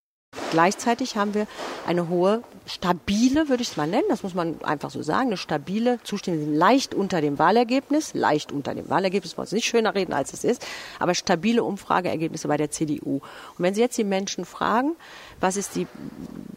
Gleichzeitig 0.51 1.15
haben 1.15 1.33
wir 1.33 1.47
eine 1.87 2.07
hohe, 2.09 2.43
stabile, 2.65 3.49
würde 3.49 3.63
ich 3.63 3.69
es 3.69 3.77
mal 3.77 3.87
nennen, 3.87 4.05
das 4.09 4.23
muss 4.23 4.33
man 4.33 4.61
einfach 4.63 4.91
so 4.91 5.01
sagen, 5.01 5.27
eine 5.27 5.37
stabile 5.37 5.99
Zustimmung, 6.03 6.53
leicht 6.53 6.93
unter 6.93 7.19
dem 7.19 7.39
Wahlergebnis, 7.39 8.13
leicht 8.13 8.51
unter 8.51 8.75
dem 8.75 8.89
Wahlergebnis, 8.89 9.37
wollen 9.37 9.49
wir 9.49 9.55
nicht 9.55 9.65
schöner 9.65 9.95
reden, 9.95 10.13
als 10.13 10.33
es 10.33 10.43
ist, 10.43 10.65
aber 10.99 11.15
stabile 11.15 11.63
Umfrageergebnisse 11.63 12.47
bei 12.47 12.57
der 12.57 12.69
CDU. 12.69 13.15
Und 13.15 13.21
wenn 13.57 13.73
Sie 13.73 13.81
jetzt 13.81 13.97
die 13.97 14.03
Menschen 14.03 14.45
fragen, 14.45 14.95
was 15.39 15.57
ist 15.57 15.75
die 15.75 15.87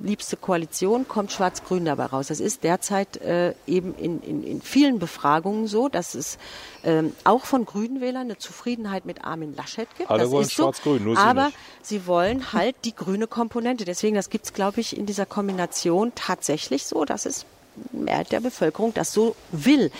liebste 0.00 0.36
Koalition, 0.36 1.08
kommt 1.08 1.32
Schwarz-Grün 1.32 1.86
dabei 1.86 2.06
raus. 2.06 2.26
Das 2.28 2.40
ist 2.40 2.64
derzeit 2.64 3.16
äh, 3.22 3.54
eben 3.66 3.94
in, 3.94 4.20
in, 4.20 4.44
in 4.44 4.60
vielen 4.60 4.98
Befragungen 4.98 5.66
so, 5.66 5.88
dass 5.88 6.14
es 6.14 6.38
ähm, 6.84 7.14
auch 7.24 7.46
von 7.46 7.64
Grünen 7.64 8.00
Wählern 8.00 8.22
eine 8.22 8.38
Zufriedenheit 8.38 9.06
mit 9.06 9.24
Armin 9.24 9.56
Laschet 9.56 9.88
gibt. 9.96 10.10
Alle 10.10 10.24
das 10.24 10.30
wollen 10.30 10.50
Schwarz-Grün, 10.50 10.98
so. 10.98 11.04
nur 11.04 11.16
Sie 11.16 11.22
Aber 11.22 11.46
nicht. 11.46 11.58
sie 11.82 12.06
wollen 12.06 12.52
halt 12.52 12.76
die 12.84 12.94
grüne 12.94 13.26
Komponente. 13.26 13.83
Deswegen, 13.84 14.16
das 14.16 14.30
gibt 14.30 14.46
es, 14.46 14.52
glaube 14.52 14.80
ich, 14.80 14.96
in 14.96 15.06
dieser 15.06 15.26
Kombination 15.26 16.12
tatsächlich 16.14 16.86
so, 16.86 17.04
dass 17.04 17.26
es 17.26 17.46
Mehrheit 17.92 18.32
der 18.32 18.40
Bevölkerung 18.40 18.94
das 18.94 19.12
so 19.12 19.34
will. 19.50 19.90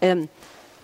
Ähm, 0.00 0.28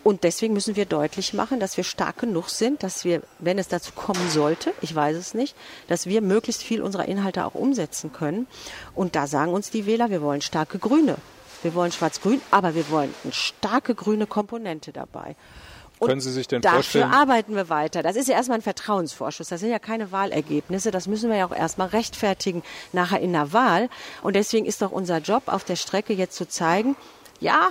und 0.02 0.24
deswegen 0.24 0.54
müssen 0.54 0.76
wir 0.76 0.86
deutlich 0.86 1.34
machen, 1.34 1.60
dass 1.60 1.76
wir 1.76 1.84
stark 1.84 2.18
genug 2.18 2.48
sind, 2.48 2.82
dass 2.82 3.04
wir, 3.04 3.22
wenn 3.38 3.58
es 3.58 3.68
dazu 3.68 3.92
kommen 3.92 4.30
sollte, 4.30 4.72
ich 4.80 4.94
weiß 4.94 5.16
es 5.16 5.34
nicht, 5.34 5.54
dass 5.88 6.06
wir 6.06 6.22
möglichst 6.22 6.62
viel 6.62 6.80
unserer 6.80 7.06
Inhalte 7.06 7.44
auch 7.44 7.54
umsetzen 7.54 8.10
können. 8.10 8.46
Und 8.94 9.14
da 9.14 9.26
sagen 9.26 9.52
uns 9.52 9.70
die 9.70 9.84
Wähler, 9.84 10.08
wir 10.08 10.22
wollen 10.22 10.40
starke 10.40 10.78
Grüne. 10.78 11.16
Wir 11.62 11.74
wollen 11.74 11.92
schwarz-grün, 11.92 12.40
aber 12.50 12.74
wir 12.74 12.88
wollen 12.88 13.14
eine 13.24 13.32
starke 13.34 13.94
grüne 13.94 14.26
Komponente 14.26 14.92
dabei. 14.92 15.36
Können 16.08 16.20
Sie 16.20 16.32
sich 16.32 16.48
denn 16.48 16.62
dafür 16.62 16.82
vorstellen? 16.82 17.12
arbeiten 17.12 17.54
wir 17.54 17.68
weiter. 17.68 18.02
Das 18.02 18.16
ist 18.16 18.28
ja 18.28 18.34
erstmal 18.34 18.58
ein 18.58 18.62
Vertrauensvorschuss. 18.62 19.48
Das 19.48 19.60
sind 19.60 19.70
ja 19.70 19.78
keine 19.78 20.12
Wahlergebnisse. 20.12 20.90
Das 20.90 21.06
müssen 21.06 21.30
wir 21.30 21.36
ja 21.36 21.46
auch 21.46 21.54
erstmal 21.54 21.88
rechtfertigen 21.88 22.62
nachher 22.92 23.20
in 23.20 23.32
der 23.32 23.52
Wahl. 23.52 23.88
Und 24.22 24.36
deswegen 24.36 24.66
ist 24.66 24.82
doch 24.82 24.90
unser 24.90 25.18
Job 25.18 25.44
auf 25.46 25.64
der 25.64 25.76
Strecke 25.76 26.12
jetzt 26.12 26.36
zu 26.36 26.48
zeigen, 26.48 26.96
ja, 27.40 27.70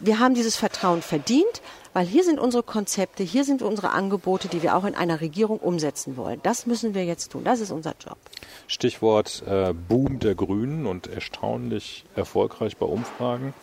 wir 0.00 0.18
haben 0.18 0.34
dieses 0.34 0.56
Vertrauen 0.56 1.00
verdient, 1.00 1.62
weil 1.94 2.04
hier 2.04 2.24
sind 2.24 2.38
unsere 2.38 2.62
Konzepte, 2.62 3.22
hier 3.22 3.44
sind 3.44 3.62
unsere 3.62 3.90
Angebote, 3.90 4.48
die 4.48 4.62
wir 4.62 4.76
auch 4.76 4.84
in 4.84 4.94
einer 4.94 5.22
Regierung 5.22 5.58
umsetzen 5.58 6.18
wollen. 6.18 6.40
Das 6.42 6.66
müssen 6.66 6.94
wir 6.94 7.04
jetzt 7.06 7.32
tun. 7.32 7.44
Das 7.44 7.60
ist 7.60 7.70
unser 7.70 7.94
Job. 8.04 8.18
Stichwort 8.66 9.42
äh, 9.46 9.72
Boom 9.72 10.18
der 10.18 10.34
Grünen 10.34 10.86
und 10.86 11.06
erstaunlich 11.06 12.04
erfolgreich 12.14 12.76
bei 12.76 12.84
Umfragen. 12.84 13.54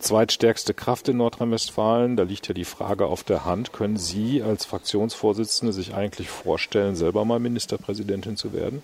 Zweitstärkste 0.00 0.74
Kraft 0.74 1.08
in 1.08 1.18
Nordrhein-Westfalen, 1.18 2.16
da 2.16 2.22
liegt 2.22 2.48
ja 2.48 2.54
die 2.54 2.64
Frage 2.64 3.06
auf 3.06 3.22
der 3.22 3.44
Hand. 3.44 3.72
Können 3.72 3.96
Sie 3.96 4.42
als 4.42 4.64
Fraktionsvorsitzende 4.64 5.72
sich 5.72 5.94
eigentlich 5.94 6.28
vorstellen, 6.28 6.96
selber 6.96 7.24
mal 7.24 7.38
Ministerpräsidentin 7.38 8.36
zu 8.36 8.52
werden? 8.52 8.82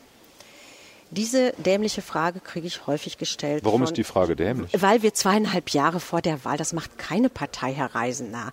Diese 1.11 1.53
dämliche 1.59 2.03
Frage 2.03 2.41
kriege 2.41 2.67
ich 2.67 2.87
häufig 2.87 3.17
gestellt. 3.17 3.65
Warum 3.65 3.81
von, 3.81 3.85
ist 3.85 3.97
die 3.97 4.05
Frage 4.05 4.37
dämlich? 4.37 4.71
Weil 4.79 5.03
wir 5.03 5.15
zweieinhalb 5.15 5.71
Jahre 5.71 6.01
vor 6.01 6.21
der 6.21 6.45
Wahl, 6.45 6.57
das 6.57 6.73
macht 6.73 6.99
keine 6.99 7.29
Partei, 7.29 7.73
Herr 7.73 7.95
Reisener. 7.95 8.53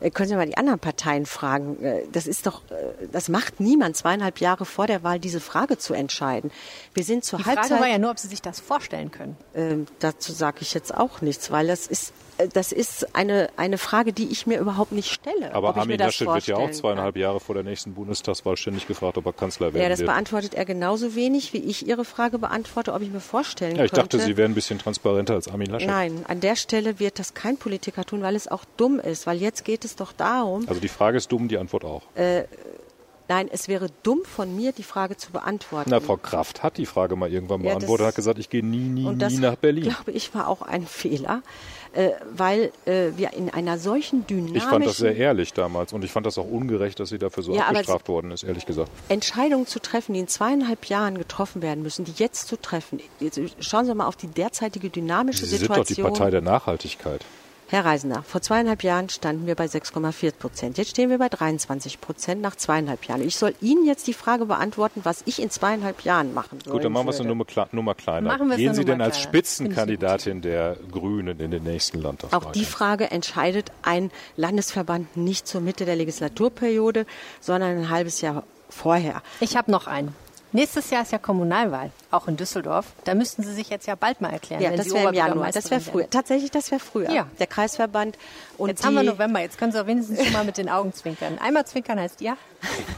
Äh, 0.00 0.10
können 0.10 0.28
Sie 0.28 0.34
mal 0.36 0.46
die 0.46 0.56
anderen 0.56 0.78
Parteien 0.78 1.26
fragen. 1.26 1.82
Äh, 1.82 2.02
das 2.12 2.26
ist 2.26 2.46
doch, 2.46 2.62
äh, 2.70 3.06
das 3.12 3.28
macht 3.28 3.60
niemand, 3.60 3.96
zweieinhalb 3.96 4.40
Jahre 4.40 4.64
vor 4.64 4.86
der 4.86 5.02
Wahl 5.02 5.18
diese 5.18 5.40
Frage 5.40 5.78
zu 5.78 5.94
entscheiden. 5.94 6.50
Wir 6.94 7.04
sind 7.04 7.24
zur 7.24 7.38
Die 7.38 7.44
Halbzeit. 7.46 7.66
Frage 7.68 7.80
war 7.82 7.88
ja 7.88 7.98
nur, 7.98 8.10
ob 8.10 8.18
Sie 8.18 8.28
sich 8.28 8.42
das 8.42 8.60
vorstellen 8.60 9.10
können. 9.10 9.36
Ähm, 9.54 9.86
dazu 10.00 10.32
sage 10.32 10.58
ich 10.60 10.74
jetzt 10.74 10.94
auch 10.94 11.20
nichts, 11.20 11.50
weil 11.50 11.66
das 11.66 11.86
ist, 11.86 12.12
das 12.52 12.72
ist 12.72 13.14
eine, 13.14 13.48
eine 13.56 13.78
Frage, 13.78 14.12
die 14.12 14.26
ich 14.32 14.46
mir 14.46 14.58
überhaupt 14.58 14.90
nicht 14.92 15.10
stelle. 15.12 15.54
Aber 15.54 15.68
ob 15.68 15.74
ich 15.76 15.76
mir 15.76 15.82
Armin 15.82 15.98
Laschet 15.98 16.26
wird 16.26 16.46
ja 16.48 16.56
auch 16.56 16.70
zweieinhalb 16.72 17.16
Jahre 17.16 17.38
vor 17.38 17.54
der 17.54 17.62
nächsten 17.64 17.94
Bundestagswahl 17.94 18.56
ständig 18.56 18.88
gefragt, 18.88 19.16
ob 19.18 19.26
er 19.26 19.32
Kanzler 19.32 19.68
kann. 19.68 19.74
werden 19.74 19.82
Ja, 19.84 19.88
das 19.88 20.00
wird. 20.00 20.08
beantwortet 20.08 20.54
er 20.54 20.64
genauso 20.64 21.14
wenig, 21.14 21.52
wie 21.52 21.58
ich 21.58 21.86
Ihre 21.86 22.04
Frage 22.04 22.38
beantworte, 22.38 22.92
ob 22.92 23.02
ich 23.02 23.10
mir 23.10 23.20
vorstellen 23.20 23.76
Ja, 23.76 23.84
ich 23.84 23.92
könnte. 23.92 24.16
dachte, 24.16 24.26
Sie 24.26 24.36
wären 24.36 24.50
ein 24.50 24.54
bisschen 24.54 24.78
transparenter 24.80 25.34
als 25.34 25.46
Armin 25.48 25.70
Laschet. 25.70 25.88
Nein, 25.88 26.24
an 26.26 26.40
der 26.40 26.56
Stelle 26.56 26.98
wird 26.98 27.18
das 27.20 27.34
kein 27.34 27.56
Politiker 27.56 28.04
tun, 28.04 28.22
weil 28.22 28.34
es 28.34 28.48
auch 28.48 28.64
dumm 28.76 28.98
ist. 28.98 29.26
Weil 29.28 29.36
jetzt 29.40 29.64
geht 29.64 29.83
es 29.84 29.96
doch 29.96 30.12
darum, 30.12 30.64
Also 30.68 30.80
die 30.80 30.88
Frage 30.88 31.16
ist 31.18 31.30
dumm, 31.32 31.48
die 31.48 31.58
Antwort 31.58 31.84
auch. 31.84 32.02
nein, 33.28 33.48
es 33.50 33.68
wäre 33.68 33.86
dumm 34.02 34.20
von 34.24 34.54
mir, 34.54 34.72
die 34.72 34.82
Frage 34.82 35.16
zu 35.16 35.32
beantworten. 35.32 35.90
Na, 35.90 36.00
Frau 36.00 36.16
Kraft 36.18 36.62
hat 36.62 36.76
die 36.76 36.84
Frage 36.86 37.16
mal 37.16 37.30
irgendwann 37.32 37.62
Ja, 37.62 37.70
beantwortet 37.74 38.06
hat 38.06 38.14
gesagt, 38.14 38.38
ich 38.38 38.50
gehe 38.50 38.64
nie, 38.64 38.76
nie, 38.78 39.04
Und 39.06 39.18
das, 39.20 39.32
nie 39.32 39.38
nach 39.40 39.56
Berlin. 39.56 39.84
glaube 39.84 40.10
ich, 40.12 40.34
war 40.34 40.46
auch 40.48 40.60
ein 40.62 40.86
Fehler, 40.86 41.42
äh, 41.94 42.10
weil 42.36 42.70
äh, 42.84 43.12
wir 43.16 43.32
in 43.32 43.48
einer 43.48 43.78
solchen 43.78 44.26
dynamischen 44.26 44.56
Ich 44.56 44.62
fand 44.64 44.84
das 44.86 44.98
sehr 44.98 45.16
ehrlich 45.16 45.54
damals 45.54 45.92
und 45.94 46.04
ich 46.04 46.12
fand 46.12 46.26
das 46.26 46.36
auch 46.36 46.46
ungerecht, 46.50 47.00
dass 47.00 47.08
sie 47.08 47.18
dafür 47.18 47.42
so 47.42 47.54
Ja, 47.54 47.62
abgestraft 47.68 48.08
worden 48.08 48.30
ist, 48.30 48.42
ehrlich 48.42 48.66
gesagt. 48.66 48.90
Entscheidungen 49.08 49.66
zu 49.66 49.78
treffen, 49.80 50.12
die 50.12 50.20
in 50.20 50.28
zweieinhalb 50.28 50.84
Jahren 50.86 51.16
getroffen 51.16 51.62
werden 51.62 51.82
müssen, 51.82 52.04
die 52.04 52.12
jetzt 52.16 52.46
zu 52.48 52.60
treffen. 52.60 53.00
Jetzt 53.20 53.40
schauen 53.60 53.86
Sie 53.86 53.94
mal 53.94 54.06
auf 54.06 54.16
die 54.16 54.26
derzeitige 54.28 54.90
dynamische 54.90 55.46
Sie 55.46 55.56
sind 55.56 55.70
doch 55.70 55.76
die 55.84 55.94
Situation. 55.94 56.12
Partei 56.12 56.30
der 56.30 56.42
Nachhaltigkeit. 56.42 57.24
Herr 57.68 57.84
Reisender, 57.84 58.22
vor 58.22 58.40
zweieinhalb 58.42 58.82
Jahren 58.84 59.08
standen 59.08 59.46
wir 59.46 59.54
bei 59.54 59.64
6,4 59.64 60.32
Prozent. 60.32 60.78
Jetzt 60.78 60.90
stehen 60.90 61.08
wir 61.10 61.18
bei 61.18 61.28
23 61.28 62.00
Prozent 62.00 62.42
nach 62.42 62.54
zweieinhalb 62.56 63.04
Jahren. 63.06 63.22
Ich 63.22 63.36
soll 63.36 63.54
Ihnen 63.60 63.86
jetzt 63.86 64.06
die 64.06 64.12
Frage 64.12 64.44
beantworten, 64.46 65.00
was 65.02 65.22
ich 65.26 65.40
in 65.42 65.50
zweieinhalb 65.50 66.02
Jahren 66.02 66.34
machen 66.34 66.60
soll. 66.62 66.74
Gut, 66.74 66.84
dann 66.84 66.92
machen 66.92 67.06
wir 67.06 67.10
es 67.10 67.20
eine 67.20 67.30
Nummer, 67.30 67.44
kle- 67.44 67.66
Nummer 67.72 67.94
kleiner. 67.94 68.36
Gehen 68.56 68.74
Sie 68.74 68.84
denn 68.84 69.00
als 69.00 69.16
kleiner. 69.16 69.28
Spitzenkandidatin 69.28 70.42
der 70.42 70.76
Grünen 70.92 71.40
in 71.40 71.50
den 71.50 71.64
nächsten 71.64 72.00
Landtagswahl? 72.00 72.40
Auch 72.40 72.52
die 72.52 72.64
Frage 72.66 73.10
entscheidet 73.10 73.72
ein 73.82 74.10
Landesverband 74.36 75.16
nicht 75.16 75.48
zur 75.48 75.60
Mitte 75.62 75.84
der 75.84 75.96
Legislaturperiode, 75.96 77.06
sondern 77.40 77.78
ein 77.78 77.88
halbes 77.90 78.20
Jahr 78.20 78.44
vorher. 78.68 79.22
Ich 79.40 79.56
habe 79.56 79.70
noch 79.70 79.86
einen. 79.86 80.14
Nächstes 80.54 80.90
Jahr 80.90 81.02
ist 81.02 81.10
ja 81.10 81.18
Kommunalwahl, 81.18 81.90
auch 82.12 82.28
in 82.28 82.36
Düsseldorf. 82.36 82.86
Da 83.02 83.16
müssten 83.16 83.42
Sie 83.42 83.52
sich 83.52 83.70
jetzt 83.70 83.88
ja 83.88 83.96
bald 83.96 84.20
mal 84.20 84.30
erklären, 84.30 84.62
Ja, 84.62 84.70
das 84.70 84.88
wäre 84.94 85.08
im 85.08 85.14
Januar. 85.14 85.50
Das 85.50 85.68
wäre 85.68 85.80
früher. 85.80 86.08
Tatsächlich, 86.08 86.52
das 86.52 86.70
wäre 86.70 86.78
früher. 86.78 87.10
Ja. 87.10 87.26
Der 87.40 87.48
Kreisverband 87.48 88.16
und 88.56 88.68
Jetzt 88.68 88.86
haben 88.86 88.94
wir 88.94 89.02
November, 89.02 89.40
jetzt 89.40 89.58
können 89.58 89.72
Sie 89.72 89.82
auch 89.82 89.88
wenigstens 89.88 90.22
schon 90.22 90.32
mal 90.32 90.44
mit 90.44 90.56
den 90.56 90.68
Augen 90.68 90.92
zwinkern. 90.92 91.38
Einmal 91.42 91.66
zwinkern 91.66 91.98
heißt 91.98 92.20
ja. 92.20 92.36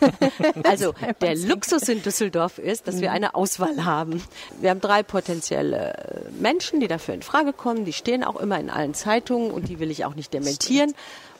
Also 0.64 0.92
der 1.22 1.34
Luxus 1.34 1.88
in 1.88 2.02
Düsseldorf 2.02 2.58
ist, 2.58 2.88
dass 2.88 3.00
wir 3.00 3.10
eine 3.10 3.34
Auswahl 3.34 3.86
haben. 3.86 4.22
Wir 4.60 4.68
haben 4.68 4.82
drei 4.82 5.02
potenzielle 5.02 5.94
äh, 5.94 6.30
Menschen, 6.38 6.80
die 6.80 6.88
dafür 6.88 7.14
in 7.14 7.22
Frage 7.22 7.54
kommen. 7.54 7.86
Die 7.86 7.94
stehen 7.94 8.22
auch 8.22 8.36
immer 8.36 8.60
in 8.60 8.68
allen 8.68 8.92
Zeitungen 8.92 9.50
und 9.50 9.68
die 9.68 9.78
will 9.78 9.90
ich 9.90 10.04
auch 10.04 10.14
nicht 10.14 10.34
dementieren. 10.34 10.94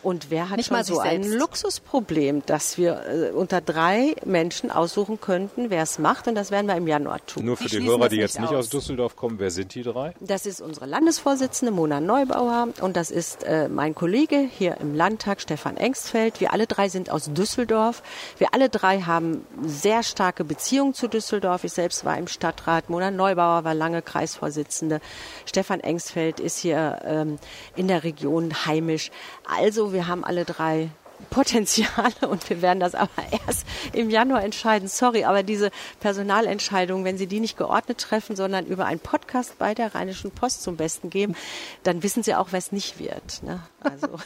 Und 0.07 0.31
wer 0.31 0.51
hat 0.51 0.59
Nicht 0.59 0.69
schon 0.69 0.77
mal 0.77 0.85
so 0.85 1.01
ein. 1.01 1.25
Luxusproblem, 1.25 2.47
dass 2.47 2.79
wir 2.79 3.03
äh, 3.09 3.31
unter 3.33 3.61
drei 3.61 4.15
Menschen 4.25 4.71
aussuchen 4.71 5.21
könnten, 5.21 5.69
wer 5.69 5.83
es 5.83 5.99
macht? 5.99 6.29
Und 6.29 6.37
das 6.37 6.53
werden 6.53 6.69
wir 6.69 6.77
im 6.77 6.87
Januar 6.87 7.27
tun. 7.27 7.45
Nur 7.45 7.57
für 7.57 7.65
die 7.65 7.71
schließen 7.71 7.89
Hörer, 7.89 8.09
die 8.09 8.19
jetzt 8.19 8.39
nicht 8.39 8.51
nicht 8.51 8.57
aus. 8.57 8.67
aus 8.67 8.71
Düsseldorf 8.71 9.17
kommen, 9.17 9.41
wer 9.41 9.51
sind 9.51 9.75
die 9.75 9.83
drei? 9.83 10.15
Das 10.21 10.47
ist 10.47 10.61
unsere 10.61 10.87
Landesvorsitzende 10.87 11.73
Mona 11.73 12.01
Neubauer 12.01 12.69
und 12.81 12.97
das 12.97 13.11
ist 13.11 13.43
äh, 13.43 13.69
mein 13.69 13.97
Kollege 13.97 14.39
hier 14.39 14.77
im 14.81 14.95
Landtag, 14.95 15.41
Stefan 15.41 15.77
Engstfeld. 15.77 16.41
Wir 16.41 16.53
alle 16.53 16.69
drei 16.69 16.89
sind 16.89 17.11
aus 17.11 17.33
Düsseldorf. 17.33 18.05
Wir 18.39 18.55
alle 18.55 18.69
drei 18.69 19.01
haben 19.01 19.45
sehr 19.65 20.05
starke 20.05 20.45
Beziehungen 20.45 20.95
zu 20.95 21.09
Düsseldorf. 21.09 21.65
Ich 21.65 21.73
selbst 21.73 22.05
war 22.05 22.17
im 22.17 22.29
Stadtrat. 22.29 22.91
Mona 22.91 23.11
Neubauer 23.11 23.65
war 23.65 23.75
lange 23.75 24.03
Kreisvorsitzende. 24.03 25.01
Stefan 25.47 25.81
Engstfeld 25.81 26.39
ist 26.39 26.59
hier 26.59 27.01
ähm, 27.05 27.39
in 27.75 27.89
der 27.89 28.05
Region 28.05 28.67
heimisch. 28.67 29.11
Also 29.45 29.96
wir 29.97 30.09
haben 30.09 30.25
alle 30.25 30.45
drei 30.45 30.91
Potenziale 31.31 32.29
und 32.29 32.49
wir 32.49 32.63
werden 32.63 32.81
das 32.81 32.95
aber 32.95 33.11
erst 33.47 33.67
im 33.93 34.11
Januar 34.11 34.43
entscheiden. 34.43 34.89
Sorry, 34.89 35.25
aber 35.25 35.43
diese 35.43 35.71
Personalentscheidung, 36.01 37.05
wenn 37.05 37.19
Sie 37.19 37.27
die 37.27 37.41
nicht 37.41 37.57
geordnet 37.57 37.99
treffen, 37.99 38.37
sondern 38.37 38.67
über 38.67 38.87
einen 38.87 39.01
Podcast 39.01 39.59
bei 39.59 39.75
der 39.75 39.95
Rheinischen 39.95 40.31
Post 40.31 40.63
zum 40.63 40.77
Besten 40.77 41.11
geben, 41.11 41.35
dann 41.83 42.03
wissen 42.03 42.23
Sie 42.23 42.35
auch, 42.35 42.49
wer 42.53 42.59
es 42.59 42.73
nicht 42.73 42.99
wird. 42.99 43.43
Ne? 43.43 43.61
Also 43.81 44.19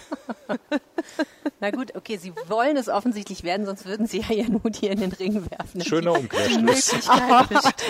Na 1.60 1.70
gut, 1.70 1.94
okay, 1.94 2.16
Sie 2.16 2.32
wollen 2.48 2.76
es 2.76 2.88
offensichtlich 2.88 3.44
werden, 3.44 3.66
sonst 3.66 3.84
würden 3.84 4.06
Sie 4.06 4.20
ja 4.20 4.34
Ihren 4.34 4.62
Hut 4.62 4.76
hier 4.76 4.90
in 4.92 5.00
den 5.00 5.12
Ring 5.12 5.46
werfen. 5.50 5.82
Schöner 5.82 6.12
Umkehrschluss. 6.12 6.90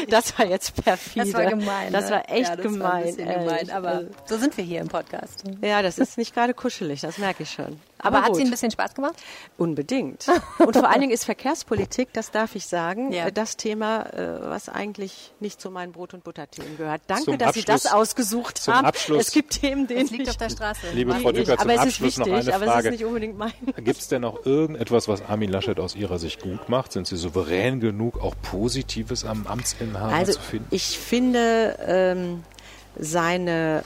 Das 0.09 0.39
war 0.39 0.47
jetzt 0.47 0.83
perfide. 0.83 1.27
Das 1.27 1.35
war 1.35 1.47
gemein. 1.47 1.93
Das 1.93 2.07
ne? 2.07 2.11
war 2.13 2.31
echt 2.31 2.49
ja, 2.49 2.57
das 2.57 2.65
gemein. 2.65 3.19
War 3.19 3.35
gemein, 3.35 3.71
aber 3.71 4.05
so 4.25 4.39
sind 4.39 4.57
wir 4.57 4.65
hier 4.65 4.81
im 4.81 4.89
Podcast. 4.89 5.45
ja, 5.63 5.83
das 5.83 5.99
ist 5.99 6.19
nicht 6.19 6.35
gerade 6.35 6.55
kuschelig, 6.55 7.01
das 7.01 7.19
merke 7.19 7.45
ich 7.45 7.51
schon. 7.51 7.79
Aber, 8.03 8.23
hat 8.23 8.29
gut. 8.29 8.37
Sie 8.37 8.43
ein 8.45 8.51
bisschen 8.51 8.71
Spaß 8.71 8.95
gemacht? 8.95 9.15
Unbedingt. 9.59 10.27
Und 10.59 10.77
vor 10.77 10.89
allen 10.89 11.01
Dingen 11.01 11.13
ist 11.13 11.25
Verkehrspolitik, 11.25 12.13
das 12.13 12.31
darf 12.31 12.55
ich 12.57 12.67
sagen, 12.67 13.13
Ja. 13.13 13.27
äh, 13.27 13.33
das 13.33 13.57
Thema, 13.57 14.03
äh, 14.13 14.41
was 14.49 14.69
eigentlich 14.69 15.33
nicht 15.41 15.61
zu 15.61 15.71
meinen 15.71 15.93
Brot- 15.93 16.15
und 16.15 16.25
Butterthemen 16.25 16.77
gehört. 16.77 17.03
Danke, 17.07 17.25
Zum 17.25 17.39
dass 17.39 17.55
Sie 17.55 17.63
das 17.65 17.87
Abschluss- 17.87 17.93
ausgesucht 18.01 18.59
zum 18.59 18.75
haben. 18.75 18.87
Abschluss- 18.87 19.27
es 19.29 19.33
gibt 19.33 19.61
Themen, 19.61 19.87
denen 19.87 20.05
Es 20.07 20.11
liegt 20.11 20.25
ich, 20.25 20.31
auf 20.31 20.37
der 20.37 20.51
Straße. 20.51 20.81
Liebe 20.95 21.15
Frau 21.15 21.33
Dücker, 21.33 21.59
zum 21.59 21.71
aber 21.71 21.75
es 21.75 21.87
ist 21.87 21.87
Abschluss 22.03 22.17
noch 22.19 22.27
wichtig, 22.27 22.47
eine 22.47 22.55
aber 22.55 22.65
es 22.67 22.71
Frage. 22.73 22.89
ist 22.89 22.93
nicht 22.93 23.05
unbedingt 23.05 23.39
mein. 23.39 23.53
Gibt 23.77 24.01
es 24.01 24.09
denn 24.09 24.23
noch 24.23 24.45
irgendetwas, 24.47 25.09
was 25.09 25.23
Armin 25.29 25.51
Laschet 25.51 25.79
aus 25.79 25.95
Ihrer 25.95 26.19
Sicht 26.19 26.41
gut 26.43 26.69
macht? 26.69 26.93
Sind 26.93 27.07
Sie 27.07 27.17
souverän 27.17 27.81
genug, 27.81 28.21
auch 28.23 28.35
Positives 28.43 29.25
am 29.25 29.47
Amtsinhaber 29.47 30.15
Also 30.15 30.33
zu 30.33 30.41
finden? 30.41 30.67
ich 30.71 30.99
finde 30.99 31.77
ähm, 31.87 32.45
seine 32.99 33.83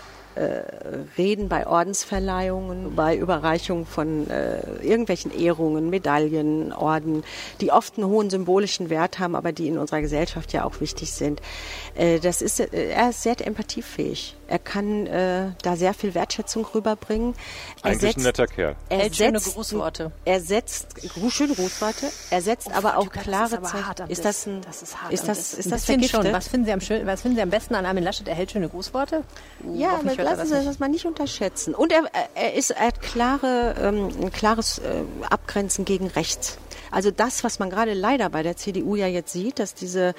Reden 1.16 1.48
bei 1.48 1.66
Ordensverleihungen, 1.66 2.96
bei 2.96 3.16
Überreichung 3.16 3.86
von 3.86 4.28
äh, 4.28 4.60
irgendwelchen 4.82 5.36
Ehrungen, 5.36 5.90
Medaillen, 5.90 6.72
Orden, 6.72 7.22
die 7.60 7.70
oft 7.70 7.96
einen 7.96 8.08
hohen 8.08 8.30
symbolischen 8.30 8.90
Wert 8.90 9.18
haben, 9.18 9.36
aber 9.36 9.52
die 9.52 9.68
in 9.68 9.78
unserer 9.78 10.00
Gesellschaft 10.00 10.52
ja 10.52 10.64
auch 10.64 10.80
wichtig 10.80 11.12
sind. 11.12 11.40
Äh, 11.96 12.18
das 12.18 12.42
ist, 12.42 12.58
äh, 12.60 12.90
er 12.90 13.10
ist 13.10 13.22
sehr 13.22 13.34
empathiefähig. 13.46 14.36
Er 14.46 14.58
kann 14.58 15.06
äh, 15.06 15.52
da 15.62 15.74
sehr 15.76 15.94
viel 15.94 16.14
Wertschätzung 16.14 16.66
rüberbringen. 16.74 17.34
Er 17.82 17.92
Eigentlich 17.92 18.16
ein 18.16 18.22
netter 18.24 18.46
Kerl. 18.46 18.76
er 18.90 18.98
Hält 18.98 19.16
schöne 19.16 19.38
setzt- 19.38 19.54
Grußworte. 19.54 20.12
Er 20.24 20.40
setzt 20.40 20.88
schöne 21.30 21.54
Grußworte. 21.54 22.10
Er 22.30 22.42
setzt 22.42 22.70
aber 22.72 22.90
Frau 22.90 22.98
auch 23.00 23.04
Dücker, 23.04 23.20
klare 23.20 23.42
das 23.42 23.50
ist 23.52 23.56
aber 23.58 23.66
Zeichen. 23.68 23.86
hart 23.86 24.00
am 24.02 24.10
Ist 24.10 24.24
das 24.24 24.46
ein? 24.46 24.60
Das 24.62 24.82
ist 24.82 25.02
hart 25.02 25.12
Ist 25.12 25.20
am 25.22 25.26
das? 25.28 25.54
Ist 25.54 25.72
das 25.72 25.84
vergiftet? 25.84 26.24
schon. 26.24 26.32
Was 26.32 26.48
finden, 26.48 26.66
Sie 26.66 26.72
am 26.72 26.80
schön, 26.80 27.06
was 27.06 27.22
finden 27.22 27.36
Sie 27.36 27.42
am 27.42 27.50
besten 27.50 27.74
an 27.74 27.86
Armin 27.86 28.04
Laschet? 28.04 28.28
Er 28.28 28.34
hält 28.34 28.50
schöne 28.50 28.68
Grußworte? 28.68 29.22
Ja, 29.74 29.94
aber 30.00 30.12
er 30.18 30.24
lassen 30.24 30.46
Sie 30.46 30.54
nicht. 30.54 30.66
das 30.68 30.78
mal 30.78 30.88
nicht 30.88 31.06
unterschätzen. 31.06 31.74
Und 31.74 31.92
er, 31.92 32.02
er, 32.34 32.54
ist, 32.54 32.70
er 32.70 32.88
hat 32.88 33.00
klare, 33.00 33.74
ähm, 33.80 34.08
ein 34.20 34.32
klares 34.32 34.78
äh, 34.78 35.02
Abgrenzen 35.30 35.84
gegen 35.84 36.08
rechts. 36.08 36.58
Also 36.94 37.10
das, 37.10 37.42
was 37.42 37.58
man 37.58 37.70
gerade 37.70 37.92
leider 37.92 38.30
bei 38.30 38.42
der 38.44 38.56
CDU 38.56 38.94
ja 38.94 39.06
jetzt 39.08 39.32
sieht, 39.32 39.58
dass 39.58 39.74
diese 39.74 40.14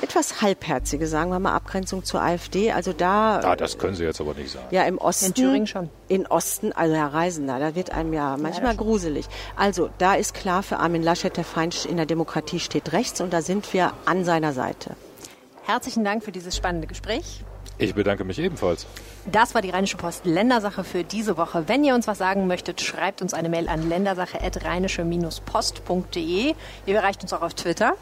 etwas 0.00 0.40
halbherzige, 0.40 1.06
sagen 1.06 1.30
wir 1.30 1.38
mal, 1.38 1.54
Abgrenzung 1.54 2.02
zur 2.02 2.22
AfD, 2.22 2.72
also 2.72 2.92
da 2.94 3.40
Ah, 3.40 3.56
das 3.56 3.76
können 3.78 3.94
Sie 3.94 4.04
jetzt 4.04 4.20
aber 4.20 4.32
nicht 4.34 4.50
sagen. 4.50 4.66
ja 4.70 4.84
im 4.84 4.96
Osten. 4.98 5.26
In 5.26 5.34
Thüringen 5.34 5.66
schon. 5.66 5.90
In 6.08 6.26
Osten, 6.26 6.72
also 6.72 6.94
Herr 6.94 7.12
Reisender, 7.12 7.58
da 7.58 7.74
wird 7.74 7.90
einem 7.90 8.14
ja 8.14 8.36
manchmal 8.38 8.74
gruselig. 8.74 9.26
Also 9.54 9.90
da 9.98 10.14
ist 10.14 10.32
klar 10.34 10.62
für 10.62 10.78
Armin 10.78 11.02
Laschet, 11.02 11.36
der 11.36 11.44
Feind 11.44 11.84
in 11.84 11.96
der 11.98 12.06
Demokratie 12.06 12.58
steht 12.58 12.92
rechts 12.92 13.20
und 13.20 13.32
da 13.32 13.42
sind 13.42 13.72
wir 13.74 13.92
an 14.06 14.24
seiner 14.24 14.52
Seite. 14.54 14.96
Herzlichen 15.64 16.04
Dank 16.04 16.24
für 16.24 16.32
dieses 16.32 16.56
spannende 16.56 16.86
Gespräch. 16.86 17.42
Ich 17.76 17.94
bedanke 17.94 18.24
mich 18.24 18.38
ebenfalls. 18.38 18.86
Das 19.30 19.54
war 19.54 19.62
die 19.62 19.70
Rheinische 19.70 19.96
Post 19.96 20.26
Ländersache 20.26 20.84
für 20.84 21.02
diese 21.02 21.36
Woche. 21.36 21.66
Wenn 21.66 21.82
ihr 21.84 21.94
uns 21.94 22.06
was 22.06 22.18
sagen 22.18 22.46
möchtet, 22.46 22.82
schreibt 22.82 23.22
uns 23.22 23.32
eine 23.32 23.48
Mail 23.48 23.68
an 23.68 23.88
ländersache.rheinische-post.de. 23.88 26.54
Ihr 26.86 26.94
erreicht 26.94 27.22
uns 27.22 27.32
auch 27.32 27.42
auf 27.42 27.54
Twitter 27.54 27.94